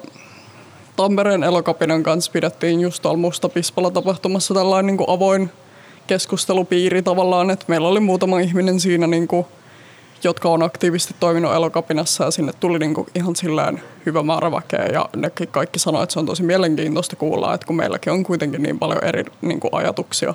Tampereen 0.95 1.43
elokapinan 1.43 2.03
kanssa 2.03 2.31
pidettiin 2.31 2.81
just 2.81 3.01
tuolla 3.01 3.17
Musta 3.17 3.49
Pispala 3.49 3.91
tapahtumassa 3.91 4.53
tällainen 4.53 4.87
niin 4.87 4.97
kuin 4.97 5.09
avoin 5.09 5.51
keskustelupiiri 6.07 7.01
tavallaan, 7.01 7.49
että 7.49 7.65
meillä 7.67 7.87
oli 7.87 7.99
muutama 7.99 8.39
ihminen 8.39 8.79
siinä, 8.79 9.07
niin 9.07 9.27
kuin, 9.27 9.45
jotka 10.23 10.49
on 10.49 10.63
aktiivisesti 10.63 11.15
toiminut 11.19 11.53
elokapinassa 11.53 12.23
ja 12.23 12.31
sinne 12.31 12.53
tuli 12.59 12.79
niin 12.79 12.93
kuin 12.93 13.07
ihan 13.15 13.35
silleen 13.35 13.81
hyvä 14.05 14.23
määrä 14.23 14.51
väkeä 14.51 14.85
ja 14.93 15.09
ne 15.15 15.31
kaikki 15.51 15.79
sanoivat, 15.79 16.03
että 16.03 16.13
se 16.13 16.19
on 16.19 16.25
tosi 16.25 16.43
mielenkiintoista 16.43 17.15
kuulla, 17.15 17.53
että 17.53 17.67
kun 17.67 17.75
meilläkin 17.75 18.13
on 18.13 18.23
kuitenkin 18.23 18.63
niin 18.63 18.79
paljon 18.79 19.03
eri 19.03 19.25
niin 19.41 19.59
kuin 19.59 19.73
ajatuksia. 19.73 20.33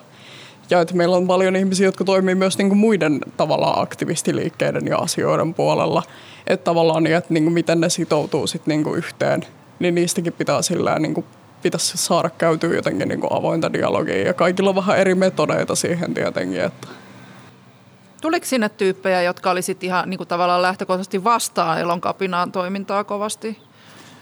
Ja 0.70 0.80
että 0.80 0.94
meillä 0.94 1.16
on 1.16 1.26
paljon 1.26 1.56
ihmisiä, 1.56 1.86
jotka 1.86 2.04
toimii 2.04 2.34
myös 2.34 2.58
niin 2.58 2.68
kuin 2.68 2.78
muiden 2.78 3.20
tavallaan 3.36 3.82
aktivistiliikkeiden 3.82 4.86
ja 4.86 4.96
asioiden 4.96 5.54
puolella. 5.54 6.02
Että 6.46 6.64
tavallaan 6.64 7.02
niin, 7.02 7.16
että 7.16 7.34
niin 7.34 7.44
kuin 7.44 7.54
miten 7.54 7.80
ne 7.80 7.88
sitoutuu 7.88 8.46
sitten 8.46 8.72
niin 8.72 8.84
kuin 8.84 8.98
yhteen, 8.98 9.46
niin 9.78 9.94
niistäkin 9.94 10.32
pitää 10.32 10.60
niin 10.98 11.14
kuin 11.14 11.26
pitäisi 11.62 11.98
saada 11.98 12.30
käytyä 12.30 12.74
jotenkin 12.74 13.08
niin 13.08 13.20
kuin 13.20 13.32
avointa 13.32 13.72
dialogia 13.72 14.22
ja 14.22 14.34
kaikilla 14.34 14.70
on 14.70 14.76
vähän 14.76 14.98
eri 14.98 15.14
metodeita 15.14 15.74
siihen 15.74 16.14
tietenkin. 16.14 16.60
Että. 16.60 16.88
Tuliko 18.20 18.46
sinne 18.46 18.68
tyyppejä, 18.68 19.22
jotka 19.22 19.50
olisit 19.50 19.84
ihan 19.84 20.10
niin 20.10 20.18
kuin 20.18 20.28
tavallaan 20.28 20.62
lähtökohtaisesti 20.62 21.24
vastaan 21.24 21.80
elonkapinaan 21.80 22.52
toimintaa 22.52 23.04
kovasti? 23.04 23.58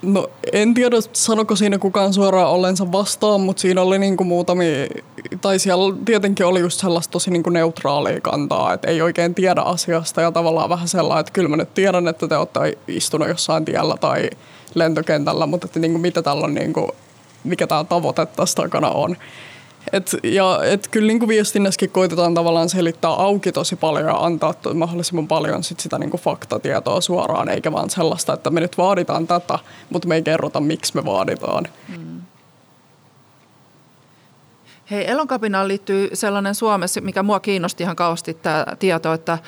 No 0.02 0.30
en 0.52 0.74
tiedä, 0.74 0.96
sanoko 1.12 1.56
siinä 1.56 1.78
kukaan 1.78 2.12
suoraan 2.12 2.50
ollensa 2.50 2.92
vastaan, 2.92 3.40
mutta 3.40 3.60
siinä 3.60 3.82
oli 3.82 3.98
niinku 3.98 4.24
muutamia, 4.24 4.86
tai 5.40 5.58
siellä 5.58 5.94
tietenkin 6.04 6.46
oli 6.46 6.60
just 6.60 6.80
sellaista 6.80 7.12
tosi 7.12 7.30
niinku 7.30 7.50
neutraalia 7.50 8.20
kantaa, 8.20 8.72
että 8.72 8.88
ei 8.88 9.02
oikein 9.02 9.34
tiedä 9.34 9.60
asiasta 9.60 10.20
ja 10.20 10.32
tavallaan 10.32 10.68
vähän 10.68 10.88
sellainen, 10.88 11.20
että 11.20 11.32
kyllä 11.32 11.48
mä 11.48 11.56
nyt 11.56 11.74
tiedän, 11.74 12.08
että 12.08 12.28
te 12.28 12.36
olette 12.36 12.78
istunut 12.88 13.28
jossain 13.28 13.64
tiellä 13.64 13.96
tai 13.96 14.30
lentokentällä, 14.74 15.46
mutta 15.46 15.66
että 15.66 15.80
niinku 15.80 15.98
mitä 15.98 16.22
tällä 16.22 16.44
on 16.44 16.54
niinku 16.54 16.94
mikä 17.48 17.66
tämä 17.66 17.84
tavoite 17.84 18.26
tässä 18.26 18.62
takana 18.62 18.88
on. 18.88 19.16
Et, 19.92 20.16
ja 20.22 20.60
et 20.64 20.88
kyllä 20.88 21.06
niin 21.06 21.28
viestinnässäkin 21.28 21.90
koitetaan 21.90 22.34
tavallaan 22.34 22.68
selittää 22.68 23.10
auki 23.10 23.52
tosi 23.52 23.76
paljon 23.76 24.06
ja 24.06 24.16
antaa 24.16 24.54
mahdollisimman 24.74 25.28
paljon 25.28 25.64
sit 25.64 25.80
sitä 25.80 25.98
niin 25.98 26.10
kuin 26.10 26.20
faktatietoa 26.20 27.00
suoraan, 27.00 27.48
eikä 27.48 27.72
vaan 27.72 27.90
sellaista, 27.90 28.32
että 28.32 28.50
me 28.50 28.60
nyt 28.60 28.78
vaaditaan 28.78 29.26
tätä, 29.26 29.58
mutta 29.90 30.08
me 30.08 30.14
ei 30.14 30.22
kerrota, 30.22 30.60
miksi 30.60 30.94
me 30.94 31.04
vaaditaan. 31.04 31.66
Mm. 31.88 32.20
Hei, 34.90 35.10
elonkapinaan 35.10 35.68
liittyy 35.68 36.10
sellainen 36.14 36.54
Suomessa, 36.54 37.00
mikä 37.00 37.22
mua 37.22 37.40
kiinnosti 37.40 37.82
ihan 37.82 37.96
kauheasti 37.96 38.34
tämä 38.34 38.66
tieto, 38.78 39.12
että 39.12 39.38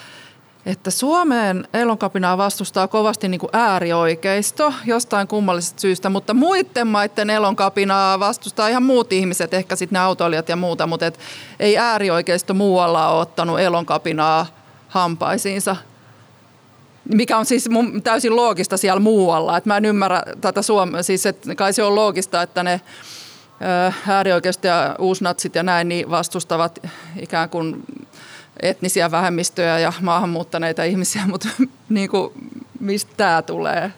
että 0.66 0.90
Suomeen 0.90 1.68
elonkapinaa 1.74 2.38
vastustaa 2.38 2.88
kovasti 2.88 3.28
niin 3.28 3.38
kuin 3.38 3.50
äärioikeisto 3.52 4.72
jostain 4.84 5.28
kummallisesta 5.28 5.80
syystä, 5.80 6.08
mutta 6.08 6.34
muiden 6.34 6.86
maiden 6.86 7.30
elonkapinaa 7.30 8.20
vastustaa 8.20 8.68
ihan 8.68 8.82
muut 8.82 9.12
ihmiset, 9.12 9.54
ehkä 9.54 9.76
sitten 9.76 9.96
ne 9.96 10.00
autoilijat 10.00 10.48
ja 10.48 10.56
muuta, 10.56 10.86
mutta 10.86 11.06
et 11.06 11.18
ei 11.60 11.78
äärioikeisto 11.78 12.54
muualla 12.54 13.08
ole 13.08 13.20
ottanut 13.20 13.60
elonkapinaa 13.60 14.46
hampaisiinsa. 14.88 15.76
Mikä 17.14 17.38
on 17.38 17.46
siis 17.46 17.68
mun 17.68 18.02
täysin 18.02 18.36
loogista 18.36 18.76
siellä 18.76 19.00
muualla. 19.00 19.56
Et 19.56 19.66
mä 19.66 19.76
en 19.76 19.84
ymmärrä 19.84 20.22
tätä 20.40 20.62
Suomea, 20.62 21.02
siis 21.02 21.26
että 21.26 21.54
kai 21.54 21.72
se 21.72 21.82
on 21.82 21.94
loogista, 21.94 22.42
että 22.42 22.62
ne 22.62 22.80
äärioikeisto 24.08 24.66
ja 24.66 24.96
uusnatsit 24.98 25.54
ja 25.54 25.62
näin 25.62 25.88
niin 25.88 26.10
vastustavat 26.10 26.78
ikään 27.20 27.50
kuin 27.50 27.84
etnisiä 28.62 29.10
vähemmistöjä 29.10 29.78
ja 29.78 29.92
maahanmuuttaneita 30.00 30.84
ihmisiä, 30.84 31.26
mutta 31.26 31.48
niin 31.88 32.10
kuin, 32.10 32.32
mistä 32.80 33.12
tämä 33.16 33.42
tulee? 33.42 33.92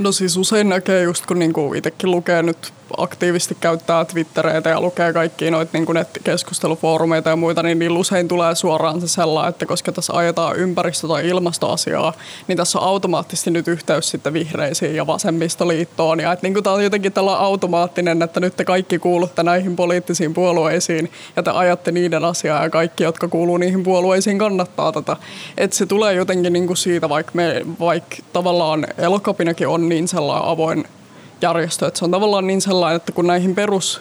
No 0.00 0.12
siis 0.12 0.36
usein 0.36 0.68
näkee 0.68 1.02
just 1.02 1.26
kun 1.26 1.38
niinku 1.38 1.74
itsekin 1.74 2.10
lukee 2.10 2.42
nyt 2.42 2.72
aktiivisesti 2.96 3.56
käyttää 3.60 4.04
Twittereitä 4.04 4.70
ja 4.70 4.80
lukee 4.80 5.12
kaikkia 5.12 5.50
noita 5.50 5.78
niin 5.78 5.94
nettikeskustelufoorumeita 5.94 7.30
ja 7.30 7.36
muita, 7.36 7.62
niin 7.62 7.78
niillä 7.78 7.98
usein 7.98 8.28
tulee 8.28 8.54
suoraan 8.54 9.00
se 9.00 9.08
sellainen, 9.08 9.48
että 9.48 9.66
koska 9.66 9.92
tässä 9.92 10.12
ajetaan 10.12 10.56
ympäristö- 10.56 11.08
tai 11.08 11.28
ilmastoasiaa, 11.28 12.12
niin 12.48 12.56
tässä 12.56 12.78
on 12.78 12.84
automaattisesti 12.84 13.50
nyt 13.50 13.68
yhteys 13.68 14.10
sitten 14.10 14.32
vihreisiin 14.32 14.94
ja 14.94 15.06
vasemmistoliittoon. 15.06 16.20
Ja 16.20 16.32
että 16.32 16.48
niin 16.48 16.62
tämä 16.62 16.74
on 16.74 16.84
jotenkin 16.84 17.12
tällä 17.12 17.36
automaattinen, 17.36 18.22
että 18.22 18.40
nyt 18.40 18.56
te 18.56 18.64
kaikki 18.64 18.98
kuulutte 18.98 19.42
näihin 19.42 19.76
poliittisiin 19.76 20.34
puolueisiin 20.34 21.10
ja 21.36 21.42
te 21.42 21.50
ajatte 21.50 21.92
niiden 21.92 22.24
asiaa 22.24 22.62
ja 22.62 22.70
kaikki, 22.70 23.04
jotka 23.04 23.28
kuuluu 23.28 23.56
niihin 23.56 23.82
puolueisiin, 23.82 24.38
kannattaa 24.38 24.92
tätä. 24.92 25.16
Että 25.58 25.76
se 25.76 25.86
tulee 25.86 26.14
jotenkin 26.14 26.52
niin 26.52 26.66
kuin 26.66 26.76
siitä, 26.76 27.08
vaikka, 27.08 27.32
me, 27.34 27.62
vaikka 27.80 28.16
tavallaan 28.32 28.86
elokapinakin 28.98 29.68
on 29.68 29.88
niin 29.90 30.08
sellainen 30.08 30.48
avoin 30.48 30.84
järjestö. 31.42 31.86
Että 31.86 31.98
se 31.98 32.04
on 32.04 32.10
tavallaan 32.10 32.46
niin 32.46 32.60
sellainen, 32.60 32.96
että 32.96 33.12
kun 33.12 33.26
näihin 33.26 33.54
perus 33.54 34.00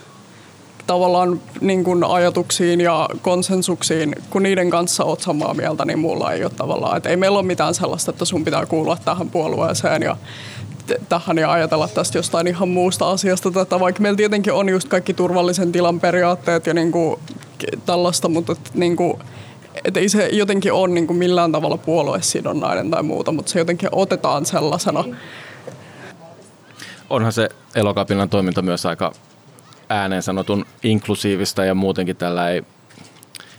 tavallaan 0.88 1.42
niin 1.62 1.84
kuin 1.84 2.04
ajatuksiin 2.04 2.82
ja 2.82 3.10
konsensuksiin, 3.22 4.16
kun 4.30 4.44
niiden 4.44 4.70
kanssa 4.70 5.04
oot 5.04 5.22
samaa 5.22 5.54
mieltä, 5.54 5.86
niin 5.86 6.00
mulla 6.00 6.34
ei 6.34 6.44
ole 6.44 6.52
tavallaan. 6.58 6.98
Että 6.98 7.10
ei 7.10 7.18
meillä 7.18 7.40
ole 7.40 7.46
mitään 7.46 7.74
sellaista, 7.74 8.12
että 8.12 8.26
sun 8.26 8.46
pitää 8.46 8.66
kuulua 8.66 8.98
tähän 9.06 9.30
puolueeseen 9.30 10.02
ja 10.02 10.18
tähän 11.10 11.38
ja 11.38 11.52
ajatella 11.52 11.88
tästä 11.88 12.18
jostain 12.18 12.48
ihan 12.48 12.70
muusta 12.70 13.10
asiasta 13.10 13.52
tätä, 13.52 13.80
vaikka 13.80 14.02
meillä 14.02 14.18
tietenkin 14.18 14.54
on 14.54 14.70
just 14.70 14.88
kaikki 14.88 15.14
turvallisen 15.14 15.72
tilan 15.72 16.00
periaatteet 16.00 16.68
ja 16.68 16.74
niin 16.74 16.92
kuin 16.92 17.20
tällaista, 17.86 18.30
mutta 18.30 18.52
että 18.52 18.70
niin 18.74 18.96
kuin, 18.96 19.14
et 19.86 19.98
ei 19.98 20.10
se 20.10 20.30
jotenkin 20.32 20.74
ole 20.74 20.88
niin 20.88 21.08
kuin 21.08 21.18
millään 21.18 21.52
tavalla 21.52 21.78
puoluesidonnainen 21.78 22.92
tai 22.92 23.04
muuta, 23.04 23.32
mutta 23.32 23.52
se 23.52 23.60
jotenkin 23.60 23.90
otetaan 23.92 24.46
sellaisena 24.46 25.04
onhan 27.10 27.34
se 27.34 27.50
elokapinan 27.76 28.30
toiminta 28.30 28.62
myös 28.62 28.86
aika 28.86 29.12
ääneen 29.90 30.24
sanotun 30.24 30.66
inklusiivista 30.84 31.66
ja 31.66 31.76
muutenkin 31.76 32.16
tällä 32.16 32.50
ei 32.50 32.64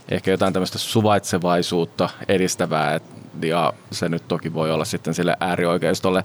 ehkä 0.09 0.31
jotain 0.31 0.53
tämmöistä 0.53 0.77
suvaitsevaisuutta 0.77 2.09
edistävää. 2.27 2.95
Et, 2.95 3.03
ja 3.41 3.73
se 3.91 4.09
nyt 4.09 4.27
toki 4.27 4.53
voi 4.53 4.71
olla 4.71 4.85
sitten 4.85 5.13
sille 5.13 5.37
äärioikeistolle 5.39 6.23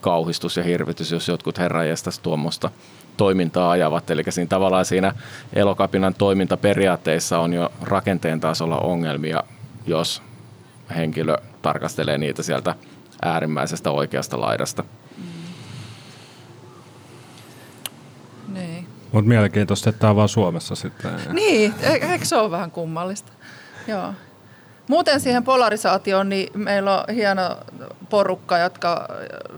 kauhistus 0.00 0.56
ja 0.56 0.62
hirvitys, 0.62 1.12
jos 1.12 1.28
jotkut 1.28 1.58
herranjestas 1.58 2.18
tuommoista 2.18 2.70
toimintaa 3.16 3.70
ajavat. 3.70 4.10
Eli 4.10 4.24
siinä 4.28 4.48
tavallaan 4.48 4.84
siinä 4.84 5.14
elokapinan 5.52 6.14
toimintaperiaatteissa 6.14 7.38
on 7.38 7.52
jo 7.52 7.72
rakenteen 7.82 8.40
tasolla 8.40 8.78
ongelmia, 8.78 9.44
jos 9.86 10.22
henkilö 10.96 11.36
tarkastelee 11.62 12.18
niitä 12.18 12.42
sieltä 12.42 12.74
äärimmäisestä 13.22 13.90
oikeasta 13.90 14.40
laidasta. 14.40 14.84
Mutta 19.12 19.28
mielenkiintoista, 19.28 19.90
että 19.90 20.00
tämä 20.00 20.10
on 20.10 20.16
vaan 20.16 20.28
Suomessa 20.28 20.74
sitten. 20.74 21.10
Niin, 21.32 21.74
e- 21.80 22.12
eikö 22.12 22.24
se 22.24 22.36
ole 22.36 22.50
vähän 22.50 22.70
kummallista? 22.70 23.32
Joo. 23.86 24.14
Muuten 24.88 25.20
siihen 25.20 25.44
polarisaatioon, 25.44 26.28
niin 26.28 26.48
meillä 26.54 26.98
on 26.98 27.14
hieno 27.14 27.56
porukka, 28.10 28.58
jotka 28.58 29.08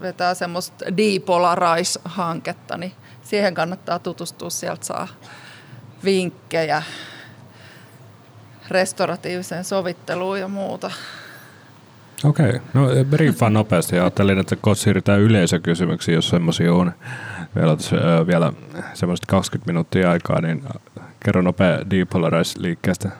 vetää 0.00 0.34
semmoista 0.34 0.84
depolarize-hanketta, 0.96 2.76
niin 2.76 2.92
siihen 3.22 3.54
kannattaa 3.54 3.98
tutustua, 3.98 4.50
sieltä 4.50 4.84
saa 4.86 5.08
vinkkejä 6.04 6.82
restauratiiviseen 8.68 9.64
sovitteluun 9.64 10.40
ja 10.40 10.48
muuta. 10.48 10.90
Okei, 12.24 12.48
okay. 12.48 12.60
no 12.74 12.88
briefaan 13.10 13.52
nopeasti. 13.52 13.98
Ajattelin, 13.98 14.38
että 14.38 14.56
kohta 14.56 14.82
siirrytään 14.82 15.20
yleisökysymyksiin, 15.20 16.14
jos 16.14 16.28
semmoisia 16.28 16.74
on 16.74 16.92
vielä, 17.54 17.72
äh, 17.72 18.26
vielä 18.26 18.52
semmoista 18.94 19.26
20 19.26 19.70
minuuttia 19.70 20.10
aikaa, 20.10 20.40
niin 20.40 20.64
kerro 21.24 21.42
nopea 21.42 21.78
Depolarize-liikkeestä. 21.90 23.10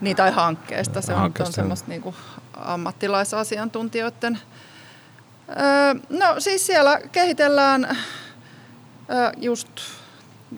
Niin, 0.00 0.16
tai 0.16 0.30
hankkeesta. 0.30 1.00
Se 1.00 1.12
hankkeesta. 1.12 1.50
on 1.50 1.52
semmoista 1.52 1.88
niin 1.88 2.02
kuin 2.02 2.16
ammattilaisasiantuntijoiden. 2.56 4.38
Öö, 5.48 5.94
no 6.10 6.34
siis 6.38 6.66
siellä 6.66 7.00
kehitellään 7.12 7.84
öö, 7.84 9.32
just 9.36 9.68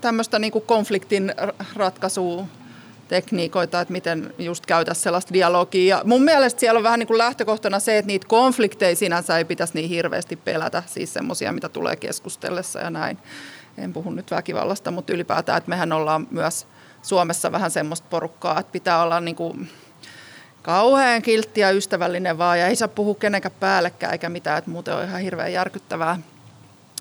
tämmöistä 0.00 0.38
niin 0.38 0.52
konfliktin 0.66 1.34
ratkaisua 1.76 2.44
tekniikoita, 3.08 3.80
että 3.80 3.92
miten 3.92 4.34
just 4.38 4.66
käytä 4.66 4.94
sellaista 4.94 5.34
dialogia. 5.34 5.96
Ja 5.96 6.02
mun 6.04 6.22
mielestä 6.22 6.60
siellä 6.60 6.78
on 6.78 6.84
vähän 6.84 6.98
niin 6.98 7.06
kuin 7.06 7.18
lähtökohtana 7.18 7.80
se, 7.80 7.98
että 7.98 8.06
niitä 8.06 8.28
konflikteja 8.28 8.96
sinänsä 8.96 9.38
ei 9.38 9.44
pitäisi 9.44 9.74
niin 9.74 9.88
hirveästi 9.88 10.36
pelätä, 10.36 10.82
siis 10.86 11.12
semmoisia, 11.12 11.52
mitä 11.52 11.68
tulee 11.68 11.96
keskustellessa 11.96 12.78
ja 12.78 12.90
näin. 12.90 13.18
En 13.78 13.92
puhu 13.92 14.10
nyt 14.10 14.30
väkivallasta, 14.30 14.90
mutta 14.90 15.12
ylipäätään, 15.12 15.58
että 15.58 15.70
mehän 15.70 15.92
ollaan 15.92 16.26
myös 16.30 16.66
Suomessa 17.02 17.52
vähän 17.52 17.70
semmoista 17.70 18.06
porukkaa, 18.10 18.60
että 18.60 18.72
pitää 18.72 19.02
olla 19.02 19.20
niin 19.20 19.36
kuin 19.36 19.70
kauhean 20.62 21.22
kiltti 21.22 21.60
ja 21.60 21.70
ystävällinen 21.70 22.38
vaan 22.38 22.58
ja 22.58 22.66
ei 22.66 22.76
saa 22.76 22.88
puhua 22.88 23.14
kenenkään 23.14 23.54
päällekään 23.60 24.12
eikä 24.12 24.28
mitään, 24.28 24.58
että 24.58 24.70
muuten 24.70 24.94
on 24.94 25.04
ihan 25.04 25.20
hirveän 25.20 25.52
järkyttävää. 25.52 26.18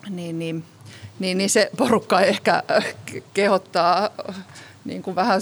Niin, 0.09 0.39
niin, 0.39 0.63
niin, 1.19 1.37
niin 1.37 1.49
se 1.49 1.71
porukka 1.77 2.21
ehkä 2.21 2.63
kehottaa 3.33 4.09
niin 4.87 5.03
kuin 5.03 5.15
vähän 5.15 5.41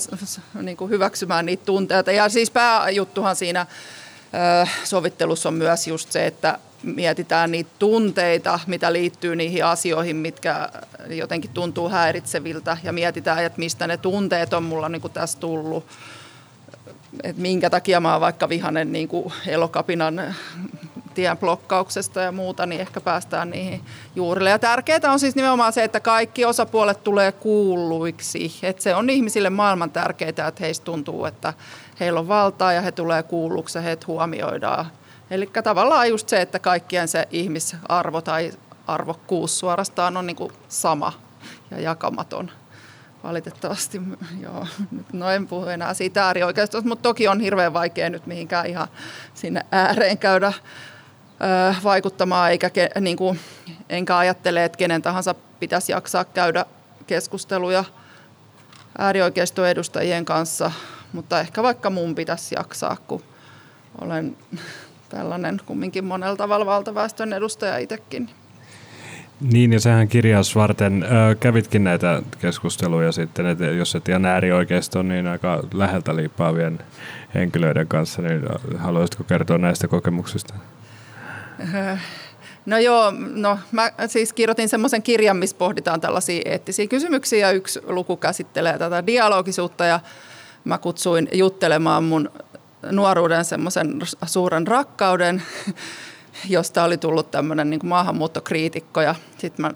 niin 0.62 0.78
kuin 0.78 0.91
hyväksymään 0.91 1.46
niitä 1.46 1.66
tunteita. 1.66 2.12
Ja 2.12 2.30
siis 2.30 2.52
pääjuttuhan 2.52 3.36
siinä 3.36 3.66
sovittelussa 4.84 5.50
on 5.50 5.56
myös 5.56 5.88
just 5.88 6.12
se, 6.12 6.26
että 6.26 6.60
mietitään 6.84 7.52
niitä 7.52 7.70
tunteita, 7.80 8.60
mitä 8.68 8.93
liittyy 8.93 9.36
niihin 9.36 9.66
asioihin, 9.66 10.16
mitkä 10.16 10.70
jotenkin 11.10 11.52
tuntuu 11.52 11.89
häiritseviltä 11.89 12.78
ja 12.84 12.93
mietitään, 12.93 13.43
että 13.43 13.60
mistä 13.60 13.88
ne 13.88 13.98
tunteet 13.98 14.54
on 14.54 14.64
mulla 14.64 14.89
niin 14.89 15.02
kuin 15.02 15.14
tässä 15.14 15.39
tullut. 15.39 15.86
Että 17.24 17.41
minkä 17.41 17.70
takia 17.70 18.00
mä 18.00 18.12
oon 18.12 18.22
vaikka 18.22 18.50
vihanen 18.50 18.91
niin 18.91 19.10
elokapinan 19.48 20.36
tien 21.16 21.38
blokkauksesta 21.38 22.22
ja 22.22 22.32
muuta, 22.32 22.66
niin 22.66 22.82
ehkä 22.82 23.01
päästään 23.01 23.49
niihin 23.49 23.82
juurille. 24.16 24.49
Ja 24.49 24.59
tärkeää 24.59 25.11
on 25.11 25.20
siis 25.20 25.36
nimenomaan 25.36 25.74
se, 25.74 25.84
että 25.84 25.99
kaikki 25.99 26.45
osapuolet 26.45 27.03
tulee 27.03 27.32
kuulluiksi. 27.32 28.59
Että 28.63 28.84
se 28.84 28.95
on 28.95 29.09
ihmisille 29.09 29.49
maailman 29.49 29.91
tärkeää, 29.91 30.30
että 30.30 30.53
heistä 30.59 30.86
tuntuu, 30.86 31.26
että 31.26 31.53
heillä 31.99 32.20
on 32.20 32.28
valtaa 32.28 32.74
ja 32.74 32.82
he 32.82 32.91
tulee 32.91 33.24
kuulluksi 33.24 33.78
ja 33.78 33.82
heitä 33.82 34.05
huomioidaan. 34.07 34.86
Eli 35.32 35.49
tavallaan 35.63 36.09
just 36.09 36.30
se, 36.30 36.41
että 36.41 36.59
kaikkien 36.59 37.07
se 37.07 37.28
ihmisarvo 37.32 38.22
tai 38.22 38.51
arvokkuus 38.88 39.59
suorastaan 39.59 40.18
on 40.18 40.28
niin 40.28 40.36
kuin 40.36 40.51
sama 40.68 41.13
ja 41.72 41.80
jakamaton 41.80 42.51
valitettavasti, 43.24 44.01
joo, 44.43 44.68
no 45.13 45.30
en 45.30 45.47
puhu 45.47 45.66
enää 45.66 45.93
siitä 45.93 46.26
äärioikeistosta, 46.26 46.89
mutta 46.89 47.03
toki 47.03 47.28
on 47.28 47.39
hirveän 47.39 47.74
vaikea 47.74 48.09
nyt 48.09 48.26
mihinkään 48.26 48.66
ihan 48.66 48.88
sinne 49.34 49.66
ääreen 49.72 50.18
käydä 50.18 50.53
vaikuttamaan, 51.84 52.52
eikä 52.52 52.70
niin 53.00 53.18
kuin, 53.18 53.40
enkä 53.90 54.18
ajattele, 54.18 54.66
että 54.66 54.78
kenen 54.78 55.02
tahansa 55.02 55.36
pitäisi 55.60 55.92
jaksaa 55.92 56.26
käydä 56.26 56.66
keskusteluja 57.08 57.84
äärioikeiston 58.98 59.68
edustajien 59.68 60.26
kanssa, 60.26 60.72
mutta 61.14 61.40
ehkä 61.40 61.64
vaikka 61.64 61.90
mun 61.90 62.16
pitäisi 62.16 62.56
jaksaa, 62.56 62.98
kun 63.08 63.22
olen 64.02 64.38
tällainen 65.10 65.62
kumminkin 65.66 66.06
monella 66.06 66.36
tavalla 66.36 66.66
valtaväestön 66.66 67.34
edustaja 67.34 67.78
itsekin. 67.78 68.30
Niin, 69.42 69.74
ja 69.74 69.80
sehän 69.80 70.08
kirjaus 70.08 70.56
varten 70.56 71.04
ö, 71.04 71.36
kävitkin 71.36 71.84
näitä 71.84 72.22
keskusteluja 72.40 73.12
sitten, 73.12 73.46
että 73.46 73.66
jos 73.66 73.96
et 73.96 74.10
ihan 74.10 74.26
äärioikeiston, 74.26 75.08
niin 75.08 75.28
aika 75.28 75.64
läheltä 75.74 76.16
liippaavien 76.16 76.80
henkilöiden 77.34 77.88
kanssa, 77.88 78.22
niin 78.22 78.42
haluaisitko 78.78 79.24
kertoa 79.24 79.58
näistä 79.58 79.88
kokemuksista? 79.88 80.54
No 82.66 82.78
joo, 82.78 83.14
no 83.34 83.60
mä 83.72 83.91
siis 84.08 84.34
kirjoitin 84.34 84.70
semmoisen 84.70 85.03
kirjan, 85.03 85.38
missä 85.38 85.56
pohditaan 85.58 86.01
tällaisia 86.01 86.41
eettisiä 86.45 86.88
kysymyksiä 86.88 87.47
ja 87.47 87.51
yksi 87.51 87.80
luku 87.88 88.18
käsittelee 88.18 88.78
tätä 88.78 89.08
dialogisuutta 89.08 89.86
ja 89.86 89.99
mä 90.64 90.78
kutsuin 90.78 91.30
juttelemaan 91.34 92.03
mun 92.03 92.32
nuoruuden 92.91 93.45
semmoisen 93.45 93.99
suuren 94.26 94.68
rakkauden, 94.68 95.43
josta 96.49 96.84
oli 96.84 96.97
tullut 96.97 97.32
tämmöinen 97.32 97.70
niin 97.70 97.80
maahanmuuttokriitikko 97.84 99.01
ja 99.01 99.16
sitten 99.38 99.66
mä 99.66 99.72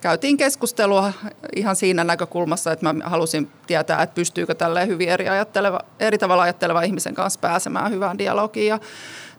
käytiin 0.00 0.36
keskustelua 0.36 1.12
ihan 1.56 1.76
siinä 1.76 2.04
näkökulmassa, 2.04 2.72
että 2.72 2.92
mä 2.92 3.08
halusin 3.08 3.50
tietää, 3.66 4.02
että 4.02 4.14
pystyykö 4.14 4.54
tälleen 4.54 4.88
hyvin 4.88 5.08
eri, 5.08 5.28
ajatteleva, 5.28 5.80
eri 6.00 6.18
tavalla 6.18 6.42
ajatteleva 6.42 6.82
ihmisen 6.82 7.14
kanssa 7.14 7.40
pääsemään 7.40 7.90
hyvään 7.90 8.18
dialogiin. 8.18 8.68
Ja 8.68 8.78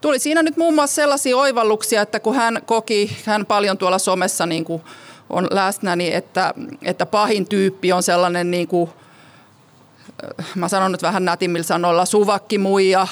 tuli 0.04 0.20
siinä 0.20 0.44
nyt 0.44 0.58
muun 0.58 0.76
muassa 0.76 0.96
sellaisia 0.96 1.38
oivalluksia, 1.38 2.02
että 2.02 2.20
kun 2.20 2.36
hän 2.36 2.62
koki, 2.66 3.18
hän 3.26 3.46
paljon 3.46 3.78
tuolla 3.78 4.00
somessa 4.00 4.46
niin 4.46 4.66
kuin 4.66 4.82
on 5.30 5.48
läsnä, 5.52 5.96
niin 5.96 6.14
että, 6.14 6.54
että 6.82 7.06
pahin 7.06 7.48
tyyppi 7.48 7.94
on 7.94 8.04
sellainen 8.04 8.52
niin 8.52 8.68
kuin, 8.68 8.90
mä 10.56 10.68
sanon 10.68 10.92
nyt 10.92 11.02
vähän 11.02 11.26
nätimmillä 11.26 11.64
sanoilla, 11.64 12.06
suvakkimuija, 12.06 13.08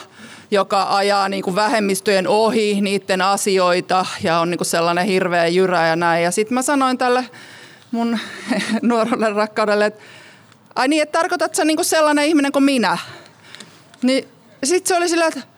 joka 0.51 0.95
ajaa 0.95 1.29
niin 1.29 1.43
kuin 1.43 1.55
vähemmistöjen 1.55 2.27
ohi 2.27 2.81
niiden 2.81 3.21
asioita 3.21 4.05
ja 4.23 4.39
on 4.39 4.49
niin 4.49 4.57
kuin 4.57 4.67
sellainen 4.67 5.05
hirveä 5.05 5.47
jyrä 5.47 5.87
ja 5.87 5.95
näin. 5.95 6.23
Ja 6.23 6.31
sitten 6.31 6.53
mä 6.53 6.61
sanoin 6.61 6.97
tälle 6.97 7.25
mun 7.91 8.19
nuorelle 8.81 9.29
rakkaudelle, 9.29 9.85
että 9.85 10.03
ai 10.75 10.87
niin, 10.87 11.03
että 11.03 11.19
tarkoitat 11.19 11.55
sä 11.55 11.65
niin 11.65 11.77
kuin 11.77 11.85
sellainen 11.85 12.25
ihminen 12.25 12.51
kuin 12.51 12.63
minä? 12.63 12.97
Niin 14.01 14.27
sitten 14.63 14.87
se 14.87 14.97
oli 14.97 15.09
sillä, 15.09 15.27
että 15.27 15.50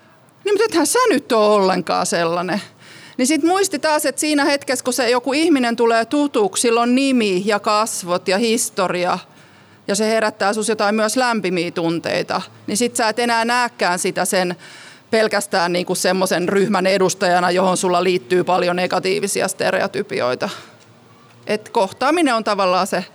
niin 0.46 0.62
ethän 0.66 0.88
sä 0.88 1.00
nyt 1.10 1.32
ole 1.32 1.56
ollenkaan 1.56 2.06
sellainen. 2.06 2.62
Niin 3.18 3.28
sitten 3.28 3.50
muisti 3.50 3.80
taas, 3.80 4.06
että 4.06 4.20
siinä 4.20 4.46
hetkessä, 4.46 4.84
kun 4.84 4.94
se 4.94 5.10
joku 5.10 5.34
ihminen 5.34 5.76
tulee 5.76 6.06
tutuksi, 6.06 6.62
sillä 6.62 6.82
on 6.82 6.96
nimi 6.96 7.42
ja 7.46 7.60
kasvot 7.60 8.28
ja 8.28 8.38
historia– 8.38 9.20
ja 9.88 9.96
se 9.96 10.08
herättää 10.08 10.54
sinussa 10.54 10.72
jotain 10.72 10.96
myös 10.96 11.18
lämpimiä 11.18 11.72
tunteita, 11.72 12.42
niin 12.68 12.78
sit 12.78 12.96
sä 12.96 13.10
et 13.10 13.20
enää 13.20 13.46
näekään 13.46 14.00
sitä 14.00 14.26
sen 14.26 14.56
pelkästään 15.12 15.74
niin 15.74 15.86
kuin 15.86 15.98
semmoisen 15.98 16.50
ryhmän 16.50 16.88
edustajana, 16.88 17.52
johon 17.52 17.78
sulla 17.78 18.04
liittyy 18.04 18.44
paljon 18.44 18.76
negatiivisia 18.76 19.48
stereotypioita. 19.48 20.50
Et 21.48 21.70
kohtaaminen 21.70 22.36
on 22.36 22.44
tavallaan 22.44 22.88
se 22.88 23.06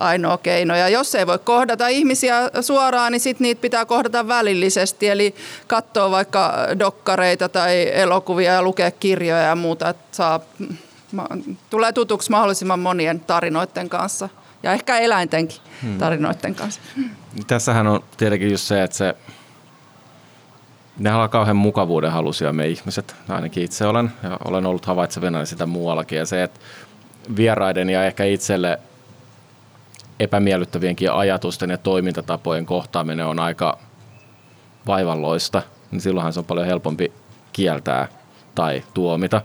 ainoa 0.00 0.38
keino. 0.38 0.76
Ja 0.76 0.88
jos 0.88 1.14
ei 1.14 1.26
voi 1.26 1.38
kohdata 1.38 1.88
ihmisiä 1.88 2.50
suoraan, 2.60 3.12
niin 3.12 3.20
sitten 3.20 3.44
niitä 3.44 3.60
pitää 3.60 3.84
kohdata 3.84 4.28
välillisesti. 4.28 5.08
Eli 5.08 5.34
katsoa 5.66 6.10
vaikka 6.10 6.54
dokkareita 6.78 7.48
tai 7.48 7.90
elokuvia 7.92 8.52
ja 8.52 8.62
lukea 8.62 8.90
kirjoja 8.90 9.42
ja 9.42 9.56
muuta, 9.56 9.88
että 9.88 10.16
saa, 10.16 10.40
tulee 11.70 11.92
tutuksi 11.92 12.30
mahdollisimman 12.30 12.80
monien 12.80 13.20
tarinoiden 13.20 13.88
kanssa. 13.88 14.28
Ja 14.62 14.72
ehkä 14.72 14.98
eläintenkin 14.98 15.58
hmm. 15.82 15.98
tarinoiden 15.98 16.54
kanssa. 16.54 16.80
Tässähän 17.46 17.86
on 17.86 18.04
tietenkin 18.16 18.50
just 18.50 18.64
se, 18.64 18.82
että 18.82 18.96
se 18.96 19.14
ne 20.98 21.14
on 21.14 21.30
kauhean 21.30 21.56
mukavuuden 21.56 22.12
halusia 22.12 22.52
me 22.52 22.66
ihmiset, 22.66 23.14
ainakin 23.28 23.62
itse 23.62 23.86
olen, 23.86 24.12
ja 24.22 24.38
olen 24.44 24.66
ollut 24.66 24.86
havaitsevina 24.86 25.44
sitä 25.44 25.66
muuallakin. 25.66 26.18
Ja 26.18 26.26
se, 26.26 26.42
että 26.42 26.60
vieraiden 27.36 27.90
ja 27.90 28.04
ehkä 28.04 28.24
itselle 28.24 28.78
epämiellyttävienkin 30.20 31.12
ajatusten 31.12 31.70
ja 31.70 31.78
toimintatapojen 31.78 32.66
kohtaaminen 32.66 33.26
on 33.26 33.38
aika 33.38 33.78
vaivalloista, 34.86 35.62
niin 35.90 36.00
silloinhan 36.00 36.32
se 36.32 36.40
on 36.40 36.46
paljon 36.46 36.66
helpompi 36.66 37.12
kieltää 37.52 38.08
tai 38.54 38.82
tuomita. 38.94 39.42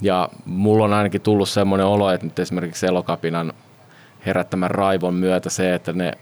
Ja 0.00 0.28
mulla 0.44 0.84
on 0.84 0.92
ainakin 0.92 1.20
tullut 1.20 1.48
semmoinen 1.48 1.86
olo, 1.86 2.10
että 2.10 2.26
nyt 2.26 2.38
esimerkiksi 2.38 2.86
elokapinan 2.86 3.52
herättämän 4.26 4.70
raivon 4.70 5.14
myötä 5.14 5.50
se, 5.50 5.74
että 5.74 5.92
ne 5.92 6.12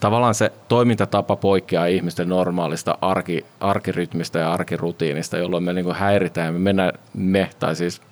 tavallaan 0.00 0.34
se 0.34 0.52
toimintatapa 0.68 1.36
poikkeaa 1.36 1.86
ihmisten 1.86 2.28
normaalista 2.28 2.98
arki, 3.00 3.46
arkirytmistä 3.60 4.38
ja 4.38 4.52
arkirutiinista, 4.52 5.38
jolloin 5.38 5.64
me 5.64 5.72
niin 5.72 5.94
häiritään. 5.94 6.54
Me, 6.54 6.58
mennään, 6.58 6.92
me, 7.14 7.50
tai 7.58 7.76
siis 7.76 8.02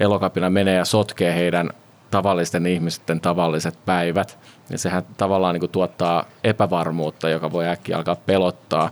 elokapina 0.00 0.50
menee 0.50 0.74
ja 0.74 0.84
sotkee 0.84 1.34
heidän 1.34 1.70
tavallisten 2.16 2.66
ihmisten 2.66 3.20
tavalliset 3.20 3.78
päivät. 3.86 4.38
Ja 4.70 4.78
sehän 4.78 5.02
tavallaan 5.16 5.54
niin 5.54 5.60
kuin 5.60 5.70
tuottaa 5.70 6.24
epävarmuutta, 6.44 7.28
joka 7.28 7.52
voi 7.52 7.68
äkkiä 7.68 7.96
alkaa 7.96 8.16
pelottaa, 8.16 8.90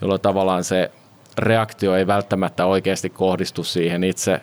jolloin 0.00 0.20
tavallaan 0.20 0.64
se 0.64 0.90
reaktio 1.38 1.94
ei 1.94 2.06
välttämättä 2.06 2.66
oikeasti 2.66 3.10
kohdistu 3.10 3.64
siihen 3.64 4.04
itse 4.04 4.40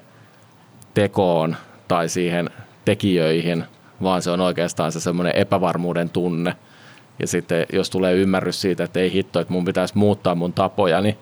tekoon 0.94 1.56
tai 1.88 2.10
siihen 2.10 2.50
tekijöihin, 2.86 3.64
vaan 4.04 4.22
se 4.22 4.32
on 4.32 4.42
oikeastaan 4.42 4.92
se 4.92 5.00
semmoinen 5.00 5.36
epävarmuuden 5.36 6.10
tunne– 6.10 6.56
ja 7.20 7.28
sitten 7.28 7.66
jos 7.74 7.90
tulee 7.90 8.14
ymmärrys 8.14 8.62
siitä, 8.62 8.84
että 8.84 9.00
ei 9.00 9.14
hitto, 9.14 9.40
että 9.40 9.54
mun 9.54 9.66
pitäisi 9.66 9.98
muuttaa 9.98 10.36
mun 10.36 10.54
tapojani, 10.54 11.18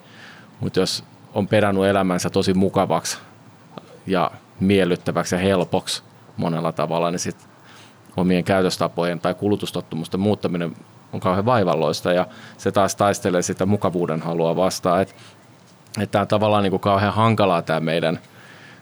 mutta 0.59 0.79
jos 0.79 1.03
on 1.33 1.47
perannut 1.47 1.85
elämänsä 1.85 2.29
tosi 2.29 2.53
mukavaksi 2.53 3.17
ja 4.07 4.31
miellyttäväksi 4.59 5.35
ja 5.35 5.39
helpoksi 5.39 6.03
monella 6.38 6.71
tavalla, 6.71 7.11
niin 7.11 7.19
sitten 7.19 7.49
omien 8.17 8.43
käytöstapojen 8.43 9.19
tai 9.19 9.33
kulutustottumusten 9.33 10.19
muuttaminen 10.19 10.75
on 11.13 11.19
kauhean 11.19 11.45
vaivalloista 11.45 12.13
ja 12.13 12.27
se 12.57 12.71
taas 12.71 12.95
taistelee 12.95 13.41
sitä 13.41 13.65
mukavuuden 13.65 14.21
halua 14.21 14.55
vastaan. 14.55 15.01
Että 15.01 15.15
et 15.99 16.11
tämä 16.11 16.21
on 16.21 16.27
tavallaan 16.27 16.63
niin 16.63 16.71
kuin 16.71 16.79
kauhean 16.79 17.13
hankalaa 17.13 17.61
tämä 17.61 17.79
meidän 17.79 18.19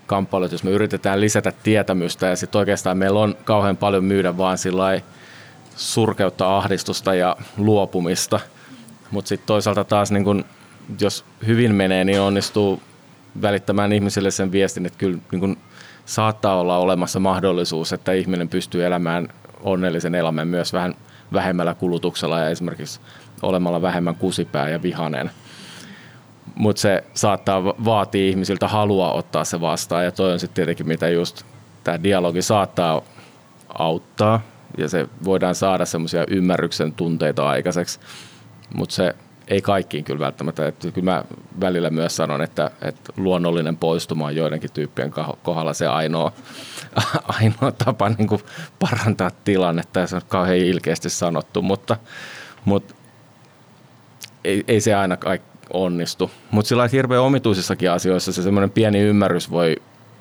kamppailu, 0.08 0.46
jos 0.52 0.64
me 0.64 0.72
yritetään 0.72 1.22
lisätä 1.22 1.52
tietämystä 1.64 2.28
ja 2.28 2.36
sitten 2.36 2.60
oikeastaan 2.60 2.98
meillä 2.98 3.20
on 3.20 3.36
kauhean 3.44 3.78
paljon 3.78 4.04
myydä 4.04 4.38
vaan 4.38 4.58
sillä 4.58 5.02
surkeutta, 5.76 6.58
ahdistusta 6.58 7.16
ja 7.16 7.36
luopumista. 7.58 8.40
Mutta 9.12 9.30
sitten 9.30 9.48
toisaalta 9.48 9.84
taas, 9.84 10.12
niin 10.12 10.24
kun, 10.24 10.46
jos 11.00 11.26
hyvin 11.48 11.76
menee, 11.76 12.04
niin 12.04 12.22
onnistuu 12.22 12.82
välittämään 13.42 13.94
ihmisille 13.94 14.32
sen 14.32 14.52
viestin, 14.52 14.86
että 14.86 14.98
kyllä 14.98 15.20
niin 15.32 15.40
kun, 15.40 15.58
saattaa 16.06 16.60
olla 16.60 16.78
olemassa 16.78 17.20
mahdollisuus, 17.20 17.94
että 17.94 18.12
ihminen 18.12 18.50
pystyy 18.50 18.86
elämään 18.86 19.28
onnellisen 19.62 20.16
elämän 20.16 20.48
myös 20.48 20.74
vähän 20.74 20.96
vähemmällä 21.34 21.74
kulutuksella 21.74 22.40
ja 22.40 22.50
esimerkiksi 22.50 23.00
olemalla 23.42 23.82
vähemmän 23.82 24.16
kusipää 24.16 24.70
ja 24.70 24.82
vihanen. 24.82 25.32
Mutta 26.56 26.80
se 26.80 27.04
saattaa 27.14 27.66
vaatia 27.66 28.30
ihmisiltä 28.30 28.68
halua 28.68 29.12
ottaa 29.12 29.44
se 29.44 29.62
vastaan 29.62 30.06
ja 30.06 30.12
toi 30.12 30.34
on 30.34 30.40
sitten 30.40 30.56
tietenkin 30.56 30.88
mitä 30.88 31.10
just 31.10 31.44
tämä 31.84 32.04
dialogi 32.04 32.42
saattaa 32.42 33.02
auttaa 33.80 34.42
ja 34.78 34.90
se 34.90 35.08
voidaan 35.24 35.56
saada 35.56 35.86
semmoisia 35.86 36.26
ymmärryksen 36.28 36.94
tunteita 36.94 37.50
aikaiseksi, 37.50 38.00
mutta 38.74 38.96
se 38.96 39.16
ei 39.48 39.62
kaikkiin 39.62 40.04
kyllä 40.04 40.20
välttämättä. 40.20 40.68
Että 40.68 40.92
kyllä 40.92 41.12
mä 41.12 41.24
välillä 41.60 41.90
myös 41.90 42.16
sanon, 42.16 42.42
että, 42.42 42.72
että 42.82 43.14
luonnollinen 43.18 43.78
poistuma 43.78 44.26
on 44.26 44.36
joidenkin 44.36 44.72
tyyppien 44.74 45.12
kohdalla 45.44 45.74
se 45.74 45.88
ainoa, 45.88 46.32
ainoa 47.40 47.72
tapa 47.72 48.10
niin 48.10 48.28
kuin 48.28 48.42
parantaa 48.80 49.32
tilannetta 49.44 50.08
se 50.08 50.16
on 50.16 50.22
kauhean 50.28 50.58
ilkeästi 50.58 51.10
sanottu, 51.10 51.62
mutta, 51.62 51.98
mutta 52.66 52.96
ei, 54.44 54.64
ei 54.68 54.82
se 54.82 54.96
aina 54.96 55.18
onnistu. 55.74 56.32
Mutta 56.52 56.70
sillä 56.70 56.88
hirveän 56.88 57.22
omituisissakin 57.22 57.92
asioissa 57.92 58.34
se 58.34 58.42
semmoinen 58.42 58.72
pieni 58.72 59.00
ymmärrys 59.00 59.52
voi 59.52 59.76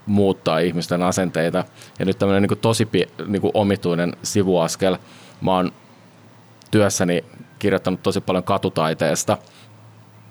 muuttaa 0.06 0.58
ihmisten 0.58 1.02
asenteita. 1.02 1.64
Ja 1.98 2.04
nyt 2.04 2.18
tämmöinen 2.18 2.42
niin 2.42 2.58
tosi 2.58 2.88
niin 3.26 3.42
omituinen 3.54 4.16
sivuaskel. 4.22 4.96
Mä 5.40 5.54
oon 5.54 5.72
työssäni 6.70 7.24
kirjoittanut 7.62 8.02
tosi 8.02 8.20
paljon 8.20 8.44
katutaiteesta, 8.44 9.38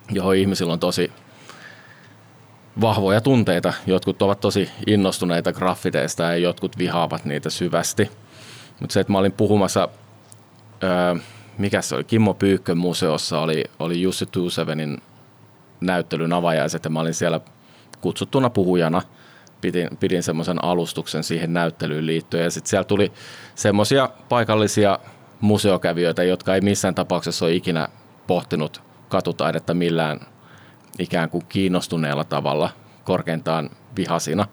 johon 0.10 0.36
ihmisillä 0.36 0.74
on 0.74 0.80
tosi 0.80 1.12
vahvoja 2.82 3.22
tunteita. 3.22 3.74
Jotkut 3.88 4.22
ovat 4.22 4.40
tosi 4.40 4.70
innostuneita 4.88 5.54
graffiteista 5.54 6.24
ja 6.24 6.38
jotkut 6.38 6.78
vihaavat 6.78 7.26
niitä 7.26 7.50
syvästi. 7.50 8.12
Mutta 8.80 8.94
se, 8.94 9.00
että 9.00 9.12
mä 9.14 9.20
olin 9.20 9.32
puhumassa, 9.32 9.90
öö, 10.84 11.16
mikä 11.58 11.82
se 11.82 11.96
oli, 11.96 12.04
Kimmo 12.04 12.34
Pyykkön 12.34 12.78
museossa 12.78 13.40
oli, 13.40 13.64
oli 13.80 14.02
Jussi 14.02 14.26
Tuusevenin 14.26 15.02
näyttelyn 15.82 16.34
avajaiset 16.34 16.84
ja 16.84 16.90
mä 16.90 17.00
olin 17.00 17.14
siellä 17.14 17.40
kutsuttuna 18.02 18.50
puhujana– 18.50 19.02
pidin, 19.62 19.90
pidin 20.00 20.24
semmoisen 20.24 20.64
alustuksen 20.64 21.24
siihen 21.24 21.54
näyttelyyn 21.54 22.06
liittyen. 22.06 22.44
Ja 22.44 22.52
sitten 22.52 22.70
siellä 22.70 22.84
tuli 22.84 23.12
semmoisia 23.56 24.10
paikallisia 24.30 25.00
museokävijöitä, 25.42 26.24
jotka 26.24 26.56
ei 26.56 26.62
missään 26.62 26.96
tapauksessa 26.96 27.46
ole 27.46 27.54
ikinä 27.54 27.88
pohtinut 28.28 28.82
katutaidetta 29.10 29.74
millään 29.74 30.20
ikään 31.00 31.30
kuin 31.30 31.46
kiinnostuneella 31.50 32.24
tavalla, 32.24 32.70
korkeintaan 33.04 33.70
vihasina. 33.98 34.48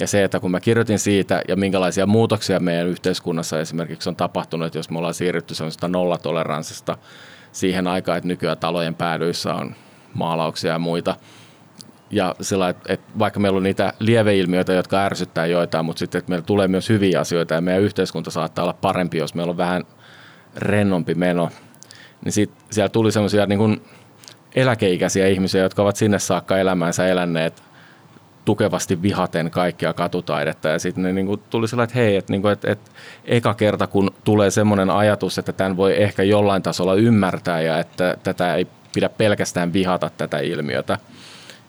Ja 0.00 0.06
se, 0.06 0.24
että 0.24 0.40
kun 0.40 0.50
mä 0.50 0.60
kirjoitin 0.60 0.98
siitä 0.98 1.42
ja 1.48 1.56
minkälaisia 1.56 2.06
muutoksia 2.06 2.60
meidän 2.60 2.86
yhteiskunnassa 2.86 3.60
esimerkiksi 3.60 4.08
on 4.08 4.16
tapahtunut, 4.16 4.74
jos 4.74 4.90
me 4.90 4.98
ollaan 4.98 5.14
siirrytty 5.14 5.54
semmoista 5.54 5.88
nollatoleranssista 5.88 6.98
siihen 7.52 7.86
aikaan, 7.86 8.18
että 8.18 8.28
nykyään 8.28 8.58
talojen 8.58 8.94
päädyissä 8.94 9.54
on 9.54 9.74
maalauksia 10.14 10.72
ja 10.72 10.78
muita– 10.78 11.16
ja 12.10 12.34
sillä, 12.40 12.68
että, 12.68 12.92
että 12.92 13.06
vaikka 13.18 13.40
meillä 13.40 13.56
on 13.56 13.62
niitä 13.62 13.92
lieveilmiöitä, 13.98 14.72
jotka 14.72 15.04
ärsyttää 15.04 15.46
joitain, 15.46 15.84
mutta 15.84 15.98
sitten 15.98 16.18
että 16.18 16.30
meillä 16.30 16.44
tulee 16.44 16.68
myös 16.68 16.88
hyviä 16.88 17.20
asioita 17.20 17.54
ja 17.54 17.60
meidän 17.60 17.82
yhteiskunta 17.82 18.30
saattaa 18.30 18.62
olla 18.62 18.72
parempi, 18.72 19.18
jos 19.18 19.34
meillä 19.34 19.50
on 19.50 19.56
vähän 19.56 19.84
rennompi 20.58 21.14
meno, 21.14 21.50
niin 22.24 22.32
sit 22.32 22.50
siellä 22.70 22.88
tuli 22.88 23.12
semmoisia 23.12 23.46
niin 23.46 23.58
kuin 23.58 23.82
eläkeikäisiä 24.54 25.26
ihmisiä, 25.26 25.62
jotka 25.62 25.82
ovat 25.82 25.96
sinne 25.96 26.18
saakka 26.18 26.58
elämänsä 26.58 27.06
eläneet 27.06 27.62
tukevasti 28.44 29.02
vihaten 29.02 29.50
kaikkia 29.50 29.92
katutaidetta. 29.92 30.68
Ja 30.68 30.78
sitten 30.78 31.14
niin 31.14 31.26
kuin 31.26 31.42
tuli 31.50 31.68
sellainen, 31.68 31.90
että 31.90 31.98
hei, 31.98 32.16
että, 32.16 32.32
niin 32.32 32.42
kuin, 32.42 32.52
että, 32.52 32.70
että 32.72 32.90
eka 33.24 33.54
kerta 33.54 33.86
kun 33.86 34.10
tulee 34.24 34.50
semmoinen 34.50 34.90
ajatus, 34.90 35.38
että 35.38 35.52
tämän 35.52 35.76
voi 35.76 36.02
ehkä 36.02 36.22
jollain 36.22 36.62
tasolla 36.62 36.94
ymmärtää 36.94 37.60
ja 37.60 37.78
että 37.78 38.16
tätä 38.22 38.54
ei 38.54 38.66
pidä 38.94 39.08
pelkästään 39.08 39.72
vihata 39.72 40.10
tätä 40.16 40.38
ilmiötä. 40.38 40.98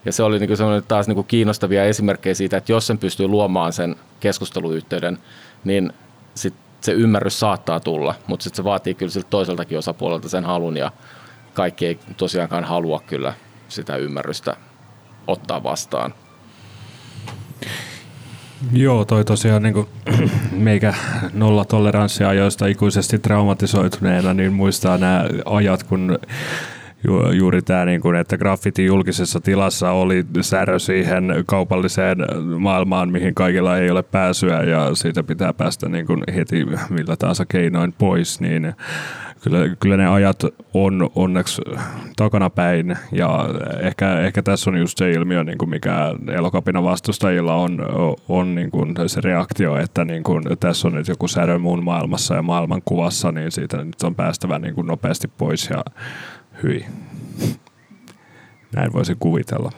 Ja 0.05 0.11
se 0.11 0.23
oli 0.23 0.39
niin 0.39 0.47
kuin 0.47 0.83
taas 0.87 1.07
niin 1.07 1.15
kuin 1.15 1.27
kiinnostavia 1.27 1.83
esimerkkejä 1.83 2.33
siitä, 2.33 2.57
että 2.57 2.71
jos 2.71 2.87
sen 2.87 2.97
pystyy 2.97 3.27
luomaan 3.27 3.73
sen 3.73 3.95
keskusteluyhteyden, 4.19 5.17
niin 5.63 5.93
sit 6.35 6.53
se 6.81 6.91
ymmärrys 6.91 7.39
saattaa 7.39 7.79
tulla, 7.79 8.15
mutta 8.27 8.43
sitten 8.43 8.57
se 8.57 8.63
vaatii 8.63 8.93
kyllä 8.93 9.11
siltä 9.11 9.29
toiseltakin 9.29 9.77
osapuolelta 9.77 10.29
sen 10.29 10.45
halun 10.45 10.77
ja 10.77 10.91
kaikki 11.53 11.85
ei 11.85 11.99
tosiaankaan 12.17 12.63
halua 12.63 13.01
kyllä 13.07 13.33
sitä 13.69 13.95
ymmärrystä 13.95 14.55
ottaa 15.27 15.63
vastaan. 15.63 16.13
Joo, 18.73 19.05
toi 19.05 19.25
tosiaan 19.25 19.63
niin 19.63 19.73
kuin, 19.73 19.87
meikä 20.51 20.93
nollatoleranssia 21.33 22.29
ajoista 22.29 22.67
ikuisesti 22.67 23.19
traumatisoituneena, 23.19 24.33
niin 24.33 24.53
muistaa 24.53 24.97
nämä 24.97 25.25
ajat, 25.45 25.83
kun 25.83 26.19
ju, 27.03 27.31
juuri 27.31 27.61
tämä, 27.61 27.85
niin 27.85 28.01
kuin, 28.01 28.15
että 28.15 28.37
graffiti 28.37 28.85
julkisessa 28.85 29.39
tilassa 29.39 29.91
oli 29.91 30.25
särö 30.41 30.79
siihen 30.79 31.33
kaupalliseen 31.45 32.17
maailmaan, 32.59 33.11
mihin 33.11 33.35
kaikilla 33.35 33.77
ei 33.77 33.89
ole 33.89 34.03
pääsyä 34.03 34.63
ja 34.63 34.95
siitä 34.95 35.23
pitää 35.23 35.53
päästä 35.53 35.89
niin 35.89 36.05
kuin 36.05 36.23
heti 36.35 36.65
millä 36.89 37.15
tahansa 37.15 37.45
keinoin 37.45 37.93
pois, 37.97 38.41
niin 38.41 38.73
kyllä, 39.43 39.75
kyllä 39.79 39.97
ne 39.97 40.07
ajat 40.07 40.43
on 40.73 41.09
onneksi 41.15 41.61
takanapäin 42.15 42.97
ja 43.11 43.45
ehkä, 43.79 44.19
ehkä 44.19 44.41
tässä 44.41 44.69
on 44.69 44.77
just 44.77 44.97
se 44.97 45.11
ilmiö, 45.11 45.43
niin 45.43 45.57
kuin 45.57 45.69
mikä 45.69 46.15
elokapina 46.27 46.83
vastustajilla 46.83 47.55
on, 47.55 47.79
on 48.29 48.55
niin 48.55 48.71
kuin 48.71 48.95
se 49.07 49.21
reaktio, 49.21 49.77
että 49.77 50.05
niin 50.05 50.23
kuin, 50.23 50.43
tässä 50.59 50.87
on 50.87 50.93
nyt 50.93 51.07
joku 51.07 51.27
särö 51.27 51.59
muun 51.59 51.83
maailmassa 51.83 52.35
ja 52.35 52.41
maailmankuvassa, 52.41 53.31
niin 53.31 53.51
siitä 53.51 53.83
nyt 53.83 54.03
on 54.03 54.15
päästävä 54.15 54.59
niin 54.59 54.75
kuin 54.75 54.87
nopeasti 54.87 55.27
pois 55.27 55.69
ja 55.69 55.83
hyi. 56.63 56.85
Näin 58.75 58.93
voisi 58.93 59.15
kuvitella. 59.19 59.71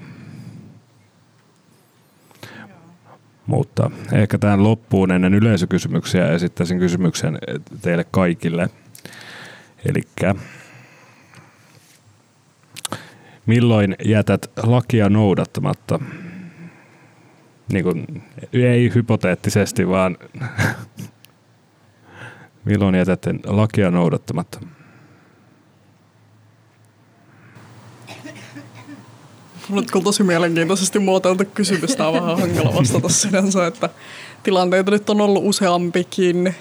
Mutta 3.45 3.91
ehkä 4.11 4.37
tähän 4.37 4.63
loppuun 4.63 5.11
ennen 5.11 5.33
yleisökysymyksiä 5.33 6.29
esittäisin 6.29 6.79
kysymyksen 6.79 7.37
teille 7.81 8.05
kaikille. 8.11 8.69
Eli 9.85 10.01
milloin 13.45 13.95
jätät 14.05 14.51
lakia 14.63 15.09
noudattamatta? 15.09 15.99
Niin 17.73 17.83
kuin, 17.83 18.23
ei 18.53 18.91
hypoteettisesti, 18.95 19.87
vaan 19.87 20.17
milloin 22.65 22.95
jätät 22.95 23.25
lakia 23.45 23.91
noudattamatta? 23.91 24.59
Nyt 29.71 29.91
kun 29.91 30.03
tosi 30.03 30.23
mielenkiintoisesti 30.23 30.99
muotoiltu 30.99 31.43
kysymys, 31.53 31.95
tämä 31.95 32.09
on 32.09 32.13
vähän 32.13 32.37
hankala 32.37 32.75
vastata 32.75 33.09
sinänsä, 33.09 33.67
että 33.67 33.89
tilanteita 34.43 34.91
nyt 34.91 35.09
on 35.09 35.21
ollut 35.21 35.43
useampikin. 35.45 36.55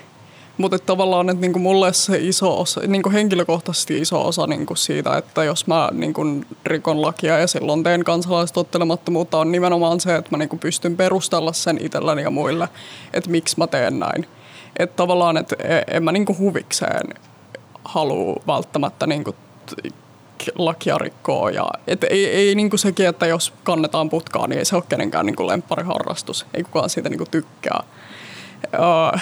Mutta 0.59 0.79
tavallaan, 0.79 1.31
että 1.31 1.41
niinku 1.41 1.59
mulle 1.59 1.93
se 1.93 2.19
iso 2.19 2.61
osa, 2.61 2.81
niinku 2.87 3.11
henkilökohtaisesti 3.11 3.99
iso 3.99 4.27
osa 4.27 4.47
niinku 4.47 4.75
siitä, 4.75 5.17
että 5.17 5.45
jos 5.45 5.67
mä 5.67 5.89
niinku 5.93 6.23
rikon 6.67 7.03
lakia 7.03 7.39
ja 7.39 7.47
silloin 7.47 7.83
teen 7.83 8.05
kansalaistottelemattomuutta, 8.05 9.39
on 9.39 9.53
nimenomaan 9.53 10.01
se, 10.01 10.17
että 10.17 10.31
mä 10.31 10.39
niinku 10.39 10.57
pystyn 10.57 10.97
perustella 10.97 11.53
sen 11.53 11.79
itselläni 11.81 12.23
ja 12.23 12.31
muille, 12.31 12.69
että 13.13 13.31
miksi 13.31 13.59
mä 13.59 13.67
teen 13.67 13.99
näin. 13.99 14.27
Että 14.79 14.97
tavallaan, 14.97 15.37
että 15.37 15.57
e, 15.59 15.83
en 15.97 16.05
mä 16.05 16.13
niinku 16.13 16.37
huvikseen 16.39 17.15
halua 17.85 18.43
välttämättä 18.47 19.07
niinku 19.07 19.35
lakia 20.55 20.99
rikkoo. 20.99 21.49
Ja, 21.49 21.71
et 21.87 22.05
ei, 22.05 22.27
ei 22.27 22.55
niin 22.55 22.71
kuin 22.71 22.81
sekin, 22.81 23.07
että 23.07 23.27
jos 23.27 23.53
kannetaan 23.65 24.11
putkaa, 24.11 24.47
niin 24.47 24.59
ei 24.59 24.65
se 24.65 24.77
ole 24.77 24.85
kenenkään 24.89 25.27
niin 25.27 25.37
kuin 25.37 25.47
lemppariharrastus. 25.47 26.47
Ei 26.55 26.63
kukaan 26.63 26.91
siitä 26.91 27.09
niin 27.09 27.19
kuin 27.19 27.31
tykkää. 27.31 27.83
Uh, 28.65 29.21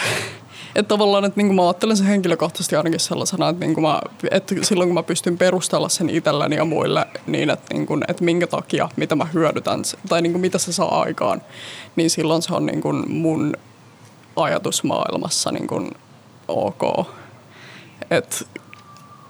että 0.74 0.88
tavallaan, 0.88 1.24
että 1.24 1.40
niin 1.40 1.54
mä 1.54 1.62
ajattelen 1.62 1.96
sen 1.96 2.06
henkilökohtaisesti 2.06 2.76
ainakin 2.76 3.00
sellaisena, 3.00 3.48
että, 3.48 3.66
niin 3.66 3.82
mä, 3.82 4.00
että 4.30 4.54
silloin 4.62 4.88
kun 4.88 4.94
mä 4.94 5.02
pystyn 5.02 5.38
perustella 5.38 5.88
sen 5.88 6.10
itselläni 6.10 6.56
ja 6.56 6.64
muille, 6.64 7.06
niin 7.26 7.50
että, 7.50 7.74
niin 7.74 7.86
kuin, 7.86 8.04
että 8.08 8.24
minkä 8.24 8.46
takia, 8.46 8.88
mitä 8.96 9.16
mä 9.16 9.24
hyödytän 9.34 9.82
tai 10.08 10.22
niin 10.22 10.32
kuin 10.32 10.40
mitä 10.40 10.58
se 10.58 10.72
saa 10.72 11.00
aikaan, 11.00 11.42
niin 11.96 12.10
silloin 12.10 12.42
se 12.42 12.54
on 12.54 12.66
niin 12.66 12.80
kuin 12.80 13.12
mun 13.12 13.54
ajatusmaailmassa 14.36 15.52
niin 15.52 15.66
kuin 15.66 15.90
ok. 16.48 17.06
Että 18.10 18.36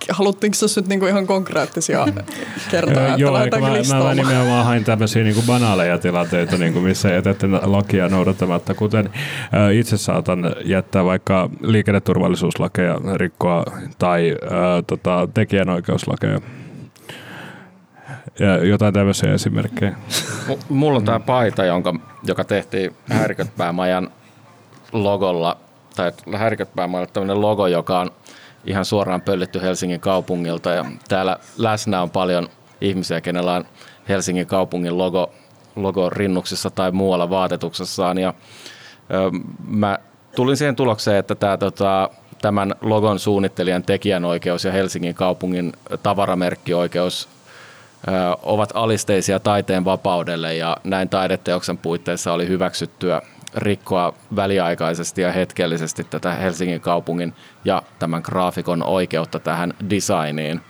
haluttiinko 0.09 0.57
tässä 0.61 0.81
nyt 0.81 0.89
niinku 0.89 1.07
ihan 1.07 1.27
konkreettisia 1.27 2.07
kertoja, 2.71 3.07
että 3.07 3.21
Joo, 3.21 3.33
mä, 3.33 3.39
mä, 3.99 4.05
mä 4.05 4.15
nimenomaan 4.15 4.65
hain 4.65 4.85
tämmöisiä 4.85 5.25
niinku 5.25 5.43
banaaleja 5.47 5.99
tilanteita, 5.99 6.57
niinku 6.57 6.81
missä 6.81 7.09
jätätte 7.09 7.47
lakia 7.63 8.09
noudattamatta, 8.09 8.75
kuten 8.75 9.11
ä, 9.55 9.71
itse 9.71 9.97
saatan 9.97 10.55
jättää 10.65 11.05
vaikka 11.05 11.51
liikenneturvallisuuslakeja 11.61 13.01
rikkoa 13.15 13.65
tai 13.99 14.37
ä, 14.43 14.83
tota, 14.87 15.29
tekijänoikeuslakeja. 15.35 16.41
Ja 18.39 18.65
jotain 18.65 18.95
tämmöisiä 18.95 19.35
esimerkkejä. 19.35 19.91
M- 20.49 20.75
mulla 20.75 20.99
on 20.99 21.05
tämä 21.05 21.21
paita, 21.21 21.65
jonka, 21.65 21.95
joka 22.25 22.45
tehtiin 22.45 22.95
Häirikötpäämajan 23.11 24.11
logolla, 24.93 25.57
tai 25.97 26.13
Häirikötpäämajalle 26.37 27.11
tämmöinen 27.13 27.41
logo, 27.41 27.67
joka 27.67 28.01
on 28.01 28.11
ihan 28.65 28.85
suoraan 28.85 29.21
pöllitty 29.21 29.63
Helsingin 29.63 30.01
kaupungilta. 30.01 30.71
Ja 30.71 30.85
täällä 31.09 31.37
läsnä 31.59 32.03
on 32.03 32.11
paljon 32.11 32.49
ihmisiä, 32.81 33.21
kenellä 33.21 33.55
on 33.55 33.65
Helsingin 34.09 34.47
kaupungin 34.47 34.99
logo, 34.99 35.33
logo 35.77 36.11
rinnuksissa 36.11 36.71
tai 36.71 36.93
muualla 36.93 37.31
vaatetuksessaan. 37.31 38.19
Ja 38.19 38.35
ö, 39.11 39.31
mä 39.67 39.99
tulin 40.37 40.57
siihen 40.57 40.77
tulokseen, 40.77 41.17
että 41.17 41.35
tämä 41.35 41.57
tota, 41.57 42.11
tämän 42.43 42.75
logon 42.81 43.19
suunnittelijan 43.19 43.83
tekijänoikeus 43.83 44.65
ja 44.65 44.73
Helsingin 44.73 45.15
kaupungin 45.15 45.73
tavaramerkkioikeus 46.03 47.29
ö, 48.09 48.11
ovat 48.43 48.71
alisteisia 48.75 49.41
taiteen 49.41 49.85
vapaudelle. 49.85 50.55
Ja 50.55 50.77
näin 50.85 51.09
taideteoksen 51.09 51.79
puitteissa 51.79 52.33
oli 52.33 52.49
hyväksyttyä 52.49 53.23
rikkoa 53.55 54.15
väliaikaisesti 54.37 55.23
ja 55.23 55.33
hetkellisesti 55.33 56.05
tätä 56.05 56.33
Helsingin 56.33 56.81
kaupungin 56.81 57.35
ja 57.65 57.83
tämän 57.99 58.23
graafikon 58.25 58.83
oikeutta 58.83 59.39
tähän 59.39 59.75
designiin. 59.91 60.61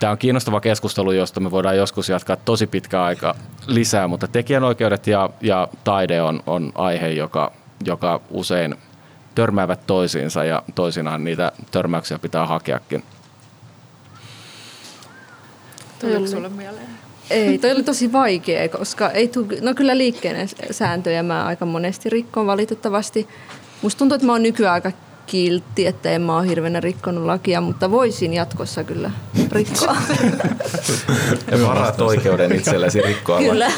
Tämä 0.00 0.10
on 0.10 0.18
kiinnostava 0.18 0.60
keskustelu, 0.60 1.12
josta 1.12 1.40
me 1.40 1.50
voidaan 1.50 1.76
joskus 1.76 2.08
jatkaa 2.08 2.36
tosi 2.36 2.66
pitkä 2.66 3.02
aika 3.02 3.34
lisää, 3.66 4.08
mutta 4.08 4.28
tekijänoikeudet 4.28 5.06
ja, 5.06 5.30
ja 5.40 5.68
taide 5.84 6.22
on, 6.22 6.42
on 6.46 6.72
aihe, 6.74 7.08
joka, 7.08 7.52
joka 7.84 8.20
usein 8.30 8.76
törmäävät 9.34 9.86
toisiinsa 9.86 10.44
ja 10.44 10.62
toisinaan 10.74 11.24
niitä 11.24 11.52
törmäyksiä 11.70 12.18
pitää 12.18 12.46
hakeakin. 12.46 13.04
Tuliko 16.00 16.26
sulle 16.26 16.48
mieleen? 16.48 16.93
Ei, 17.30 17.58
toi 17.58 17.72
oli 17.72 17.82
tosi 17.82 18.12
vaikea, 18.12 18.68
koska 18.68 19.10
ei 19.10 19.28
tuu, 19.28 19.46
no 19.60 19.74
kyllä 19.74 19.98
liikkeen 19.98 20.48
sääntöjä 20.70 21.22
mä 21.22 21.44
aika 21.44 21.66
monesti 21.66 22.10
rikkoon 22.10 22.46
valitettavasti. 22.46 23.28
Musta 23.82 23.98
tuntuu, 23.98 24.14
että 24.14 24.26
mä 24.26 24.32
oon 24.32 24.42
nykyään 24.42 24.74
aika 24.74 24.92
kiltti, 25.26 25.86
että 25.86 26.10
en 26.10 26.22
mä 26.22 26.36
ole 26.38 26.48
hirveänä 26.48 26.80
rikkonut 26.80 27.24
lakia, 27.24 27.60
mutta 27.60 27.90
voisin 27.90 28.34
jatkossa 28.34 28.84
kyllä 28.84 29.10
rikkoa. 29.52 29.96
ja 31.50 31.66
varaat 31.66 32.00
oikeuden 32.00 32.52
itsellesi 32.52 33.02
rikkoa. 33.02 33.38
Kyllä. 33.38 33.72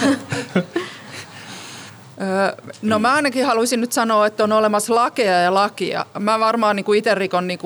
No 2.82 2.98
mä 2.98 3.14
ainakin 3.14 3.46
haluaisin 3.46 3.80
nyt 3.80 3.92
sanoa, 3.92 4.26
että 4.26 4.44
on 4.44 4.52
olemassa 4.52 4.94
lakeja 4.94 5.40
ja 5.40 5.54
lakia. 5.54 6.06
Mä 6.18 6.40
varmaan 6.40 6.76
niin 6.76 6.94
itse 6.94 7.14
rikon 7.14 7.46
niin 7.46 7.58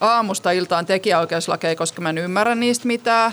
aamusta 0.00 0.50
iltaan 0.50 0.86
tekijäoikeuslakeja, 0.86 1.76
koska 1.76 2.02
mä 2.02 2.10
en 2.10 2.18
ymmärrä 2.18 2.54
niistä 2.54 2.86
mitään 2.86 3.32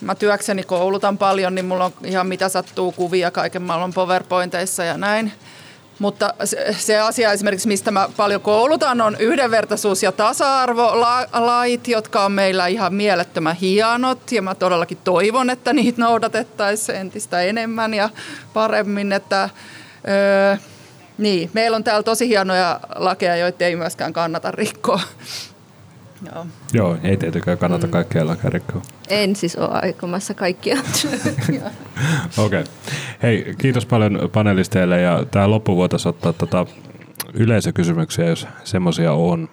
mä 0.00 0.14
työkseni 0.14 0.62
koulutan 0.62 1.18
paljon, 1.18 1.54
niin 1.54 1.64
mulla 1.64 1.84
on 1.84 1.92
ihan 2.04 2.26
mitä 2.26 2.48
sattuu 2.48 2.92
kuvia 2.92 3.30
kaiken 3.30 3.62
maailman 3.62 3.92
PowerPointeissa 3.92 4.84
ja 4.84 4.98
näin. 4.98 5.32
Mutta 5.98 6.34
se, 6.44 6.76
se 6.78 6.98
asia 6.98 7.32
esimerkiksi, 7.32 7.68
mistä 7.68 7.90
mä 7.90 8.08
paljon 8.16 8.40
koulutan, 8.40 9.00
on 9.00 9.16
yhdenvertaisuus- 9.18 10.02
ja 10.02 10.12
tasa-arvolait, 10.12 11.88
jotka 11.88 12.24
on 12.24 12.32
meillä 12.32 12.66
ihan 12.66 12.94
mielettömän 12.94 13.56
hienot. 13.56 14.32
Ja 14.32 14.42
mä 14.42 14.54
todellakin 14.54 14.98
toivon, 15.04 15.50
että 15.50 15.72
niitä 15.72 16.02
noudatettaisiin 16.02 16.98
entistä 16.98 17.42
enemmän 17.42 17.94
ja 17.94 18.08
paremmin. 18.52 19.12
Että, 19.12 19.50
öö, 20.08 20.56
niin, 21.18 21.50
meillä 21.52 21.76
on 21.76 21.84
täällä 21.84 22.02
tosi 22.02 22.28
hienoja 22.28 22.80
lakeja, 22.94 23.36
joita 23.36 23.64
ei 23.64 23.76
myöskään 23.76 24.12
kannata 24.12 24.50
rikkoa. 24.50 25.00
Joo. 26.26 26.46
Joo, 26.72 26.96
ei 27.02 27.16
tietenkään 27.16 27.58
kannata 27.58 27.86
mm. 27.86 27.90
kaikkea 27.90 28.22
alkaa 28.22 28.50
rikkoa. 28.50 28.82
En 29.08 29.36
siis 29.36 29.56
ole 29.56 29.68
aikomassa 29.72 30.34
kaikkia. 30.34 30.76
Okei. 32.38 32.60
Okay. 32.60 32.64
Hei, 33.22 33.54
kiitos 33.58 33.86
paljon 33.86 34.30
panelisteille 34.32 35.00
ja 35.00 35.24
tämä 35.30 35.50
loppu 35.50 35.76
voitaisiin 35.76 36.10
ottaa 36.10 36.32
tota 36.32 36.66
yleisökysymyksiä, 37.34 38.26
jos 38.26 38.46
semmoisia 38.64 39.12
on. 39.12 39.48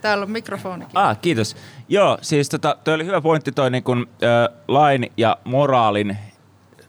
Täällä 0.00 0.22
on 0.22 0.30
mikrofonikin. 0.30 0.98
Ah, 0.98 1.20
kiitos. 1.20 1.56
Joo, 1.88 2.18
siis 2.22 2.48
tota, 2.48 2.76
toi 2.84 2.94
oli 2.94 3.04
hyvä 3.06 3.20
pointti 3.20 3.52
toi 3.52 3.70
niin 3.70 3.82
kun, 3.82 4.08
ö, 4.22 4.52
lain 4.68 5.12
ja 5.16 5.36
moraalin 5.44 6.16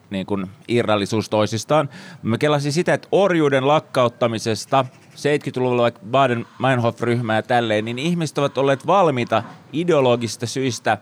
niin 0.10 0.26
kun, 0.26 0.48
irrallisuus 0.68 1.30
toisistaan. 1.30 1.90
Mä 2.24 2.38
kelasin 2.38 2.74
sitä, 2.74 2.94
että 2.94 3.08
orjuuden 3.12 3.68
lakkauttamisesta 3.68 4.86
70-luvulla 5.16 5.82
vaikka 5.82 6.02
Baden-Meinhof-ryhmää 6.12 7.36
ja 7.36 7.44
tälleen, 7.44 7.86
niin 7.86 8.00
ihmiset 8.00 8.38
ovat 8.38 8.58
olleet 8.58 8.88
valmiita 8.88 9.44
ideologisista 9.74 10.46
syistä 10.46 10.98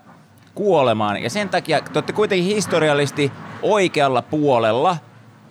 kuolemaan. 0.55 1.23
Ja 1.23 1.29
sen 1.29 1.49
takia 1.49 1.81
te 1.81 1.89
olette 1.95 2.13
kuitenkin 2.13 2.55
historiallisesti 2.55 3.31
oikealla 3.61 4.21
puolella, 4.21 4.97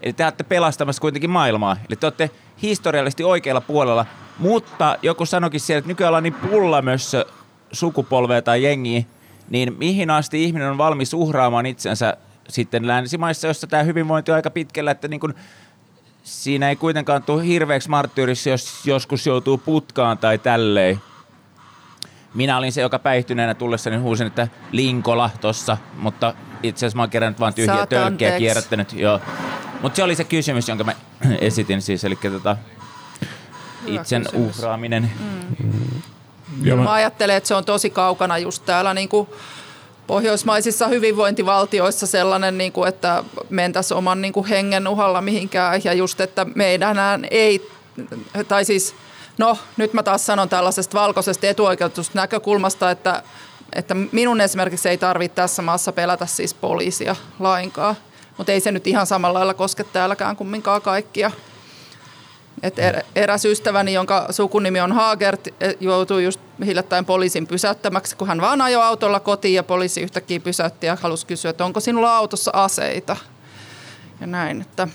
eli 0.03 0.13
te 0.13 0.25
olette 0.25 0.45
pelastamassa 0.45 1.01
kuitenkin 1.01 1.31
maailmaa. 1.31 1.77
Eli 1.89 1.97
te 1.97 2.07
olette 2.07 2.31
historiallisesti 2.63 3.25
oikealla 3.25 3.61
puolella, 3.61 4.07
mutta 4.39 4.99
joku 5.03 5.27
sanokin 5.27 5.61
siellä, 5.61 5.79
että 5.79 5.89
nykyään 5.89 6.09
ollaan 6.09 6.23
niin 6.23 6.35
pullamössö 6.35 7.27
sukupolvea 7.73 8.43
tai 8.43 8.63
jengiä, 8.63 9.03
niin 9.51 9.75
mihin 9.79 10.11
asti 10.11 10.45
ihminen 10.45 10.71
on 10.71 10.79
valmis 10.79 11.15
uhraamaan 11.15 11.67
itsensä 11.67 12.17
sitten 12.49 12.87
länsimaissa, 12.87 13.47
jossa 13.47 13.67
tämä 13.67 13.83
hyvinvointi 13.83 14.31
on 14.31 14.37
aika 14.37 14.51
pitkällä, 14.51 14.91
että 14.91 15.09
niin 15.09 15.21
kun 15.21 15.35
siinä 16.23 16.69
ei 16.69 16.77
kuitenkaan 16.77 17.23
tule 17.23 17.47
hirveäksi 17.47 17.89
marttyyriksi, 17.91 18.51
jos 18.51 18.87
joskus 18.87 19.27
joutuu 19.27 19.59
putkaan 19.59 20.19
tai 20.19 20.39
tälleen. 20.39 21.01
Minä 22.35 22.59
olin 22.59 22.73
se, 22.73 22.81
joka 22.81 22.99
päihtyneenä 22.99 23.55
tullessani 23.55 23.97
huusin, 23.97 24.27
että 24.27 24.49
Linkola 24.73 25.31
tossa, 25.41 25.77
mutta 25.99 26.35
itse 26.63 26.79
asiassa 26.87 26.97
mä 26.97 27.03
oon 27.03 27.11
kerännyt 27.11 27.41
vaan 27.41 27.55
tyhjiä 27.55 27.75
Saat 27.75 27.89
tölkkiä 27.89 28.07
anteeksi. 28.07 28.39
kierrättänyt. 28.39 28.93
Joo. 28.93 29.21
Mutta 29.83 29.97
se 29.97 30.03
oli 30.03 30.15
se 30.15 30.25
kysymys, 30.25 30.69
jonka 30.69 30.85
mä 30.85 30.93
esitin 31.41 31.83
siis, 31.83 32.05
eli 32.05 32.17
tota, 32.17 32.57
Hyvä 33.87 34.01
itsen 34.01 34.23
kysymys. 34.25 34.59
uhraaminen. 34.59 35.11
Joo, 36.63 36.77
Mä 36.77 36.83
mä, 36.85 36.93
ajattelen, 36.93 37.37
että 37.37 37.49
se 37.49 37.55
on 37.55 37.65
tosi 37.65 37.91
kaukana 37.91 38.39
just 38.39 38.65
täällä 38.67 38.95
niin 38.95 39.09
kuin 39.09 39.29
pohjoismaisissa 40.07 40.89
hyvinvointivaltioissa 40.89 42.07
sellainen, 42.07 42.59
niin 42.59 42.73
kuin, 42.73 42.89
että 42.89 43.25
mentäisiin 43.51 43.99
oman 43.99 44.21
niin 44.21 44.33
kuin 44.33 44.47
hengen 44.47 44.89
uhalla 44.89 45.21
mihinkään. 45.21 45.81
Ja 45.85 45.93
just, 45.93 46.21
että 46.21 46.47
meidän 46.55 46.97
ei, 47.31 47.71
tai 48.49 48.65
siis, 48.65 48.95
no 49.39 49.59
nyt 49.77 49.93
mä 49.93 50.03
taas 50.03 50.27
sanon 50.27 50.49
tällaisesta 50.49 50.99
valkoisesta 50.99 51.47
etuoikeutusta 51.47 52.19
näkökulmasta, 52.19 52.91
että, 52.91 53.23
että 53.73 53.95
minun 54.13 54.41
esimerkiksi 54.41 54.89
ei 54.89 54.99
tarvitse 54.99 55.35
tässä 55.35 55.63
maassa 55.63 55.93
pelätä 55.93 56.27
siis 56.27 56.55
poliisia 56.55 57.17
lainkaan. 57.39 57.97
Mutta 58.37 58.53
ei 58.53 58.61
se 58.61 58.73
nyt 58.73 58.87
ihan 58.87 59.07
samalla 59.07 59.39
lailla 59.39 59.55
koske 59.55 59.85
täälläkään 59.85 60.37
kumminkaan 60.37 60.83
kaikkia. 60.83 61.31
Et 62.65 62.79
er, 62.79 63.03
eräs 63.17 63.45
ystäväni, 63.45 63.93
jonka 63.93 64.27
sukunimi 64.31 64.81
on 64.81 64.93
Haagert, 64.93 65.49
eh, 65.61 65.77
joutui 65.81 66.25
just 66.25 66.41
hiljattain 66.67 67.05
poliisin 67.05 67.47
pysäyttämäksi, 67.47 68.17
kun 68.17 68.29
hän 68.29 68.41
vaan 68.41 68.61
ajoi 68.61 68.83
autolla 68.83 69.21
kotiin 69.21 69.55
ja 69.55 69.63
poliisi 69.63 70.01
yhtäkkiä 70.01 70.41
pysäytti 70.41 70.87
ja 70.87 70.97
halusi 71.01 71.27
kysyä, 71.27 71.51
että 71.51 71.65
onko 71.65 71.81
sinulla 71.81 72.17
autossa 72.17 72.51
aseita. 72.55 73.17
Ja 74.21 74.27
näin, 74.27 74.61
että 74.61 74.89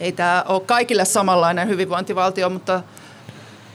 ei 0.00 0.12
tämä 0.12 0.44
ole 0.48 0.60
kaikille 0.60 1.04
samanlainen 1.04 1.68
hyvinvointivaltio, 1.68 2.50
mutta 2.50 2.82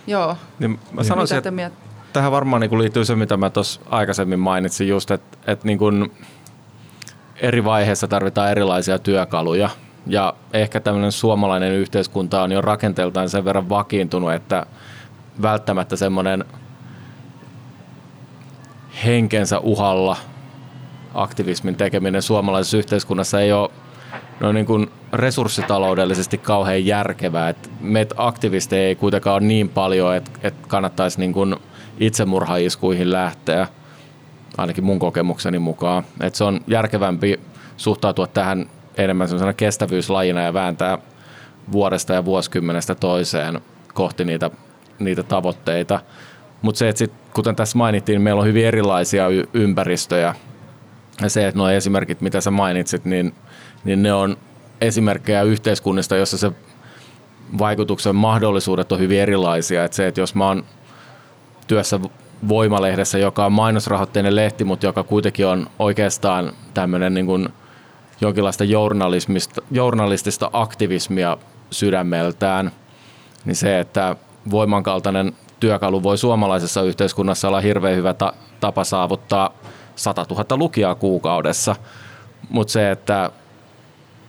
joo. 0.08 0.38
Niin 0.60 0.80
mä 0.92 1.04
sanoisin, 1.04 1.38
että 1.38 1.52
miet- 1.52 1.88
tähän 2.14 2.32
varmaan 2.32 2.62
niin 2.62 2.80
liittyy 2.80 3.06
se, 3.06 3.16
mitä 3.16 3.38
mä 3.38 3.50
tuossa 3.50 3.82
aikaisemmin 3.90 4.40
mainitsin, 4.40 4.88
just, 4.88 5.12
että, 5.12 5.38
että 5.48 5.66
niin 5.66 5.78
kuin 5.78 6.12
eri 7.36 7.64
vaiheissa 7.64 8.08
tarvitaan 8.08 8.52
erilaisia 8.52 9.00
työkaluja. 9.00 9.70
Ja 10.10 10.34
ehkä 10.54 10.80
tämmöinen 10.80 11.12
suomalainen 11.12 11.74
yhteiskunta 11.74 12.42
on 12.42 12.52
jo 12.52 12.62
rakenteeltaan 12.62 13.30
sen 13.30 13.46
verran 13.46 13.70
vakiintunut, 13.70 14.34
että 14.34 14.66
välttämättä 15.42 15.96
semmoinen 15.96 16.46
henkensä 19.06 19.60
uhalla 19.60 20.18
aktivismin 21.14 21.76
tekeminen 21.76 22.22
suomalaisessa 22.22 22.78
yhteiskunnassa 22.78 23.42
ei 23.42 23.52
ole 23.54 23.70
no 24.40 24.52
niin 24.52 24.66
kuin 24.66 24.92
resurssitaloudellisesti 25.14 26.38
kauhean 26.38 26.86
järkevää. 26.86 27.50
Et 27.50 27.72
meitä 27.80 28.16
aktivisteja 28.18 28.88
ei 28.88 28.96
kuitenkaan 28.96 29.36
ole 29.36 29.48
niin 29.48 29.70
paljon, 29.70 30.16
että 30.16 30.32
et 30.44 30.54
kannattaisi 30.68 31.20
niin 31.20 31.34
kuin 31.34 31.56
itsemurhaiskuihin 32.00 33.12
lähteä, 33.12 33.68
ainakin 34.58 34.84
mun 34.84 35.00
kokemukseni 35.00 35.60
mukaan. 35.60 36.04
Et 36.22 36.36
se 36.36 36.44
on 36.44 36.60
järkevämpi 36.68 37.40
suhtautua 37.78 38.28
tähän 38.28 38.70
enemmän 38.98 39.28
sellaisena 39.28 39.54
kestävyyslajina 39.54 40.42
ja 40.42 40.54
vääntää 40.54 40.98
vuodesta 41.72 42.14
ja 42.14 42.26
vuosikymmenestä 42.26 42.96
toiseen 42.96 43.62
kohti 43.94 44.26
niitä, 44.26 44.52
niitä 45.00 45.24
tavoitteita. 45.24 46.00
Mutta 46.62 46.80
se, 46.80 46.90
että 46.90 46.98
sit, 46.98 47.12
kuten 47.34 47.56
tässä 47.56 47.78
mainittiin, 47.78 48.22
meillä 48.22 48.42
on 48.42 48.48
hyvin 48.48 48.66
erilaisia 48.66 49.28
y- 49.28 49.48
ympäristöjä. 49.54 50.36
Ja 51.22 51.30
se, 51.30 51.48
että 51.48 51.58
nuo 51.58 51.70
esimerkit, 51.70 52.22
mitä 52.22 52.42
sä 52.42 52.52
mainitsit, 52.52 53.06
niin, 53.06 53.34
niin 53.84 54.04
ne 54.04 54.14
on 54.14 54.38
esimerkkejä 54.82 55.42
yhteiskunnista, 55.42 56.16
jossa 56.16 56.38
se 56.38 56.52
vaikutuksen 57.58 58.16
mahdollisuudet 58.16 58.92
on 58.92 59.00
hyvin 59.00 59.20
erilaisia. 59.20 59.84
Et 59.84 59.94
se, 59.94 60.08
että 60.08 60.22
jos 60.22 60.36
mä 60.36 60.48
oon 60.48 60.66
työssä 61.68 62.00
Voimalehdessä, 62.48 63.18
joka 63.18 63.46
on 63.46 63.52
mainosrahoitteinen 63.52 64.36
lehti, 64.36 64.64
mutta 64.64 64.86
joka 64.86 65.04
kuitenkin 65.04 65.48
on 65.48 65.68
oikeastaan 65.80 66.54
tämmöinen 66.74 67.14
niin 67.14 67.50
jonkinlaista 68.22 68.64
journalistista 69.72 70.50
aktivismia 70.54 71.38
sydämeltään, 71.72 72.72
niin 73.46 73.56
se, 73.56 73.80
että 73.80 74.16
voiman 74.52 74.84
kaltainen 74.84 75.34
työkalu 75.60 76.04
voi 76.04 76.18
suomalaisessa 76.18 76.82
yhteiskunnassa 76.82 77.48
olla 77.48 77.62
hirveän 77.62 77.96
hyvä 77.96 78.14
ta- 78.14 78.34
tapa 78.60 78.84
saavuttaa 78.84 79.54
100 79.96 80.26
000 80.30 80.58
lukijaa 80.58 80.96
kuukaudessa, 80.96 81.76
mutta 82.50 82.72
se, 82.72 82.92
että 82.92 83.32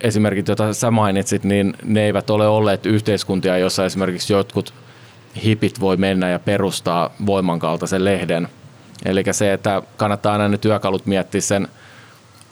esimerkit, 0.01 0.47
joita 0.47 0.73
sä 0.73 0.91
mainitsit, 0.91 1.43
niin 1.43 1.73
ne 1.83 2.01
eivät 2.01 2.29
ole 2.29 2.47
olleet 2.47 2.85
yhteiskuntia, 2.85 3.57
jossa 3.57 3.85
esimerkiksi 3.85 4.33
jotkut 4.33 4.73
hipit 5.43 5.79
voi 5.79 5.97
mennä 5.97 6.29
ja 6.29 6.39
perustaa 6.39 7.09
voimankaltaisen 7.25 8.05
lehden. 8.05 8.47
Eli 9.05 9.23
se, 9.31 9.53
että 9.53 9.81
kannattaa 9.97 10.31
aina 10.33 10.47
ne 10.47 10.57
työkalut 10.57 11.05
miettiä 11.05 11.41
sen 11.41 11.67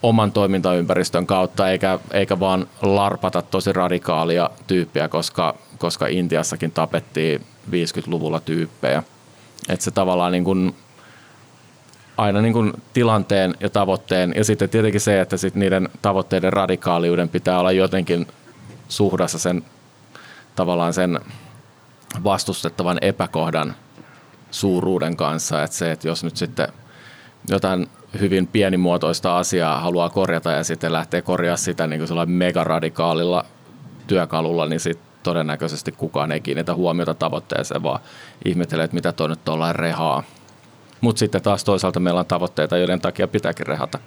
oman 0.04 0.32
toimintaympäristön 0.32 1.28
kautta, 1.28 1.70
eikä, 1.70 2.00
eikä 2.12 2.40
vaan 2.40 2.68
larpata 2.82 3.42
tosi 3.42 3.74
radikaalia 3.74 4.50
tyyppiä, 4.68 5.08
koska, 5.08 5.56
koska 5.78 6.08
Intiassakin 6.08 6.72
tapettiin 6.72 7.46
50-luvulla 7.72 8.40
tyyppejä. 8.40 9.04
Että 9.70 9.84
se 9.84 9.92
tavallaan 9.92 10.32
niin 10.32 10.44
kuin 10.44 10.76
aina 12.18 12.42
niin 12.42 12.54
kuin 12.54 12.74
tilanteen 12.94 13.56
ja 13.60 13.70
tavoitteen, 13.70 14.34
ja 14.36 14.44
sitten 14.44 14.70
tietenkin 14.70 15.02
se, 15.02 15.22
että 15.22 15.38
sit 15.38 15.56
niiden 15.56 15.90
tavoitteiden 16.02 16.54
radikaaliuden 16.54 17.30
pitää 17.30 17.60
olla 17.60 17.72
jotenkin 17.72 18.28
suhdassa 18.90 19.40
sen 19.40 19.62
tavallaan 20.56 20.94
sen 20.94 21.20
vastustettavan 22.24 22.98
epäkohdan 23.02 23.76
suuruuden 24.52 25.18
kanssa. 25.18 25.64
Että 25.64 25.78
se, 25.78 25.92
että 25.92 26.08
jos 26.08 26.24
nyt 26.24 26.38
sitten 26.38 26.68
jotain 27.50 27.88
hyvin 28.20 28.48
pienimuotoista 28.48 29.38
asiaa 29.38 29.82
haluaa 29.82 30.10
korjata 30.10 30.52
ja 30.52 30.64
sitten 30.64 30.94
lähtee 30.94 31.22
korjaa 31.22 31.58
sitä 31.58 31.88
niin 31.88 32.02
kuin 32.08 32.32
megaradikaalilla 32.32 33.46
työkalulla, 34.08 34.66
niin 34.66 34.80
sitten 34.80 35.08
todennäköisesti 35.24 35.92
kukaan 35.92 36.32
ei 36.32 36.42
kiinnitä 36.42 36.74
huomiota 36.74 37.14
tavoitteeseen, 37.14 37.84
vaan 37.84 38.00
ihmettelee, 38.46 38.86
että 38.86 38.96
mitä 38.96 39.12
tuo 39.12 39.28
nyt 39.28 39.46
tuollain 39.46 39.76
rehaa. 39.76 40.24
Mutta 41.02 41.20
sitten 41.20 41.42
taas 41.42 41.64
toisaalta 41.64 42.00
meillä 42.00 42.20
on 42.20 42.26
tavoitteita, 42.26 42.78
joiden 42.78 43.02
takia 43.02 43.28
pitääkin 43.28 43.68
rehata. 43.68 44.00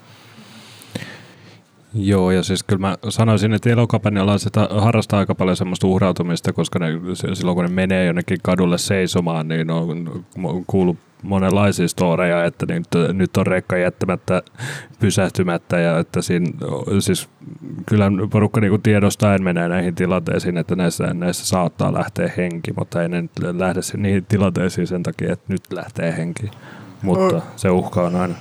Joo, 1.94 2.30
ja 2.30 2.42
siis 2.42 2.62
kyllä 2.62 2.80
mä 2.80 2.96
sanoisin, 3.08 3.54
että 3.54 3.70
elokapanjalaiset 3.70 4.52
harrastaa 4.70 5.18
aika 5.18 5.34
paljon 5.34 5.56
semmoista 5.56 5.86
uhrautumista, 5.86 6.52
koska 6.52 6.78
ne, 6.78 6.86
silloin 7.34 7.54
kun 7.54 7.64
ne 7.64 7.70
menee 7.70 8.06
jonnekin 8.06 8.38
kadulle 8.42 8.78
seisomaan, 8.78 9.48
niin 9.48 9.70
on 9.70 10.24
kuullut 10.66 10.96
monenlaisia 11.22 11.88
storeja, 11.88 12.44
että 12.44 12.66
nyt, 12.66 12.88
nyt 13.12 13.36
on 13.36 13.46
rekka 13.46 13.76
jättämättä 13.76 14.42
pysähtymättä 14.98 15.78
ja 15.78 15.98
että 15.98 16.22
siinä, 16.22 16.50
siis 16.98 17.28
kyllä 17.86 18.10
porukka 18.30 18.60
niin 18.60 18.82
tiedostaen 18.82 19.42
menee 19.42 19.68
näihin 19.68 19.94
tilanteisiin, 19.94 20.58
että 20.58 20.76
näissä, 20.76 21.14
näissä 21.14 21.46
saattaa 21.46 21.94
lähteä 21.94 22.32
henki, 22.36 22.72
mutta 22.78 23.02
ei 23.02 23.08
ne 23.08 23.22
nyt 23.22 23.38
lähde 23.38 23.80
niihin 23.96 24.26
tilanteisiin 24.28 24.86
sen 24.86 25.02
takia, 25.02 25.32
että 25.32 25.52
nyt 25.52 25.72
lähtee 25.72 26.16
henki. 26.16 26.50
Mutta 27.02 27.42
se 27.56 27.70
uhka 27.70 28.02
on 28.02 28.16
aina. 28.16 28.34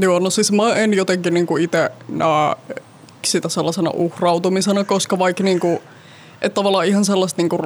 Joo, 0.00 0.18
no 0.18 0.30
siis 0.30 0.52
mä 0.52 0.74
en 0.74 0.94
jotenkin 0.94 1.34
niinku 1.34 1.56
itse 1.56 1.90
näe 2.08 2.56
sitä 3.24 3.48
sellaisena 3.48 3.90
uhrautumisena, 3.90 4.84
koska 4.84 5.18
vaikka 5.18 5.44
niinku 5.44 5.82
että 6.42 6.54
tavallaan 6.54 6.86
ihan 6.86 7.04
sellaista 7.04 7.42
niinku 7.42 7.58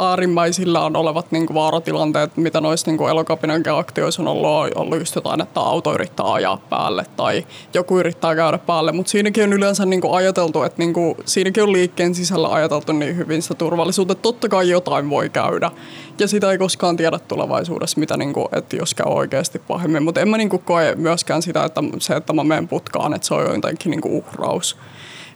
äärimmäisillään 0.00 0.96
olevat 0.96 1.32
niinku 1.32 1.54
vaaratilanteet, 1.54 2.36
mitä 2.36 2.60
noissa 2.60 2.90
niinku 2.90 3.06
elokapinan 3.06 3.62
aktioissa 3.76 4.22
on 4.22 4.28
ollut, 4.28 4.76
ollut 4.76 4.98
just 4.98 5.14
jotain, 5.14 5.40
että 5.40 5.60
auto 5.60 5.94
yrittää 5.94 6.32
ajaa 6.32 6.56
päälle 6.70 7.06
tai 7.16 7.46
joku 7.74 7.98
yrittää 7.98 8.34
käydä 8.36 8.58
päälle, 8.58 8.92
mutta 8.92 9.10
siinäkin 9.10 9.44
on 9.44 9.52
yleensä 9.52 9.86
niinku 9.86 10.12
ajateltu, 10.12 10.62
että 10.62 10.78
niinku, 10.78 11.16
siinäkin 11.24 11.62
on 11.62 11.72
liikkeen 11.72 12.14
sisällä 12.14 12.48
ajateltu 12.48 12.92
niin 12.92 13.16
hyvin 13.16 13.42
sitä 13.42 13.54
turvallisuutta, 13.54 14.14
totta 14.14 14.48
kai 14.48 14.68
jotain 14.68 15.10
voi 15.10 15.28
käydä. 15.28 15.70
Ja 16.18 16.28
sitä 16.28 16.50
ei 16.50 16.58
koskaan 16.58 16.96
tiedä 16.96 17.18
tulevaisuudessa, 17.18 18.00
mitä 18.00 18.16
niinku, 18.16 18.48
että 18.52 18.76
jos 18.76 18.94
käy 18.94 19.06
oikeasti 19.06 19.58
pahemmin, 19.58 20.02
mutta 20.02 20.20
en 20.20 20.28
mä 20.28 20.36
niinku 20.36 20.58
koe 20.58 20.94
myöskään 20.94 21.42
sitä, 21.42 21.64
että 21.64 21.80
se, 21.98 22.14
että 22.14 22.32
mä 22.32 22.44
menen 22.44 22.68
putkaan, 22.68 23.14
että 23.14 23.26
se 23.26 23.34
on 23.34 23.54
jotenkin 23.54 23.90
niinku 23.90 24.18
uhraus. 24.18 24.76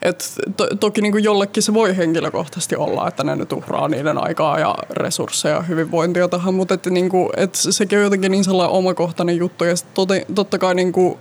Et 0.07 0.33
to, 0.57 0.67
toki 0.81 1.01
niin 1.01 1.13
kuin 1.13 1.25
jollekin 1.25 1.63
se 1.63 1.75
voi 1.75 1.97
henkilökohtaisesti 1.97 2.77
olla, 2.77 3.09
että 3.09 3.25
ne 3.25 3.37
nyt 3.37 3.53
uhraa 3.53 3.89
niiden 3.89 4.19
aikaa 4.19 4.59
ja 4.59 4.75
resursseja 4.91 5.55
ja 5.55 5.63
hyvinvointia 5.63 6.29
tähän, 6.29 6.55
mutta 6.55 6.75
et, 6.75 6.87
niin 6.87 7.09
kuin, 7.09 7.29
et 7.37 7.55
sekin 7.55 7.99
on 7.99 8.05
jotenkin 8.05 8.33
niin 8.33 8.45
sellainen 8.45 8.77
omakohtainen 8.77 9.37
juttu. 9.37 9.65
Ja 9.65 9.75
tote, 9.95 10.27
totta 10.35 10.59
kai 10.59 10.75
niin 10.75 10.93
kuin, 10.93 11.19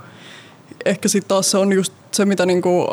ehkä 0.86 1.08
sitten 1.08 1.28
taas 1.28 1.52
se 1.52 1.58
on 1.58 1.74
just 1.74 1.94
se, 2.12 2.26
mitä 2.26 2.46
niin 2.46 2.62
kuin 2.62 2.88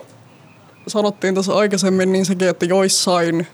sanottiin 0.86 1.34
tässä 1.34 1.54
aikaisemmin, 1.54 2.12
niin 2.12 2.26
sekin, 2.26 2.48
että 2.48 2.66
joissain 2.66 3.46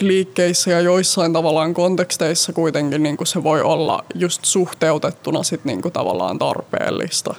liikkeissä 0.00 0.70
ja 0.70 0.80
joissain 0.80 1.32
tavallaan 1.32 1.74
konteksteissa 1.74 2.52
kuitenkin 2.52 3.02
niin 3.02 3.16
kuin 3.16 3.26
se 3.26 3.42
voi 3.42 3.62
olla 3.62 4.04
just 4.14 4.44
suhteutettuna 4.44 5.42
sit 5.42 5.64
niin 5.64 5.82
kuin 5.82 5.92
tavallaan 5.92 6.38
tarpeellista. 6.38 7.34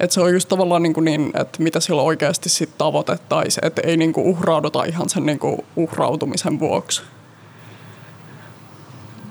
Et 0.00 0.10
se 0.10 0.20
on 0.20 0.32
just 0.32 0.48
tavallaan 0.48 0.82
niin, 0.82 0.94
niin 1.04 1.32
että 1.34 1.62
mitä 1.62 1.80
sillä 1.80 2.02
oikeasti 2.02 2.48
sit 2.48 2.78
tavoitettaisiin, 2.78 3.66
että 3.66 3.82
ei 3.84 3.96
niin 3.96 4.12
kuin 4.12 4.26
uhrauduta 4.26 4.84
ihan 4.84 5.08
sen 5.08 5.26
niin 5.26 5.38
kuin 5.38 5.64
uhrautumisen 5.76 6.60
vuoksi. 6.60 7.02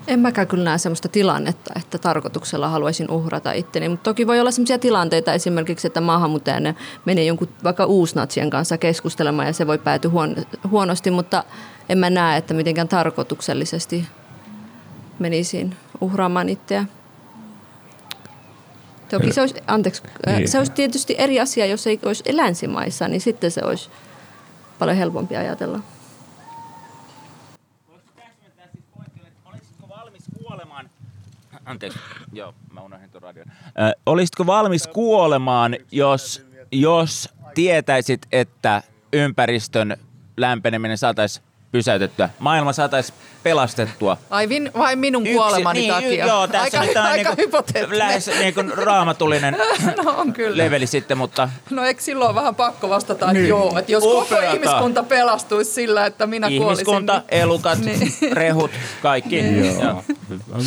En 0.07 0.20
mäkään 0.20 0.47
kyllä 0.47 0.63
näe 0.63 0.78
sellaista 0.78 1.09
tilannetta, 1.09 1.74
että 1.76 1.97
tarkoituksella 1.97 2.70
haluaisin 2.70 3.11
uhrata 3.11 3.51
itteni, 3.51 3.89
mutta 3.89 4.03
toki 4.03 4.28
voi 4.28 4.39
olla 4.39 4.51
sellaisia 4.51 4.80
tilanteita 4.80 5.34
esimerkiksi, 5.34 5.88
että 5.88 6.01
maahanmuuttajan 6.01 6.76
menee 7.05 7.26
jonkun 7.26 7.49
vaikka 7.63 7.86
uusnatsien 7.86 8.49
kanssa 8.49 8.78
keskustelemaan 8.78 9.47
ja 9.47 9.53
se 9.53 9.68
voi 9.68 9.78
päätyä 9.78 10.11
huon, 10.11 10.36
huonosti, 10.70 11.11
mutta 11.11 11.43
en 11.89 11.97
mä 11.97 12.09
näe, 12.09 12.38
että 12.38 12.53
mitenkään 12.53 12.88
tarkoituksellisesti 12.88 14.05
menisin 15.20 15.76
uhraamaan 16.01 16.49
itseä. 16.49 16.86
Toki 19.10 19.34
se 19.34 19.41
olisi, 19.41 19.55
anteeksi, 19.68 20.03
niin. 20.26 20.47
se 20.47 20.58
olisi 20.58 20.72
tietysti 20.72 21.16
eri 21.18 21.39
asia, 21.39 21.66
jos 21.66 21.88
ei 21.88 21.99
olisi 22.03 22.24
länsimaissa, 22.32 23.08
niin 23.08 23.22
sitten 23.22 23.51
se 23.51 23.62
olisi 23.64 23.89
paljon 24.80 24.97
helpompi 24.97 25.38
ajatella. 25.38 25.80
Anteeksi, 31.66 31.99
joo, 32.34 32.53
mä 32.74 32.82
unohdin 32.82 33.10
tuon 33.10 33.22
radion. 33.22 33.45
Ö, 33.68 33.99
olisitko 34.05 34.45
valmis 34.45 34.88
kuolemaan, 34.88 35.76
jos, 35.91 36.45
jos 36.72 37.30
tietäisit, 37.53 38.28
että 38.32 38.82
ympäristön 39.14 39.97
lämpeneminen 40.38 40.97
saataisiin 40.97 41.45
pysäytettyä. 41.72 42.30
Maailma 42.39 42.74
saataisiin 42.74 43.18
pelastettua. 43.47 44.17
Ai 44.29 44.49
vin, 44.49 44.71
vai 44.77 44.95
minun 44.95 45.21
Yksi, 45.21 45.33
kuolemani 45.33 45.79
niin, 45.79 45.93
takia? 45.93 46.25
Joo, 46.25 46.47
tässä 46.47 46.79
aika, 46.79 46.99
on 46.99 47.05
aika 47.05 47.35
niin 47.73 47.99
lähes 47.99 48.27
niin 48.39 48.53
kuin 48.53 48.77
raamatullinen 48.77 49.57
no, 50.03 50.11
on 50.17 50.33
kyllä. 50.33 50.57
leveli 50.57 50.87
sitten, 50.87 51.17
mutta... 51.17 51.49
No 51.69 51.83
eikö 51.83 52.01
silloin 52.01 52.35
vähän 52.35 52.55
pakko 52.55 52.89
vastata, 52.89 53.25
että 53.25 53.33
niin. 53.33 53.47
joo, 53.47 53.79
että 53.79 53.91
jos 53.91 54.03
Upeata. 54.03 54.35
koko 54.35 54.53
ihmiskunta 54.53 55.03
pelastuisi 55.03 55.71
sillä, 55.71 56.05
että 56.05 56.27
minä 56.27 56.47
ihmiskunta, 56.47 56.65
kuolisin. 56.65 56.87
Ihmiskunta, 56.87 57.23
elukat, 57.29 57.79
niin. 57.85 58.13
rehut, 58.31 58.71
kaikki. 59.01 59.41
niin. 59.41 59.79
Joo. 59.79 60.03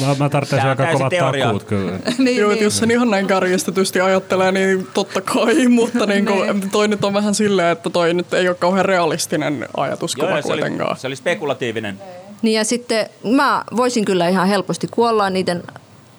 Mä, 0.00 0.14
mä 0.18 0.28
tarvitsin 0.28 0.60
aika 0.60 0.86
kovat 0.92 1.12
takuut 1.18 1.64
kyllä. 1.64 1.92
niin, 2.18 2.36
joo, 2.36 2.50
niin. 2.50 2.64
jos 2.64 2.78
sen 2.78 2.90
ihan 2.90 3.10
näin 3.10 3.26
kärjestetysti 3.26 4.00
ajattelee, 4.00 4.52
niin 4.52 4.88
totta 4.94 5.20
kai, 5.20 5.68
mutta 5.68 6.06
niin 6.06 6.26
kuin, 6.26 6.60
niin. 6.60 6.70
toi 6.70 6.88
nyt 6.88 7.04
on 7.04 7.14
vähän 7.14 7.34
silleen, 7.34 7.68
että 7.68 7.90
toi 7.90 8.14
nyt 8.14 8.34
ei 8.34 8.48
ole 8.48 8.56
kauhean 8.56 8.84
realistinen 8.84 9.68
ajatuskuva 9.76 10.30
joo, 10.30 10.42
kuitenkaan. 10.42 10.88
Se 10.88 10.92
oli, 10.92 11.00
se 11.00 11.06
oli 11.06 11.16
spekulatiivinen. 11.16 12.00
Niin 12.42 12.56
ja 12.56 12.64
sitten 12.64 13.06
mä 13.24 13.64
voisin 13.76 14.04
kyllä 14.04 14.28
ihan 14.28 14.48
helposti 14.48 14.86
kuolla 14.86 15.30
niiden 15.30 15.62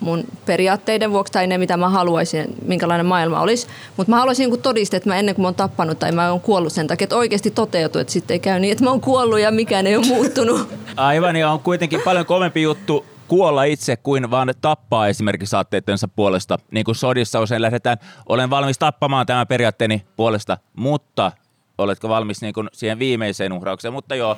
mun 0.02 0.24
periaatteiden 0.46 1.12
vuoksi 1.12 1.34
tai 1.34 1.48
ne, 1.48 1.58
mitä 1.58 1.78
mä 1.78 1.90
haluaisin, 1.90 2.56
minkälainen 2.66 3.06
maailma 3.06 3.42
olisi. 3.42 3.68
Mutta 3.98 4.12
mä 4.12 4.20
haluaisin 4.20 4.44
jonkun 4.44 4.62
todistaa, 4.62 4.98
että 4.98 5.10
mä 5.10 5.20
ennen 5.20 5.36
kuin 5.36 5.44
mä 5.44 5.48
oon 5.48 5.56
tappanut 5.56 6.00
tai 6.00 6.12
mä 6.12 6.32
oon 6.32 6.42
kuollut 6.42 6.74
sen 6.74 6.88
takia, 6.88 7.06
että 7.06 7.16
oikeasti 7.16 7.52
toteutuu, 7.52 8.02
että 8.02 8.14
sitten 8.14 8.36
ei 8.36 8.40
käy 8.40 8.60
niin, 8.60 8.72
että 8.72 8.84
mä 8.84 8.90
oon 8.90 9.02
kuollut 9.02 9.40
ja 9.40 9.52
mikään 9.52 9.88
ei 9.88 9.96
ole 9.96 10.06
muuttunut. 10.06 10.68
Aivan, 10.98 11.36
ja 11.36 11.52
on 11.52 11.60
kuitenkin 11.60 12.02
paljon 12.02 12.26
kovempi 12.26 12.62
juttu 12.62 13.06
kuolla 13.28 13.64
itse 13.64 13.98
kuin 13.98 14.32
vaan 14.32 14.54
tappaa 14.62 15.08
esimerkiksi 15.08 15.52
saatteittensa 15.52 16.08
puolesta. 16.08 16.60
Niin 16.72 16.86
kuin 16.86 16.96
sodissa 16.96 17.40
usein 17.40 17.62
lähdetään, 17.62 17.98
olen 18.30 18.50
valmis 18.50 18.80
tappamaan 18.80 19.26
tämän 19.26 19.48
periaatteeni 19.48 20.06
puolesta, 20.16 20.58
mutta 20.76 21.32
oletko 21.78 22.10
valmis 22.10 22.42
niin 22.42 22.54
kuin 22.54 22.70
siihen 22.74 23.00
viimeiseen 23.00 23.54
uhraukseen. 23.54 23.94
Mutta 23.94 24.16
joo, 24.16 24.38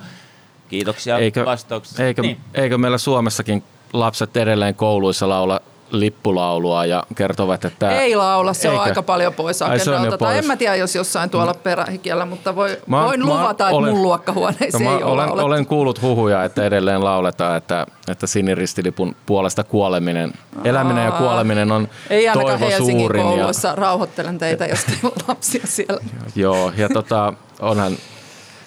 Kiitoksia 0.74 1.18
eikö, 1.18 1.46
vastauksesta. 1.46 2.04
Eikö, 2.04 2.22
niin. 2.22 2.38
eikö 2.54 2.78
meillä 2.78 2.98
Suomessakin 2.98 3.64
lapset 3.94 4.38
edelleen 4.38 4.76
kouluissa 4.76 5.30
laula 5.30 5.60
lippulaulua 5.92 6.86
ja 6.86 7.04
kertovat, 7.16 7.66
että... 7.66 8.02
Ei 8.02 8.16
laula, 8.16 8.54
se 8.54 8.68
Eikö? 8.68 8.80
on 8.80 8.84
aika 8.84 9.04
paljon 9.04 9.34
pois 9.34 9.62
agendalta. 9.62 10.18
Tai 10.18 10.38
en 10.38 10.48
mä 10.48 10.56
tiedä, 10.56 10.76
jos 10.76 10.96
jossain 10.96 11.30
tuolla 11.30 11.54
perähikiellä, 11.54 12.26
mutta 12.26 12.56
voi, 12.56 12.78
mä, 12.88 13.04
voin 13.04 13.20
mä 13.20 13.26
luvata, 13.26 13.68
olen, 13.68 13.84
että 13.86 13.94
mun 13.94 14.04
luokkahuoneessa 14.04 14.80
no, 14.80 14.98
ei 14.98 15.04
olen, 15.04 15.32
ole 15.32 15.42
olen 15.42 15.66
kuullut 15.66 16.02
huhuja, 16.02 16.44
että 16.44 16.66
edelleen 16.66 17.04
lauletaan, 17.04 17.58
että, 17.58 17.88
että 18.08 18.28
siniristilipun 18.28 19.16
puolesta 19.26 19.64
kuoleminen, 19.64 20.34
Aa, 20.56 20.62
eläminen 20.64 21.06
ja 21.06 21.12
kuoleminen 21.12 21.72
on 21.72 21.88
ei 22.10 22.30
toivo 22.34 22.60
Helsingin 22.60 23.00
suurin. 23.00 23.24
kouluissa, 23.24 23.68
ja... 23.68 23.76
rauhoittelen 23.76 24.38
teitä, 24.38 24.66
jos 24.66 24.84
teillä 24.84 25.02
on 25.04 25.12
lapsia 25.28 25.68
siellä. 25.68 26.04
Joo, 26.36 26.72
ja 26.78 26.90
tota, 26.90 27.34
onhan 27.60 27.98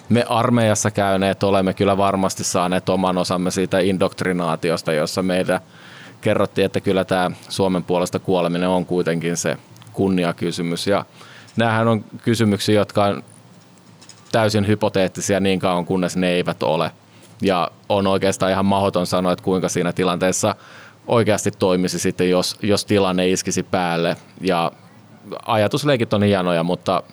me 0.09 0.25
armeijassa 0.29 0.91
käyneet 0.91 1.43
olemme 1.43 1.73
kyllä 1.73 1.97
varmasti 1.97 2.43
saaneet 2.43 2.89
oman 2.89 3.17
osamme 3.17 3.51
siitä 3.51 3.79
indoktrinaatiosta, 3.79 4.93
jossa 4.93 5.23
meitä 5.23 5.61
kerrottiin, 6.21 6.65
että 6.65 6.81
kyllä 6.81 7.05
tämä 7.05 7.31
Suomen 7.49 7.83
puolesta 7.83 8.19
kuoleminen 8.19 8.69
on 8.69 8.85
kuitenkin 8.85 9.37
se 9.37 9.57
kunniakysymys. 9.93 10.87
Ja 10.87 11.05
näähän 11.55 11.87
on 11.87 12.05
kysymyksiä, 12.23 12.75
jotka 12.75 13.03
on 13.03 13.23
täysin 14.31 14.67
hypoteettisia 14.67 15.39
niin 15.39 15.59
kauan, 15.59 15.85
kunnes 15.85 16.17
ne 16.17 16.29
eivät 16.29 16.63
ole. 16.63 16.91
Ja 17.41 17.71
on 17.89 18.07
oikeastaan 18.07 18.51
ihan 18.51 18.65
mahdoton 18.65 19.07
sanoa, 19.07 19.31
että 19.31 19.43
kuinka 19.43 19.69
siinä 19.69 19.93
tilanteessa 19.93 20.55
oikeasti 21.07 21.51
toimisi 21.51 21.99
sitten, 21.99 22.29
jos, 22.29 22.57
jos 22.61 22.85
tilanne 22.85 23.29
iskisi 23.29 23.63
päälle. 23.63 24.17
Ja 24.41 24.71
ajatusleikit 25.45 26.13
on 26.13 26.23
hienoja, 26.23 26.63
mutta 26.63 27.03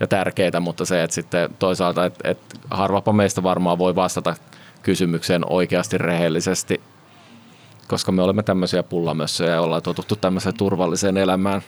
ja 0.00 0.06
tärkeitä, 0.06 0.60
mutta 0.60 0.84
se, 0.84 1.02
että 1.02 1.14
sitten 1.14 1.50
toisaalta, 1.58 2.04
että, 2.04 2.30
että 2.30 2.56
harvapa 2.70 3.12
meistä 3.12 3.42
varmaan 3.42 3.78
voi 3.78 3.94
vastata 3.94 4.36
kysymykseen 4.82 5.42
oikeasti 5.50 5.98
rehellisesti, 5.98 6.80
koska 7.88 8.12
me 8.12 8.22
olemme 8.22 8.42
tämmöisiä 8.42 8.82
pullamössöjä 8.82 9.50
ja 9.50 9.60
ollaan 9.60 9.82
totuttu 9.82 10.16
tämmöiseen 10.16 10.56
turvalliseen 10.56 11.16
elämään. 11.16 11.62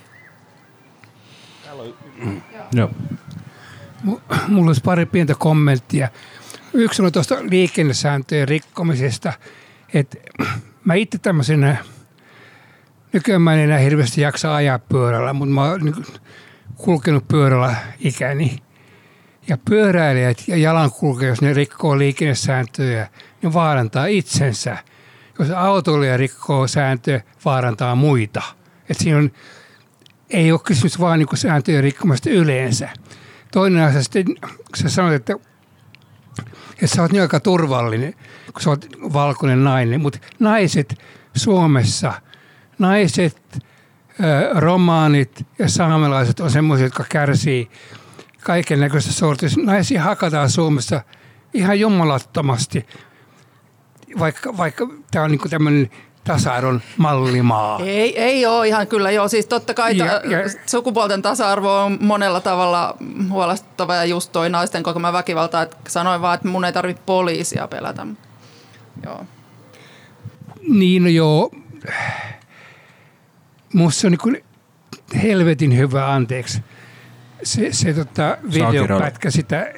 Joo. 2.72 2.90
Mulla 4.48 4.68
olisi 4.68 4.80
pari 4.84 5.06
pientä 5.06 5.34
kommenttia. 5.38 6.08
Yksi 6.74 7.02
on 7.02 7.12
tuosta 7.12 7.36
liikennesääntöjen 7.50 8.48
rikkomisesta, 8.48 9.32
että 9.94 10.16
mä 10.84 10.94
itse 10.94 11.18
tämmöisenä 11.18 11.76
nykyään 13.12 13.42
mä 13.42 13.54
en 13.54 13.60
enää 13.60 13.78
hirveästi 13.78 14.20
jaksa 14.20 14.54
ajaa 14.54 14.78
pyörällä, 14.78 15.32
mutta 15.32 15.54
mä 15.54 15.62
kulkenut 16.82 17.28
pyörällä 17.28 17.74
ikäni. 17.98 18.58
Ja 19.48 19.58
pyöräilijät 19.70 20.44
ja 20.48 20.56
jalankulkijat, 20.56 21.28
jos 21.28 21.42
ne 21.42 21.52
rikkoo 21.52 21.98
liikennesääntöjä, 21.98 23.08
ne 23.42 23.52
vaarantaa 23.52 24.06
itsensä. 24.06 24.78
Jos 25.38 25.50
autoilija 25.50 26.16
rikkoo 26.16 26.66
sääntöjä, 26.66 27.22
vaarantaa 27.44 27.94
muita. 27.94 28.42
Et 28.88 28.98
siinä 28.98 29.18
on, 29.18 29.30
ei 30.30 30.52
ole 30.52 30.60
kysymys 30.64 31.00
vaan 31.00 31.18
niin 31.18 31.28
sääntöjen 31.34 31.82
rikkomasta 31.82 32.30
yleensä. 32.30 32.88
Toinen 33.52 33.82
asia 33.82 34.02
sitten, 34.02 34.24
kun 34.24 34.76
sä 34.76 34.88
sanoit, 34.88 35.14
että, 35.14 35.34
että 36.72 36.86
sä 36.96 37.02
oot 37.02 37.12
niin 37.12 37.22
aika 37.22 37.40
turvallinen, 37.40 38.14
kun 38.52 38.62
sä 38.62 38.70
oot 38.70 38.86
valkoinen 39.12 39.64
nainen, 39.64 40.00
mutta 40.00 40.18
naiset 40.38 40.94
Suomessa, 41.36 42.12
naiset– 42.78 43.36
romaanit 44.54 45.46
ja 45.58 45.68
saamelaiset 45.68 46.40
on 46.40 46.50
semmoisia, 46.50 46.86
jotka 46.86 47.04
kärsii 47.08 47.70
kaiken 48.40 48.80
näköistä 48.80 49.12
sortista. 49.12 49.60
Naisia 49.62 50.02
hakataan 50.02 50.50
Suomessa 50.50 51.00
ihan 51.54 51.80
jumalattomasti, 51.80 52.86
vaikka, 54.18 54.56
vaikka 54.56 54.88
tämä 55.10 55.24
on 55.24 55.30
niin 55.30 55.50
tämmöinen 55.50 55.90
tasa-arvon 56.24 56.82
mallimaa. 56.96 57.80
Ei, 57.84 58.20
ei 58.20 58.46
ole 58.46 58.68
ihan 58.68 58.86
kyllä 58.86 59.10
joo. 59.10 59.28
Siis 59.28 59.46
totta 59.46 59.74
kai 59.74 59.96
Ja- 59.96 60.06
ta- 60.06 60.28
ja- 60.28 60.38
sukupuolten 60.66 61.22
tasa-arvo 61.22 61.82
on 61.84 61.98
monella 62.00 62.40
tavalla 62.40 62.96
huolestuttava 63.30 63.94
ja 63.94 64.04
just 64.04 64.32
toi 64.32 64.50
naisten 64.50 64.82
kokema 64.82 65.12
väkivalta. 65.12 65.62
Että 65.62 65.76
sanoin 65.88 66.20
vaan, 66.22 66.34
että 66.34 66.48
mun 66.48 66.64
ei 66.64 66.72
tarvitse 66.72 67.02
poliisia 67.06 67.68
pelätä. 67.68 68.06
Joo. 69.04 69.26
Niin 70.68 71.02
no 71.02 71.08
joo, 71.08 71.50
musta 73.72 74.00
se 74.00 74.06
on 74.06 74.16
niin 74.22 74.44
helvetin 75.22 75.76
hyvä, 75.76 76.12
anteeksi. 76.12 76.62
Se, 77.42 77.72
se 77.72 77.94
tota 77.94 78.38
videopätkä 78.52 79.30
sitä 79.30 79.72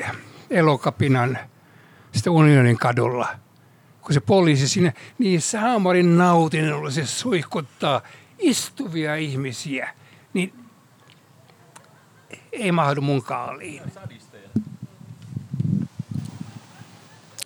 elokapinan, 0.51 1.39
sitä 2.13 2.31
unionin 2.31 2.79
kadulla. 2.79 3.29
Kun 4.01 4.15
se 4.15 4.21
poliisi 4.21 4.69
siinä 4.69 4.93
niin 5.19 5.41
saamarin 5.41 6.19
nautinnolla 6.19 6.91
se 6.91 7.07
suihkuttaa 7.07 8.03
istuvia 8.39 9.17
ihmisiä, 9.17 9.91
niin 10.35 10.53
ei 12.53 12.73
mahdu 12.73 13.01
mun 13.01 13.23
kaaliin. 13.23 13.83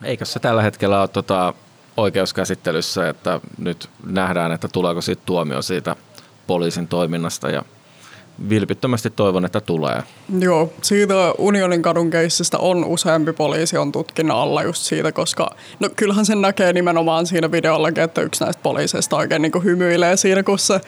Eikö 0.03 0.25
se 0.25 0.39
tällä 0.39 0.63
hetkellä 0.63 1.01
ole 1.01 1.09
tota 1.09 1.55
oikeuskäsittelyssä, 1.97 3.09
että 3.09 3.41
nyt 3.59 3.91
nähdään, 4.07 4.53
että 4.53 4.69
tuleeko 4.69 5.01
siitä 5.01 5.23
tuomio 5.27 5.63
siitä 5.63 5.97
poliisin 6.49 6.89
toiminnasta 6.89 7.51
ja 7.51 7.63
vilpittömästi 8.49 9.11
toivon, 9.11 9.45
että 9.45 9.61
tulee. 9.61 10.03
Joo, 10.39 10.73
siitä 10.83 11.15
Unionin 11.39 11.83
kadun 11.83 12.11
keissistä 12.11 12.59
on 12.59 12.85
useampi 12.85 13.33
poliisi 13.33 13.77
on 13.77 13.93
tutkinnan 13.93 14.37
alla 14.37 14.63
just 14.63 14.83
siitä, 14.83 15.13
koska 15.13 15.51
no 15.81 15.89
kyllähän 15.97 16.27
sen 16.27 16.41
näkee 16.41 16.73
nimenomaan 16.73 17.27
siinä 17.27 17.53
videollakin, 17.53 18.05
että 18.05 18.21
yksi 18.21 18.45
näistä 18.45 18.63
poliiseista 18.63 19.17
oikein 19.17 19.43
niin 19.43 19.65
hymyilee 19.65 20.17
siinä, 20.17 20.43
kun 20.43 20.59
se 20.59 20.81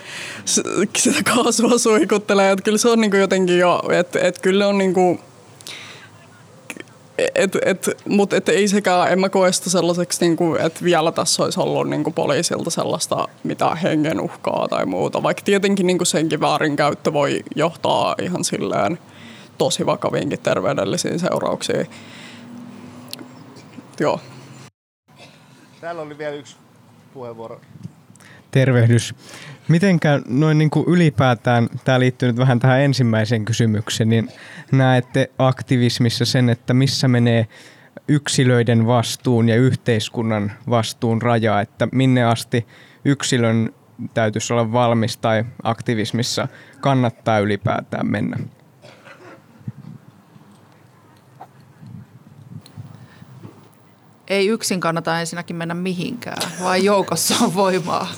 sitä 0.98 1.22
kaasua 1.34 1.78
suihkuttelee. 1.78 2.52
Että 2.52 2.62
kyllä 2.62 2.78
se 2.78 2.88
on 2.88 3.00
niin 3.00 3.18
jotenkin 3.18 3.58
jo, 3.58 3.82
että 3.90 4.18
että 4.20 4.40
kyllä 4.40 4.68
on 4.68 4.78
niin 4.78 4.94
kuin, 4.94 5.20
et, 7.34 7.56
et, 7.66 7.90
mutta 8.08 8.36
et 8.36 8.48
ei 8.48 8.68
sekään, 8.68 9.12
en 9.12 9.20
mä 9.20 9.28
koe 9.28 9.52
sitä 9.52 9.70
sellaiseksi, 9.70 10.24
niin 10.24 10.36
kuin, 10.36 10.60
että 10.60 10.84
vielä 10.84 11.12
tässä 11.12 11.42
olisi 11.42 11.60
ollut 11.60 11.88
niin 11.88 12.04
kuin 12.04 12.14
poliisilta 12.14 12.70
sellaista 12.70 13.28
mitään 13.44 13.76
hengen 13.76 14.20
uhkaa 14.20 14.68
tai 14.68 14.86
muuta. 14.86 15.22
Vaikka 15.22 15.42
tietenkin 15.44 15.86
niin 15.86 15.98
kuin 15.98 16.06
senkin 16.06 16.40
väärinkäyttö 16.40 17.12
voi 17.12 17.40
johtaa 17.56 18.14
ihan 18.22 18.44
silleen 18.44 18.98
tosi 19.58 19.86
vakaviinkin 19.86 20.40
terveydellisiin 20.40 21.18
seurauksiin. 21.18 21.86
Joo. 24.00 24.20
Täällä 25.80 26.02
oli 26.02 26.18
vielä 26.18 26.34
yksi 26.34 26.56
puheenvuoro. 27.14 27.60
Tervehdys. 28.50 29.14
Mitenkä 29.70 30.20
noin 30.28 30.58
niin 30.58 30.70
kuin 30.70 30.84
ylipäätään, 30.88 31.68
tämä 31.84 32.00
liittyy 32.00 32.28
nyt 32.28 32.36
vähän 32.36 32.60
tähän 32.60 32.80
ensimmäiseen 32.80 33.44
kysymykseen, 33.44 34.08
niin 34.08 34.28
näette 34.72 35.30
aktivismissa 35.38 36.24
sen, 36.24 36.50
että 36.50 36.74
missä 36.74 37.08
menee 37.08 37.48
yksilöiden 38.08 38.86
vastuun 38.86 39.48
ja 39.48 39.56
yhteiskunnan 39.56 40.52
vastuun 40.70 41.22
raja, 41.22 41.60
että 41.60 41.88
minne 41.92 42.24
asti 42.24 42.66
yksilön 43.04 43.74
täytyisi 44.14 44.52
olla 44.52 44.72
valmis 44.72 45.16
tai 45.16 45.44
aktivismissa 45.62 46.48
kannattaa 46.80 47.38
ylipäätään 47.38 48.06
mennä? 48.06 48.36
Ei 54.28 54.48
yksin 54.48 54.80
kannata 54.80 55.20
ensinnäkin 55.20 55.56
mennä 55.56 55.74
mihinkään, 55.74 56.42
vaan 56.62 56.84
joukossa 56.84 57.34
on 57.44 57.54
voimaa. 57.54 58.08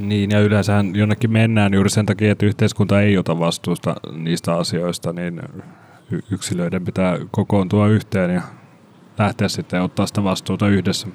Niin, 0.00 0.30
ja 0.30 0.40
yleensä 0.40 0.84
jonnekin 0.94 1.32
mennään 1.32 1.74
juuri 1.74 1.90
sen 1.90 2.06
takia, 2.06 2.32
että 2.32 2.46
yhteiskunta 2.46 3.00
ei 3.00 3.18
ota 3.18 3.38
vastuusta 3.38 3.94
niistä 4.12 4.54
asioista, 4.54 5.12
niin 5.12 5.42
yksilöiden 6.30 6.84
pitää 6.84 7.18
kokoontua 7.30 7.88
yhteen 7.88 8.30
ja 8.30 8.42
lähteä 9.18 9.48
sitten 9.48 9.82
ottaa 9.82 10.06
sitä 10.06 10.24
vastuuta 10.24 10.68
yhdessä. 10.68 11.08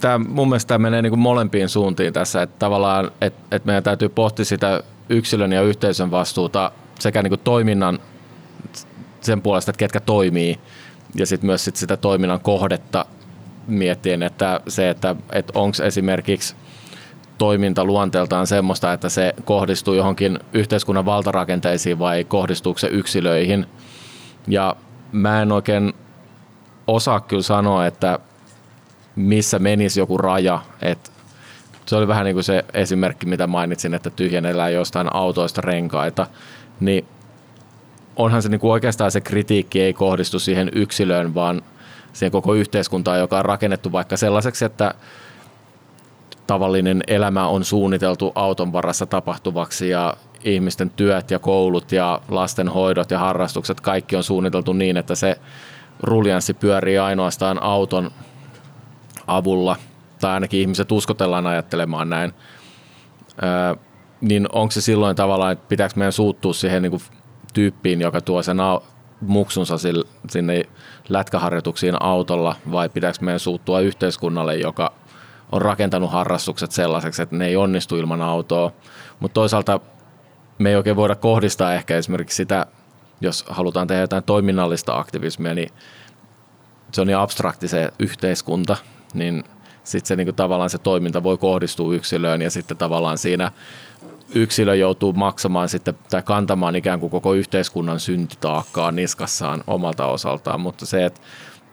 Tämä, 0.00 0.18
mun 0.18 0.48
mielestä 0.48 0.68
tämä 0.68 0.78
menee 0.78 1.02
niin 1.02 1.10
kuin 1.10 1.20
molempiin 1.20 1.68
suuntiin 1.68 2.12
tässä, 2.12 2.42
että 2.42 2.58
tavallaan 2.58 3.10
että, 3.20 3.42
että 3.50 3.66
meidän 3.66 3.82
täytyy 3.82 4.08
pohtia 4.08 4.44
sitä 4.44 4.82
yksilön 5.08 5.52
ja 5.52 5.62
yhteisön 5.62 6.10
vastuuta 6.10 6.72
sekä 6.98 7.22
niin 7.22 7.30
kuin 7.30 7.40
toiminnan 7.44 7.98
sen 9.20 9.42
puolesta, 9.42 9.70
että 9.70 9.78
ketkä 9.78 10.00
toimii, 10.00 10.58
ja 11.14 11.26
sitten 11.26 11.46
myös 11.46 11.64
sit 11.64 11.76
sitä 11.76 11.96
toiminnan 11.96 12.40
kohdetta 12.40 13.06
miettien, 13.66 14.22
että 14.22 14.60
se, 14.68 14.90
että, 14.90 15.16
että 15.32 15.52
onko 15.54 15.82
esimerkiksi 15.84 16.56
toiminta 17.38 17.84
luonteeltaan 17.84 18.46
semmoista, 18.46 18.92
että 18.92 19.08
se 19.08 19.34
kohdistuu 19.44 19.94
johonkin 19.94 20.38
yhteiskunnan 20.52 21.04
valtarakenteisiin 21.04 21.98
vai 21.98 22.24
kohdistuuko 22.24 22.78
se 22.78 22.88
yksilöihin. 22.88 23.66
Ja 24.48 24.76
mä 25.12 25.42
en 25.42 25.52
oikein 25.52 25.92
osaa 26.86 27.20
kyllä 27.20 27.42
sanoa, 27.42 27.86
että 27.86 28.18
missä 29.16 29.58
menisi 29.58 30.00
joku 30.00 30.18
raja. 30.18 30.60
Et 30.82 31.12
se 31.86 31.96
oli 31.96 32.08
vähän 32.08 32.24
niin 32.24 32.34
kuin 32.34 32.44
se 32.44 32.64
esimerkki, 32.74 33.26
mitä 33.26 33.46
mainitsin, 33.46 33.94
että 33.94 34.10
tyhjennellään 34.10 34.72
jostain 34.72 35.14
autoista 35.14 35.60
renkaita. 35.60 36.26
Niin 36.80 37.06
onhan 38.16 38.42
se 38.42 38.48
niin 38.48 38.60
kuin 38.60 38.72
oikeastaan 38.72 39.10
se 39.10 39.20
kritiikki 39.20 39.80
ei 39.80 39.92
kohdistu 39.92 40.38
siihen 40.38 40.70
yksilöön, 40.74 41.34
vaan 41.34 41.62
siihen 42.12 42.32
koko 42.32 42.54
yhteiskuntaan, 42.54 43.18
joka 43.18 43.38
on 43.38 43.44
rakennettu 43.44 43.92
vaikka 43.92 44.16
sellaiseksi, 44.16 44.64
että 44.64 44.94
tavallinen 46.48 47.02
elämä 47.06 47.48
on 47.48 47.64
suunniteltu 47.64 48.32
auton 48.34 48.72
varassa 48.72 49.06
tapahtuvaksi 49.06 49.88
ja 49.88 50.14
ihmisten 50.44 50.90
työt 50.90 51.30
ja 51.30 51.38
koulut 51.38 51.92
ja 51.92 52.20
lastenhoidot 52.28 53.10
ja 53.10 53.18
harrastukset, 53.18 53.80
kaikki 53.80 54.16
on 54.16 54.22
suunniteltu 54.22 54.72
niin, 54.72 54.96
että 54.96 55.14
se 55.14 55.36
ruljanssi 56.02 56.54
pyörii 56.54 56.98
ainoastaan 56.98 57.62
auton 57.62 58.10
avulla, 59.26 59.76
tai 60.20 60.34
ainakin 60.34 60.60
ihmiset 60.60 60.92
uskotellaan 60.92 61.46
ajattelemaan 61.46 62.10
näin, 62.10 62.32
öö, 63.42 63.74
niin 64.20 64.48
onko 64.52 64.70
se 64.70 64.80
silloin 64.80 65.16
tavallaan, 65.16 65.52
että 65.52 65.68
pitääkö 65.68 65.94
meidän 65.96 66.12
suuttua 66.12 66.52
siihen 66.52 66.82
niin 66.82 66.90
kuin 66.90 67.02
tyyppiin, 67.54 68.00
joka 68.00 68.20
tuo 68.20 68.42
sen 68.42 68.58
au- 68.60 68.82
muksunsa 69.20 69.74
sinne 70.30 70.62
lätkäharjoituksiin 71.08 72.02
autolla, 72.02 72.56
vai 72.72 72.88
pitääkö 72.88 73.18
meidän 73.20 73.40
suuttua 73.40 73.80
yhteiskunnalle, 73.80 74.56
joka 74.56 74.92
on 75.52 75.62
rakentanut 75.62 76.12
harrastukset 76.12 76.72
sellaiseksi, 76.72 77.22
että 77.22 77.36
ne 77.36 77.46
ei 77.46 77.56
onnistu 77.56 77.96
ilman 77.96 78.22
autoa. 78.22 78.72
Mutta 79.20 79.34
toisaalta 79.34 79.80
me 80.58 80.70
ei 80.70 80.76
oikein 80.76 80.96
voida 80.96 81.14
kohdistaa 81.14 81.74
ehkä 81.74 81.96
esimerkiksi 81.96 82.36
sitä, 82.36 82.66
jos 83.20 83.44
halutaan 83.48 83.86
tehdä 83.86 84.02
jotain 84.02 84.24
toiminnallista 84.24 84.98
aktivismia, 84.98 85.54
niin 85.54 85.68
se 86.92 87.00
on 87.00 87.06
niin 87.06 87.16
abstrakti 87.16 87.68
se 87.68 87.90
yhteiskunta, 87.98 88.76
niin 89.14 89.44
sitten 89.84 90.08
se 90.08 90.16
niinku 90.16 90.32
tavallaan 90.32 90.70
se 90.70 90.78
toiminta 90.78 91.22
voi 91.22 91.38
kohdistua 91.38 91.94
yksilöön 91.94 92.42
ja 92.42 92.50
sitten 92.50 92.76
tavallaan 92.76 93.18
siinä 93.18 93.52
yksilö 94.34 94.74
joutuu 94.74 95.12
maksamaan 95.12 95.68
sitten 95.68 95.98
tai 96.10 96.22
kantamaan 96.22 96.76
ikään 96.76 97.00
kuin 97.00 97.10
koko 97.10 97.34
yhteiskunnan 97.34 98.00
syntitaakkaa 98.00 98.92
niskassaan 98.92 99.64
omalta 99.66 100.06
osaltaan, 100.06 100.60
mutta 100.60 100.86
se, 100.86 101.04
että 101.04 101.20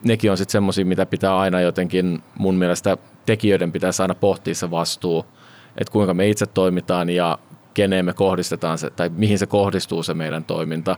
nekin 0.03 0.31
on 0.31 0.37
sitten 0.37 0.51
semmoisia, 0.51 0.85
mitä 0.85 1.05
pitää 1.05 1.37
aina 1.37 1.61
jotenkin 1.61 2.23
mun 2.37 2.55
mielestä 2.55 2.97
tekijöiden 3.25 3.71
pitäisi 3.71 4.01
aina 4.01 4.15
pohtia 4.15 4.55
se 4.55 4.71
vastuu, 4.71 5.25
että 5.77 5.91
kuinka 5.91 6.13
me 6.13 6.29
itse 6.29 6.45
toimitaan 6.45 7.09
ja 7.09 7.39
keneen 7.73 8.05
me 8.05 8.13
kohdistetaan 8.13 8.77
se, 8.77 8.89
tai 8.89 9.09
mihin 9.09 9.39
se 9.39 9.45
kohdistuu 9.45 10.03
se 10.03 10.13
meidän 10.13 10.43
toiminta. 10.43 10.97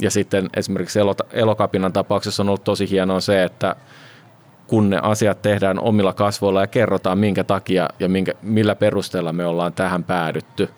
Ja 0.00 0.10
sitten 0.10 0.50
esimerkiksi 0.56 0.98
Elokapinan 1.32 1.92
tapauksessa 1.92 2.42
on 2.42 2.48
ollut 2.48 2.64
tosi 2.64 2.90
hienoa 2.90 3.20
se, 3.20 3.44
että 3.44 3.76
kun 4.66 4.90
ne 4.90 4.98
asiat 5.02 5.42
tehdään 5.42 5.80
omilla 5.80 6.12
kasvoilla 6.12 6.60
ja 6.60 6.66
kerrotaan 6.66 7.18
minkä 7.18 7.44
takia 7.44 7.88
ja 7.98 8.08
minkä, 8.08 8.32
millä 8.42 8.74
perusteella 8.74 9.32
me 9.32 9.46
ollaan 9.46 9.72
tähän 9.72 10.04
päädytty, 10.04 10.68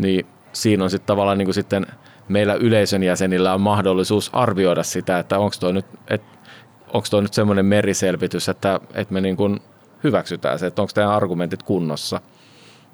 niin 0.00 0.26
siinä 0.52 0.84
on 0.84 0.90
sitten 0.90 1.06
tavallaan 1.06 1.38
niin 1.38 1.46
kuin 1.46 1.54
sitten 1.54 1.86
meillä 2.28 2.54
yleisön 2.54 3.02
jäsenillä 3.02 3.54
on 3.54 3.60
mahdollisuus 3.60 4.30
arvioida 4.32 4.82
sitä, 4.82 5.18
että 5.18 5.38
onko 5.38 5.56
toi 5.60 5.72
nyt, 5.72 5.86
et, 6.08 6.22
onko 6.92 7.06
toi 7.10 7.22
nyt 7.22 7.34
semmoinen 7.34 7.66
meriselvitys, 7.66 8.48
että, 8.48 8.80
että 8.94 9.14
me 9.14 9.20
niin 9.20 9.36
kuin 9.36 9.60
hyväksytään 10.04 10.58
se, 10.58 10.66
että 10.66 10.82
onko 10.82 10.92
teidän 10.94 11.12
argumentit 11.12 11.62
kunnossa. 11.62 12.20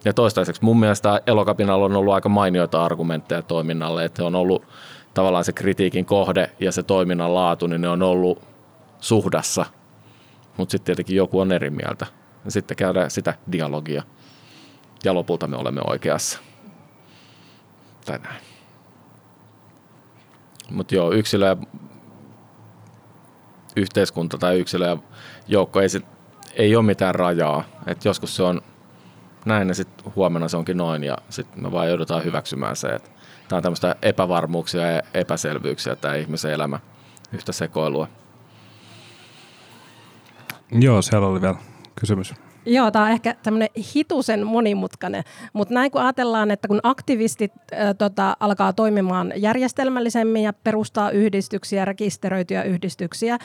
Ja 0.04 0.14
toistaiseksi 0.14 0.64
mun 0.64 0.80
mielestä 0.80 1.20
Elokapinalla 1.26 1.84
on 1.84 1.96
ollut 1.96 2.14
aika 2.14 2.28
mainioita 2.28 2.84
argumentteja 2.84 3.42
toiminnalle, 3.42 4.04
että 4.04 4.24
on 4.24 4.34
ollut 4.34 4.64
tavallaan 5.14 5.44
se 5.44 5.52
kritiikin 5.52 6.04
kohde 6.04 6.50
ja 6.60 6.72
se 6.72 6.82
toiminnan 6.82 7.34
laatu, 7.34 7.66
niin 7.66 7.80
ne 7.80 7.88
on 7.88 8.02
ollut 8.02 8.42
suhdassa, 9.00 9.66
mutta 10.56 10.72
sitten 10.72 10.86
tietenkin 10.86 11.16
joku 11.16 11.40
on 11.40 11.52
eri 11.52 11.70
mieltä. 11.70 12.06
Ja 12.44 12.50
sitten 12.50 12.76
käydään 12.76 13.10
sitä 13.10 13.34
dialogia. 13.52 14.02
Ja 15.04 15.14
lopulta 15.14 15.46
me 15.46 15.56
olemme 15.56 15.80
oikeassa. 15.86 16.38
Tai 18.04 18.18
näin. 18.18 18.42
Mutta 20.70 20.94
joo, 20.94 21.12
yksilö 21.12 21.46
ja 21.46 21.56
yhteiskunta 23.76 24.38
tai 24.38 24.58
yksilö 24.58 24.86
ja 24.86 24.98
joukko 25.48 25.80
ei, 25.80 25.88
sit, 25.88 26.04
ei 26.56 26.76
ole 26.76 26.84
mitään 26.84 27.14
rajaa. 27.14 27.64
Et 27.86 28.04
joskus 28.04 28.36
se 28.36 28.42
on 28.42 28.60
näin 29.44 29.68
ja 29.68 29.74
sitten 29.74 30.12
huomenna 30.16 30.48
se 30.48 30.56
onkin 30.56 30.76
noin 30.76 31.04
ja 31.04 31.18
sitten 31.28 31.62
me 31.62 31.72
vaan 31.72 31.88
joudutaan 31.88 32.24
hyväksymään 32.24 32.76
se, 32.76 32.88
että 32.88 33.10
tämä 33.48 33.56
on 33.56 33.62
tämmöistä 33.62 33.96
epävarmuuksia 34.02 34.90
ja 34.90 35.02
epäselvyyksiä 35.14 35.96
tämä 35.96 36.14
ihmisen 36.14 36.52
elämä, 36.52 36.80
yhtä 37.32 37.52
sekoilua. 37.52 38.08
Joo, 40.72 41.02
siellä 41.02 41.26
oli 41.26 41.40
vielä 41.40 41.56
kysymys. 41.94 42.34
Joo, 42.66 42.90
tämä 42.90 43.04
on 43.04 43.10
ehkä 43.10 43.34
tämmöinen 43.42 43.68
hitusen 43.94 44.46
monimutkainen, 44.46 45.24
mutta 45.52 45.74
näin 45.74 45.90
kun 45.90 46.02
ajatellaan, 46.02 46.50
että 46.50 46.68
kun 46.68 46.80
aktivistit 46.82 47.52
äh, 47.72 47.94
tota, 47.98 48.36
alkaa 48.40 48.72
toimimaan 48.72 49.32
järjestelmällisemmin 49.36 50.42
ja 50.42 50.52
perustaa 50.52 51.10
yhdistyksiä, 51.10 51.84
rekisteröityjä 51.84 52.62
yhdistyksiä, 52.62 53.38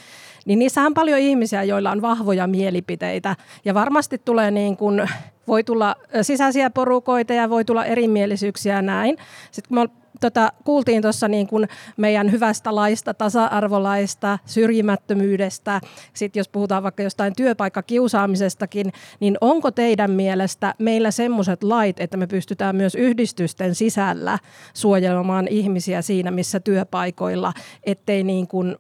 niin 0.50 0.60
niissähän 0.60 0.88
on 0.88 0.94
paljon 0.94 1.20
ihmisiä, 1.20 1.64
joilla 1.64 1.92
on 1.92 2.02
vahvoja 2.02 2.48
mielipiteitä 2.48 3.36
ja 3.66 3.74
varmasti 3.74 4.18
tulee 4.18 4.52
niin 4.52 4.78
kuin, 4.78 5.10
voi 5.48 5.64
tulla 5.64 5.96
sisäisiä 6.22 6.70
porukoita 6.70 7.34
ja 7.34 7.50
voi 7.50 7.66
tulla 7.66 7.86
erimielisyyksiä 7.86 8.76
ja 8.76 8.82
näin. 8.82 9.18
Sitten 9.52 9.70
kun 9.70 9.78
me 9.78 9.90
tota, 10.20 10.54
kuultiin 10.64 11.02
tuossa 11.02 11.28
niin 11.28 11.48
kuin 11.48 11.68
meidän 11.98 12.32
hyvästä 12.32 12.76
laista, 12.76 13.14
tasa-arvolaista, 13.14 14.40
syrjimättömyydestä, 14.46 15.82
sitten 16.14 16.40
jos 16.40 16.50
puhutaan 16.50 16.84
vaikka 16.84 17.04
jostain 17.04 17.36
työpaikkakiusaamisestakin, 17.36 18.92
niin 19.20 19.38
onko 19.42 19.72
teidän 19.72 20.12
mielestä 20.12 20.74
meillä 20.80 21.12
semmoiset 21.12 21.64
lait, 21.64 22.00
että 22.00 22.18
me 22.18 22.28
pystytään 22.28 22.76
myös 22.76 22.96
yhdistysten 22.96 23.76
sisällä 23.76 24.40
suojelemaan 24.74 25.48
ihmisiä 25.48 26.02
siinä, 26.02 26.32
missä 26.32 26.60
työpaikoilla, 26.60 27.54
ettei 27.84 28.24
niin 28.24 28.48
kuin 28.48 28.76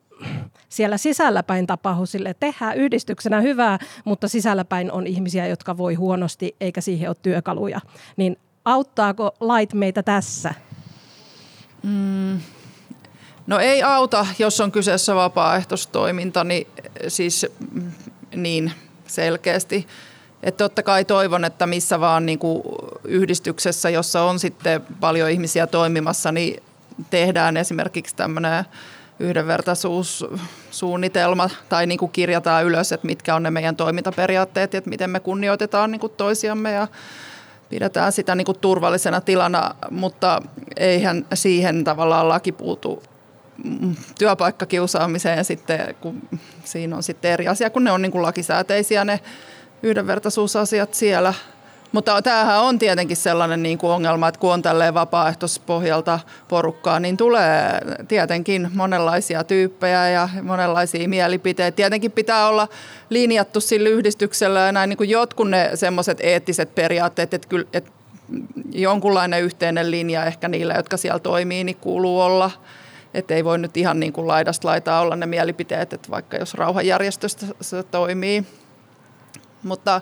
siellä 0.69 0.97
sisälläpäin 0.97 1.67
tapahdu 1.67 2.05
sille, 2.05 2.35
tehdään 2.39 2.77
yhdistyksenä 2.77 3.41
hyvää, 3.41 3.79
mutta 4.05 4.27
sisälläpäin 4.27 4.91
on 4.91 5.07
ihmisiä, 5.07 5.47
jotka 5.47 5.77
voi 5.77 5.93
huonosti 5.93 6.55
eikä 6.61 6.81
siihen 6.81 7.09
ole 7.09 7.17
työkaluja. 7.21 7.79
Niin 8.17 8.37
auttaako 8.65 9.35
lait 9.39 9.73
meitä 9.73 10.03
tässä? 10.03 10.53
Mm. 11.83 12.39
No 13.47 13.59
ei 13.59 13.83
auta, 13.83 14.27
jos 14.39 14.61
on 14.61 14.71
kyseessä 14.71 15.15
vapaaehtoistoiminta, 15.15 16.43
niin 16.43 16.67
siis 17.07 17.45
mm, 17.71 17.91
niin 18.35 18.71
selkeästi. 19.07 19.87
Että 20.43 20.57
totta 20.63 20.83
kai 20.83 21.05
toivon, 21.05 21.45
että 21.45 21.67
missä 21.67 21.99
vaan 21.99 22.25
niin 22.25 22.39
kuin 22.39 22.63
yhdistyksessä, 23.03 23.89
jossa 23.89 24.23
on 24.23 24.39
sitten 24.39 24.81
paljon 24.99 25.29
ihmisiä 25.29 25.67
toimimassa, 25.67 26.31
niin 26.31 26.63
tehdään 27.09 27.57
esimerkiksi 27.57 28.15
tämmöinen 28.15 28.65
yhdenvertaisuussuunnitelma 29.19 31.49
tai 31.69 31.87
niin 31.87 31.97
kuin 31.97 32.11
kirjataan 32.11 32.65
ylös, 32.65 32.91
että 32.91 33.07
mitkä 33.07 33.35
on 33.35 33.43
ne 33.43 33.51
meidän 33.51 33.75
toimintaperiaatteet, 33.75 34.75
että 34.75 34.89
miten 34.89 35.09
me 35.09 35.19
kunnioitetaan 35.19 35.91
niin 35.91 35.99
kuin 35.99 36.13
toisiamme 36.17 36.71
ja 36.71 36.87
pidetään 37.69 38.11
sitä 38.11 38.35
niin 38.35 38.45
kuin 38.45 38.59
turvallisena 38.59 39.21
tilana, 39.21 39.75
mutta 39.91 40.41
eihän 40.77 41.25
siihen 41.33 41.83
tavallaan 41.83 42.29
laki 42.29 42.51
puutu 42.51 43.03
työpaikkakiusaamiseen 44.19 45.37
ja 45.37 45.43
sitten 45.43 45.95
kun 46.01 46.21
siinä 46.63 46.95
on 46.95 47.03
sitten 47.03 47.31
eri 47.31 47.47
asia, 47.47 47.69
kun 47.69 47.83
ne 47.83 47.91
on 47.91 48.01
niin 48.01 48.11
kuin 48.11 48.21
lakisääteisiä 48.21 49.05
ne 49.05 49.19
yhdenvertaisuusasiat 49.83 50.93
siellä– 50.93 51.33
mutta 51.91 52.21
tämähän 52.21 52.61
on 52.61 52.79
tietenkin 52.79 53.17
sellainen 53.17 53.63
niin 53.63 53.77
kuin 53.77 53.91
ongelma, 53.91 54.27
että 54.27 54.39
kun 54.39 54.53
on 54.53 54.61
tälleen 54.61 54.93
vapaaehtoispohjalta 54.93 56.19
porukkaa, 56.47 56.99
niin 56.99 57.17
tulee 57.17 57.81
tietenkin 58.07 58.69
monenlaisia 58.73 59.43
tyyppejä 59.43 60.09
ja 60.09 60.29
monenlaisia 60.41 61.09
mielipiteitä. 61.09 61.75
Tietenkin 61.75 62.11
pitää 62.11 62.47
olla 62.47 62.67
linjattu 63.09 63.61
sillä 63.61 63.89
yhdistyksellä 63.89 64.59
ja 64.59 64.71
näin 64.71 64.89
niin 64.89 64.97
kuin 64.97 65.09
jotkut 65.09 65.49
ne 65.49 65.71
semmoiset 65.73 66.17
eettiset 66.21 66.75
periaatteet, 66.75 67.33
että, 67.33 67.47
kyllä, 67.47 67.67
että 67.73 67.91
jonkunlainen 68.71 69.41
yhteinen 69.41 69.91
linja 69.91 70.25
ehkä 70.25 70.47
niillä, 70.47 70.73
jotka 70.73 70.97
siellä 70.97 71.19
toimii, 71.19 71.63
niin 71.63 71.77
kuuluu 71.77 72.21
olla. 72.21 72.51
Että 73.13 73.33
ei 73.33 73.43
voi 73.43 73.57
nyt 73.57 73.77
ihan 73.77 73.99
niin 73.99 74.13
kuin 74.13 74.27
laidasta 74.27 74.67
laitaa 74.67 75.01
olla 75.01 75.15
ne 75.15 75.25
mielipiteet, 75.25 75.93
että 75.93 76.09
vaikka 76.09 76.37
jos 76.37 76.53
rauhanjärjestöstä 76.53 77.45
se 77.61 77.83
toimii. 77.83 78.45
Mutta 79.63 80.01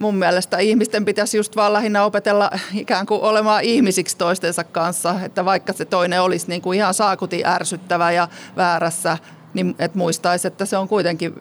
mun 0.00 0.14
mielestä 0.14 0.58
ihmisten 0.58 1.04
pitäisi 1.04 1.36
just 1.36 1.56
vaan 1.56 1.72
lähinnä 1.72 2.04
opetella 2.04 2.50
ikään 2.74 3.06
kuin 3.06 3.20
olemaan 3.20 3.64
ihmisiksi 3.64 4.16
toistensa 4.16 4.64
kanssa, 4.64 5.14
että 5.24 5.44
vaikka 5.44 5.72
se 5.72 5.84
toinen 5.84 6.22
olisi 6.22 6.48
niin 6.48 6.62
kuin 6.62 6.78
ihan 6.78 6.94
saakuti 6.94 7.44
ärsyttävä 7.44 8.12
ja 8.12 8.28
väärässä, 8.56 9.18
niin 9.54 9.74
että 9.78 9.98
muistaisi, 9.98 10.48
että 10.48 10.66
se 10.66 10.76
on 10.76 10.88
kuitenkin 10.88 11.34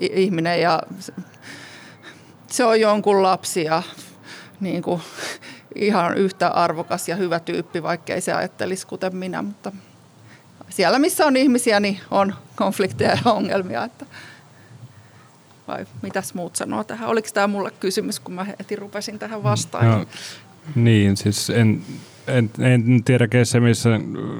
ihminen 0.00 0.60
ja 0.60 0.82
se 2.46 2.64
on 2.64 2.80
jonkun 2.80 3.22
lapsi 3.22 3.64
ja 3.64 3.82
niin 4.60 4.82
kuin 4.82 5.02
ihan 5.74 6.16
yhtä 6.16 6.48
arvokas 6.48 7.08
ja 7.08 7.16
hyvä 7.16 7.40
tyyppi, 7.40 7.82
vaikkei 7.82 8.20
se 8.20 8.32
ajattelisi 8.32 8.86
kuten 8.86 9.16
minä, 9.16 9.42
mutta 9.42 9.72
siellä 10.68 10.98
missä 10.98 11.26
on 11.26 11.36
ihmisiä, 11.36 11.80
niin 11.80 12.00
on 12.10 12.34
konflikteja 12.56 13.18
ja 13.24 13.32
ongelmia, 13.32 13.84
että 13.84 14.06
vai 15.68 15.86
mitäs 16.02 16.34
muut 16.34 16.56
sanoo 16.56 16.84
tähän? 16.84 17.08
Oliko 17.08 17.28
tämä 17.34 17.46
mulle 17.46 17.70
kysymys, 17.80 18.20
kun 18.20 18.34
mä 18.34 18.44
heti 18.44 18.76
rupesin 18.76 19.18
tähän 19.18 19.42
vastaan? 19.42 19.86
No, 19.86 20.04
niin, 20.74 21.16
siis 21.16 21.50
en, 21.50 21.82
en, 22.26 22.50
en 22.58 23.04
tiedä 23.04 23.28
keissä, 23.28 23.60
missä 23.60 23.90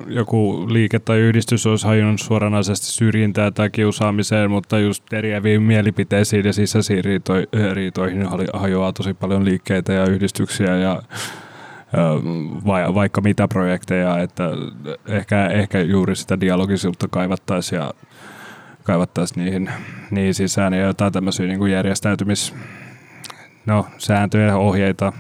joku 0.09 0.67
liike 0.73 0.99
tai 0.99 1.19
yhdistys 1.19 1.67
olisi 1.67 1.87
hajunnut 1.87 2.21
suoranaisesti 2.21 2.87
syrjintää 2.87 3.51
tai 3.51 3.71
kiusaamiseen, 3.71 4.51
mutta 4.51 4.79
just 4.79 5.13
eriäviin 5.13 5.63
mielipiteisiin 5.63 6.47
ja 6.47 6.53
sisäisiin 6.53 7.05
riitoihin 7.73 8.29
hajoaa 8.55 8.93
tosi 8.93 9.15
paljon 9.15 9.45
liikkeitä 9.45 9.93
ja 9.93 10.07
yhdistyksiä 10.07 10.77
ja 10.77 11.03
vaikka 12.95 13.21
mitä 13.21 13.49
projekteja, 13.49 14.19
että 14.19 14.51
ehkä, 15.09 15.47
ehkä 15.47 15.81
juuri 15.81 16.17
sitä 16.17 16.41
dialogisuutta 16.41 17.09
kaivattaisiin 17.11 17.79
ja 17.79 17.95
kaivattaisiin 18.85 19.45
niihin, 19.45 19.71
niihin 20.11 20.35
sisään 20.35 20.75
ja 20.75 20.87
jotain 20.87 21.13
tämmöisiä 21.13 21.47
niin 21.47 21.59
kuin 21.59 21.73
järjestäytymis, 21.73 22.55
no, 23.67 23.87
sääntöjä 23.99 24.47
ja 24.47 24.57
ohjeita, 24.57 25.13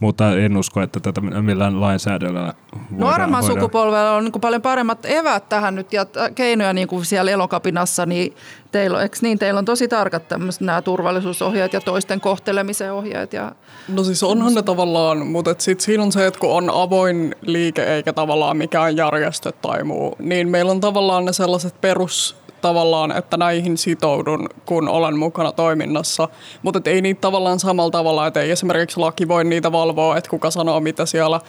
mutta 0.00 0.36
en 0.36 0.56
usko, 0.56 0.82
että 0.82 1.00
tätä 1.00 1.20
millään 1.20 1.80
lainsäädännöllä 1.80 2.54
voidaan. 2.72 3.00
Nuoremman 3.00 3.44
sukupolvella 3.44 4.14
on 4.14 4.24
niin 4.24 4.40
paljon 4.40 4.62
paremmat 4.62 4.98
evät 5.04 5.48
tähän 5.48 5.74
nyt 5.74 5.92
ja 5.92 6.06
keinoja 6.34 6.72
niin 6.72 6.88
kuin 6.88 7.04
siellä 7.04 7.30
elokapinassa, 7.30 8.06
niin 8.06 8.36
teillä, 8.72 9.02
eikö 9.02 9.16
niin, 9.22 9.38
teillä 9.38 9.58
on 9.58 9.64
tosi 9.64 9.88
tarkat 9.88 10.28
tämmöiset 10.28 10.60
nämä 10.60 10.82
turvallisuusohjeet 10.82 11.72
ja 11.72 11.80
toisten 11.80 12.20
kohtelemisen 12.20 12.92
ohjeet. 12.92 13.32
Ja... 13.32 13.52
No 13.88 14.04
siis 14.04 14.22
onhan 14.22 14.54
ne 14.54 14.62
tavallaan, 14.62 15.26
mutta 15.26 15.54
sitten 15.58 15.84
siinä 15.84 16.02
on 16.02 16.12
se, 16.12 16.26
että 16.26 16.40
kun 16.40 16.56
on 16.56 16.70
avoin 16.70 17.34
liike 17.42 17.84
eikä 17.84 18.12
tavallaan 18.12 18.56
mikään 18.56 18.96
järjestö 18.96 19.52
tai 19.52 19.84
muu, 19.84 20.16
niin 20.18 20.48
meillä 20.48 20.72
on 20.72 20.80
tavallaan 20.80 21.24
ne 21.24 21.32
sellaiset 21.32 21.80
perus 21.80 22.36
tavallaan, 22.60 23.12
että 23.12 23.36
näihin 23.36 23.78
sitoudun, 23.78 24.48
kun 24.66 24.88
olen 24.88 25.18
mukana 25.18 25.52
toiminnassa. 25.52 26.28
Mutta 26.62 26.80
ei 26.84 27.02
niitä 27.02 27.20
tavallaan 27.20 27.60
samalla 27.60 27.90
tavalla, 27.90 28.26
että 28.26 28.40
ei 28.40 28.50
esimerkiksi 28.50 29.00
laki 29.00 29.28
voi 29.28 29.44
niitä 29.44 29.72
valvoa, 29.72 30.16
että 30.16 30.30
kuka 30.30 30.50
sanoo 30.50 30.80
mitä 30.80 31.06
siellä, 31.06 31.40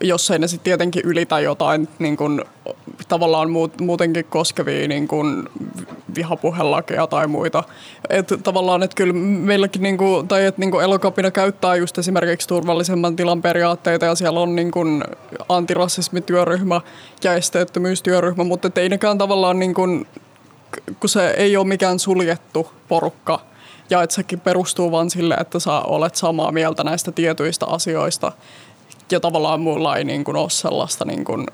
jos 0.00 0.30
ei 0.30 0.38
ne 0.38 0.48
sitten 0.48 0.64
tietenkin 0.64 1.02
ylitä 1.04 1.40
jotain 1.40 1.88
niin 1.98 2.16
kun, 2.16 2.44
tavallaan 3.08 3.50
muut, 3.50 3.80
muutenkin 3.80 4.24
koskevia 4.24 4.88
niin 4.88 5.08
kun, 5.08 5.48
vihapuhelakeja 6.14 7.06
tai 7.06 7.26
muita. 7.26 7.64
Et 8.10 8.32
tavallaan, 8.42 8.82
että 8.82 8.94
kyllä 8.94 9.12
meilläkin, 9.12 9.82
niin 9.82 9.98
kuin, 9.98 10.28
tai 10.28 10.46
että 10.46 10.60
niin 10.60 10.82
elokapina 10.82 11.30
käyttää 11.30 11.76
just 11.76 11.98
esimerkiksi 11.98 12.48
turvallisemman 12.48 13.16
tilan 13.16 13.42
periaatteita 13.42 14.06
ja 14.06 14.14
siellä 14.14 14.40
on 14.40 14.56
niin 14.56 14.70
kuin 14.70 15.04
antirasismityöryhmä 15.48 16.80
ja 17.24 17.34
esteettömyystyöryhmä, 17.34 18.44
mutta 18.44 18.70
ei 18.76 18.88
nekään 18.88 19.18
tavallaan 19.18 19.58
niin 19.58 19.74
kuin, 19.74 20.06
kun 21.00 21.10
se 21.10 21.30
ei 21.30 21.56
ole 21.56 21.66
mikään 21.66 21.98
suljettu 21.98 22.70
porukka 22.88 23.40
ja 23.90 24.02
että 24.02 24.14
sekin 24.14 24.40
perustuu 24.40 24.90
vain 24.90 25.10
sille, 25.10 25.34
että 25.34 25.58
sä 25.58 25.80
olet 25.80 26.14
samaa 26.14 26.52
mieltä 26.52 26.84
näistä 26.84 27.12
tietyistä 27.12 27.66
asioista 27.66 28.32
ja 29.10 29.20
tavallaan 29.20 29.60
mulla 29.60 29.96
ei 29.96 30.04
niin 30.04 30.24
kuin 30.24 30.36
ole 30.36 30.50
sellaista, 30.50 31.04
niin 31.04 31.24
kuin, 31.24 31.46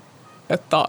että 0.49 0.85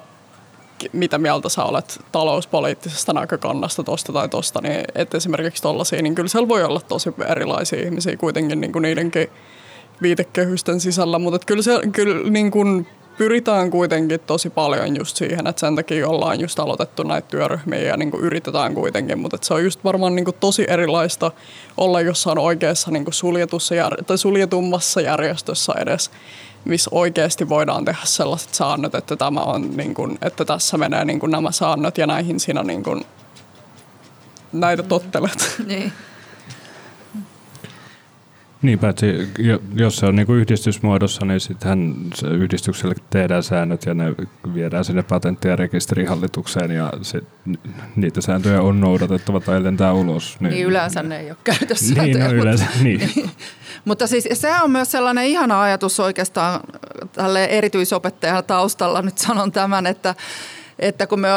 mitä 0.93 1.19
mieltä 1.19 1.49
sä 1.49 1.65
olet 1.65 2.01
talouspoliittisesta 2.13 3.13
näkökannasta 3.13 3.83
tuosta 3.83 4.13
tai 4.13 4.29
tuosta, 4.29 4.61
niin 4.63 4.85
että 4.95 5.17
esimerkiksi 5.17 5.63
tollaisia, 5.63 6.03
niin 6.03 6.15
kyllä 6.15 6.29
siellä 6.29 6.49
voi 6.49 6.65
olla 6.65 6.81
tosi 6.81 7.11
erilaisia 7.29 7.85
ihmisiä 7.85 8.17
kuitenkin 8.17 8.61
niin 8.61 8.73
kuin 8.73 8.83
niidenkin 8.83 9.29
viitekehysten 10.03 10.81
sisällä, 10.81 11.19
mutta 11.19 11.47
kyllä, 11.47 11.63
se, 11.63 11.81
kyllä 11.93 12.31
niin 12.31 12.51
kuin 12.51 12.87
pyritään 13.19 13.71
kuitenkin 13.71 14.21
tosi 14.21 14.51
paljon 14.51 14.97
just 14.97 15.17
siihen, 15.17 15.47
että 15.47 15.61
sen 15.61 15.77
takia 15.77 16.09
ollaan 16.09 16.41
just 16.41 16.59
aloitettu 16.59 17.03
näitä 17.03 17.29
työryhmiä 17.29 17.79
ja 17.79 17.97
niin 17.97 18.11
kuin 18.11 18.23
yritetään 18.23 18.75
kuitenkin, 18.75 19.19
mutta 19.19 19.39
se 19.41 19.55
on 19.55 19.65
just 19.65 19.85
varmaan 19.85 20.17
niin 20.17 20.25
kuin 20.25 20.37
tosi 20.41 20.65
erilaista 20.69 21.31
olla 21.77 22.01
jossain 22.01 22.39
oikeassa 22.39 22.91
niin 22.91 23.05
kuin 23.05 23.15
suljetussa 23.15 23.75
jär- 23.75 24.05
tai 24.05 24.19
suljetummassa 24.19 25.01
järjestössä 25.01 25.73
edes, 25.77 26.11
missä 26.65 26.91
oikeasti 26.93 27.49
voidaan 27.49 27.85
tehdä 27.85 28.01
sellaiset 28.05 28.55
säännöt, 28.55 28.95
että, 28.95 29.17
tämä 29.17 29.41
on, 29.41 29.77
niin 29.77 29.95
kuin, 29.95 30.19
että 30.23 30.45
tässä 30.45 30.79
menee 30.79 31.05
niin 31.05 31.21
kuin 31.21 31.33
nämä 31.33 31.53
säännöt 31.53 31.99
ja 31.99 32.07
näihin 32.07 32.41
sinä 32.41 32.63
niin 32.63 32.83
kuin, 32.83 33.05
näitä 34.53 34.83
tottelet. 34.83 35.57
Niin. 35.67 35.93
Niin, 38.63 38.79
paitsi 38.79 39.29
jos 39.75 39.97
se 39.97 40.07
on 40.07 40.17
niin 40.17 40.27
kuin 40.27 40.39
yhdistysmuodossa, 40.39 41.27
niin 41.27 41.41
sittenhän 41.41 41.95
se 42.15 42.27
yhdistykselle 42.27 42.95
tehdään 43.11 43.43
säännöt 43.43 43.87
ja 43.87 43.95
ne 43.95 44.15
viedään 44.55 44.85
sinne 44.85 45.03
patentti- 45.03 45.49
ja 45.49 45.57
rekisterihallitukseen 45.57 46.71
ja 46.71 46.93
se, 47.03 47.23
niitä 47.97 48.21
sääntöjä 48.21 48.63
on 48.63 48.81
noudatettava 48.81 49.41
tai 49.41 49.63
lentää 49.63 49.93
ulos. 49.93 50.37
Niin, 50.41 50.51
niin 50.51 50.67
yleensä 50.67 51.03
ne 51.03 51.21
ei 51.21 51.31
ole 51.31 51.39
käytössä. 51.45 52.03
Niin, 52.03 52.21
no 52.21 52.33
yleensä, 52.33 52.65
mutta, 52.65 52.85
niin. 52.85 53.31
mutta 53.85 54.07
siis 54.07 54.29
se 54.33 54.63
on 54.63 54.71
myös 54.71 54.91
sellainen 54.91 55.27
ihana 55.27 55.63
ajatus 55.63 56.01
oikeastaan 56.01 56.61
tälle 57.13 57.45
erityisopettajan 57.45 58.45
taustalla, 58.45 59.03
nyt 59.03 59.19
sanon 59.19 59.53
tämän, 59.53 59.87
että 59.87 60.15
että 60.83 61.07
kun 61.07 61.21
me 61.21 61.29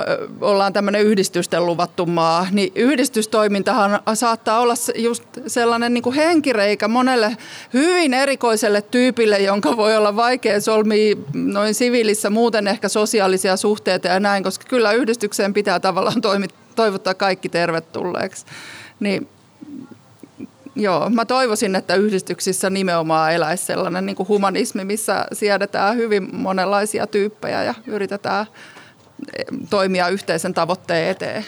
ollaan 0.41 0.73
tämmöinen 0.73 1.01
yhdistysten 1.01 1.65
luvattu 1.65 2.05
maa, 2.05 2.47
niin 2.51 2.72
yhdistystoimintahan 2.76 3.99
saattaa 4.13 4.59
olla 4.59 4.73
just 4.95 5.23
sellainen 5.47 5.93
niin 5.93 6.01
kuin 6.01 6.15
henkireikä 6.15 6.88
monelle 6.88 7.38
hyvin 7.73 8.13
erikoiselle 8.13 8.81
tyypille, 8.81 9.39
jonka 9.39 9.77
voi 9.77 9.97
olla 9.97 10.15
vaikea 10.15 10.61
solmia 10.61 11.15
noin 11.34 11.73
siviilissä 11.73 12.30
muuten 12.30 12.67
ehkä 12.67 12.89
sosiaalisia 12.89 13.57
suhteita 13.57 14.07
ja 14.07 14.19
näin, 14.19 14.43
koska 14.43 14.65
kyllä 14.69 14.91
yhdistykseen 14.91 15.53
pitää 15.53 15.80
tavallaan 15.80 16.22
toivottaa 16.76 17.13
kaikki 17.13 17.49
tervetulleeksi. 17.49 18.45
Niin 18.99 19.27
Joo, 20.77 21.09
mä 21.09 21.26
toivoisin, 21.26 21.76
että 21.76 21.95
yhdistyksissä 21.95 22.69
nimenomaan 22.69 23.34
eläisi 23.34 23.65
sellainen 23.65 24.05
niin 24.05 24.15
kuin 24.15 24.27
humanismi, 24.27 24.85
missä 24.85 25.26
siedetään 25.34 25.97
hyvin 25.97 26.35
monenlaisia 26.35 27.07
tyyppejä 27.07 27.63
ja 27.63 27.73
yritetään 27.88 28.45
toimia 29.69 30.09
yhteisen 30.09 30.53
tavoitteen 30.53 31.09
eteen. 31.09 31.45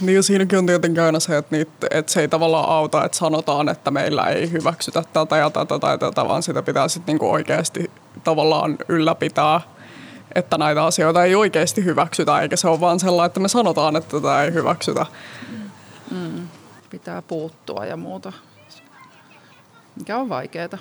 Niin 0.00 0.22
siinäkin 0.22 0.58
on 0.58 0.66
tietenkin 0.66 1.02
aina 1.02 1.20
se, 1.20 1.36
että, 1.36 1.56
niitä, 1.56 1.86
että 1.90 2.12
se 2.12 2.20
ei 2.20 2.28
tavallaan 2.28 2.68
auta, 2.68 3.04
että 3.04 3.18
sanotaan, 3.18 3.68
että 3.68 3.90
meillä 3.90 4.26
ei 4.26 4.52
hyväksytä 4.52 5.02
tätä 5.12 5.36
ja 5.36 5.50
tätä 5.50 5.78
tai 5.78 5.98
tätä, 5.98 6.28
vaan 6.28 6.42
sitä 6.42 6.62
pitää 6.62 6.88
sitten 6.88 7.12
niinku 7.12 7.30
oikeasti 7.30 7.90
tavallaan 8.24 8.76
ylläpitää, 8.88 9.60
että 10.34 10.58
näitä 10.58 10.84
asioita 10.84 11.24
ei 11.24 11.34
oikeasti 11.34 11.84
hyväksytä, 11.84 12.40
eikä 12.40 12.56
se 12.56 12.68
ole 12.68 12.80
vaan 12.80 13.00
sellainen, 13.00 13.26
että 13.26 13.40
me 13.40 13.48
sanotaan, 13.48 13.96
että 13.96 14.16
tätä 14.20 14.42
ei 14.42 14.52
hyväksytä. 14.52 15.06
Mm, 16.10 16.48
pitää 16.90 17.22
puuttua 17.22 17.84
ja 17.84 17.96
muuta, 17.96 18.32
mikä 19.96 20.16
on 20.16 20.28
vaikeaa. 20.28 20.78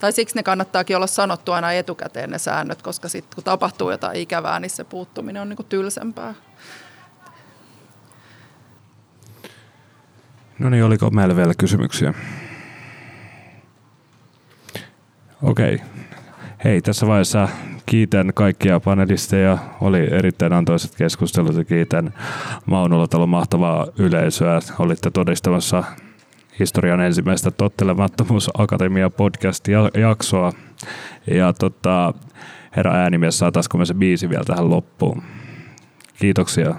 Tai 0.00 0.12
siksi 0.12 0.36
ne 0.36 0.42
kannattaakin 0.42 0.96
olla 0.96 1.06
sanottu 1.06 1.52
aina 1.52 1.72
etukäteen 1.72 2.30
ne 2.30 2.38
säännöt, 2.38 2.82
koska 2.82 3.08
sitten 3.08 3.34
kun 3.34 3.44
tapahtuu 3.44 3.90
jotain 3.90 4.16
ikävää, 4.16 4.60
niin 4.60 4.70
se 4.70 4.84
puuttuminen 4.84 5.42
on 5.42 5.48
niin 5.48 5.56
kuin 5.56 5.66
tylsempää. 5.66 6.34
No 10.58 10.70
niin, 10.70 10.84
oliko 10.84 11.10
meillä 11.10 11.36
vielä 11.36 11.54
kysymyksiä? 11.58 12.14
Okei. 15.42 15.74
Okay. 15.74 15.86
Hei, 16.64 16.82
tässä 16.82 17.06
vaiheessa 17.06 17.48
kiitän 17.86 18.30
kaikkia 18.34 18.80
panelisteja. 18.80 19.58
Oli 19.80 20.08
erittäin 20.10 20.52
antoiset 20.52 20.94
keskustelut 20.96 21.56
ja 21.56 21.64
kiitän 21.64 22.14
Maunulla 22.66 23.26
mahtavaa 23.26 23.86
yleisöä. 23.98 24.60
Olitte 24.78 25.10
todistamassa 25.10 25.84
historian 26.58 27.00
ensimmäistä 27.00 27.50
Tottelemattomuus 27.50 28.50
Akatemia 28.58 29.10
podcast-jaksoa. 29.10 30.52
Ja 31.26 31.52
tota, 31.52 32.14
herra 32.76 32.92
äänimies, 32.94 33.38
saataisiko 33.38 33.78
me 33.78 33.86
se 33.86 33.94
biisi 33.94 34.28
vielä 34.28 34.44
tähän 34.44 34.70
loppuun? 34.70 35.22
Kiitoksia. 36.18 36.74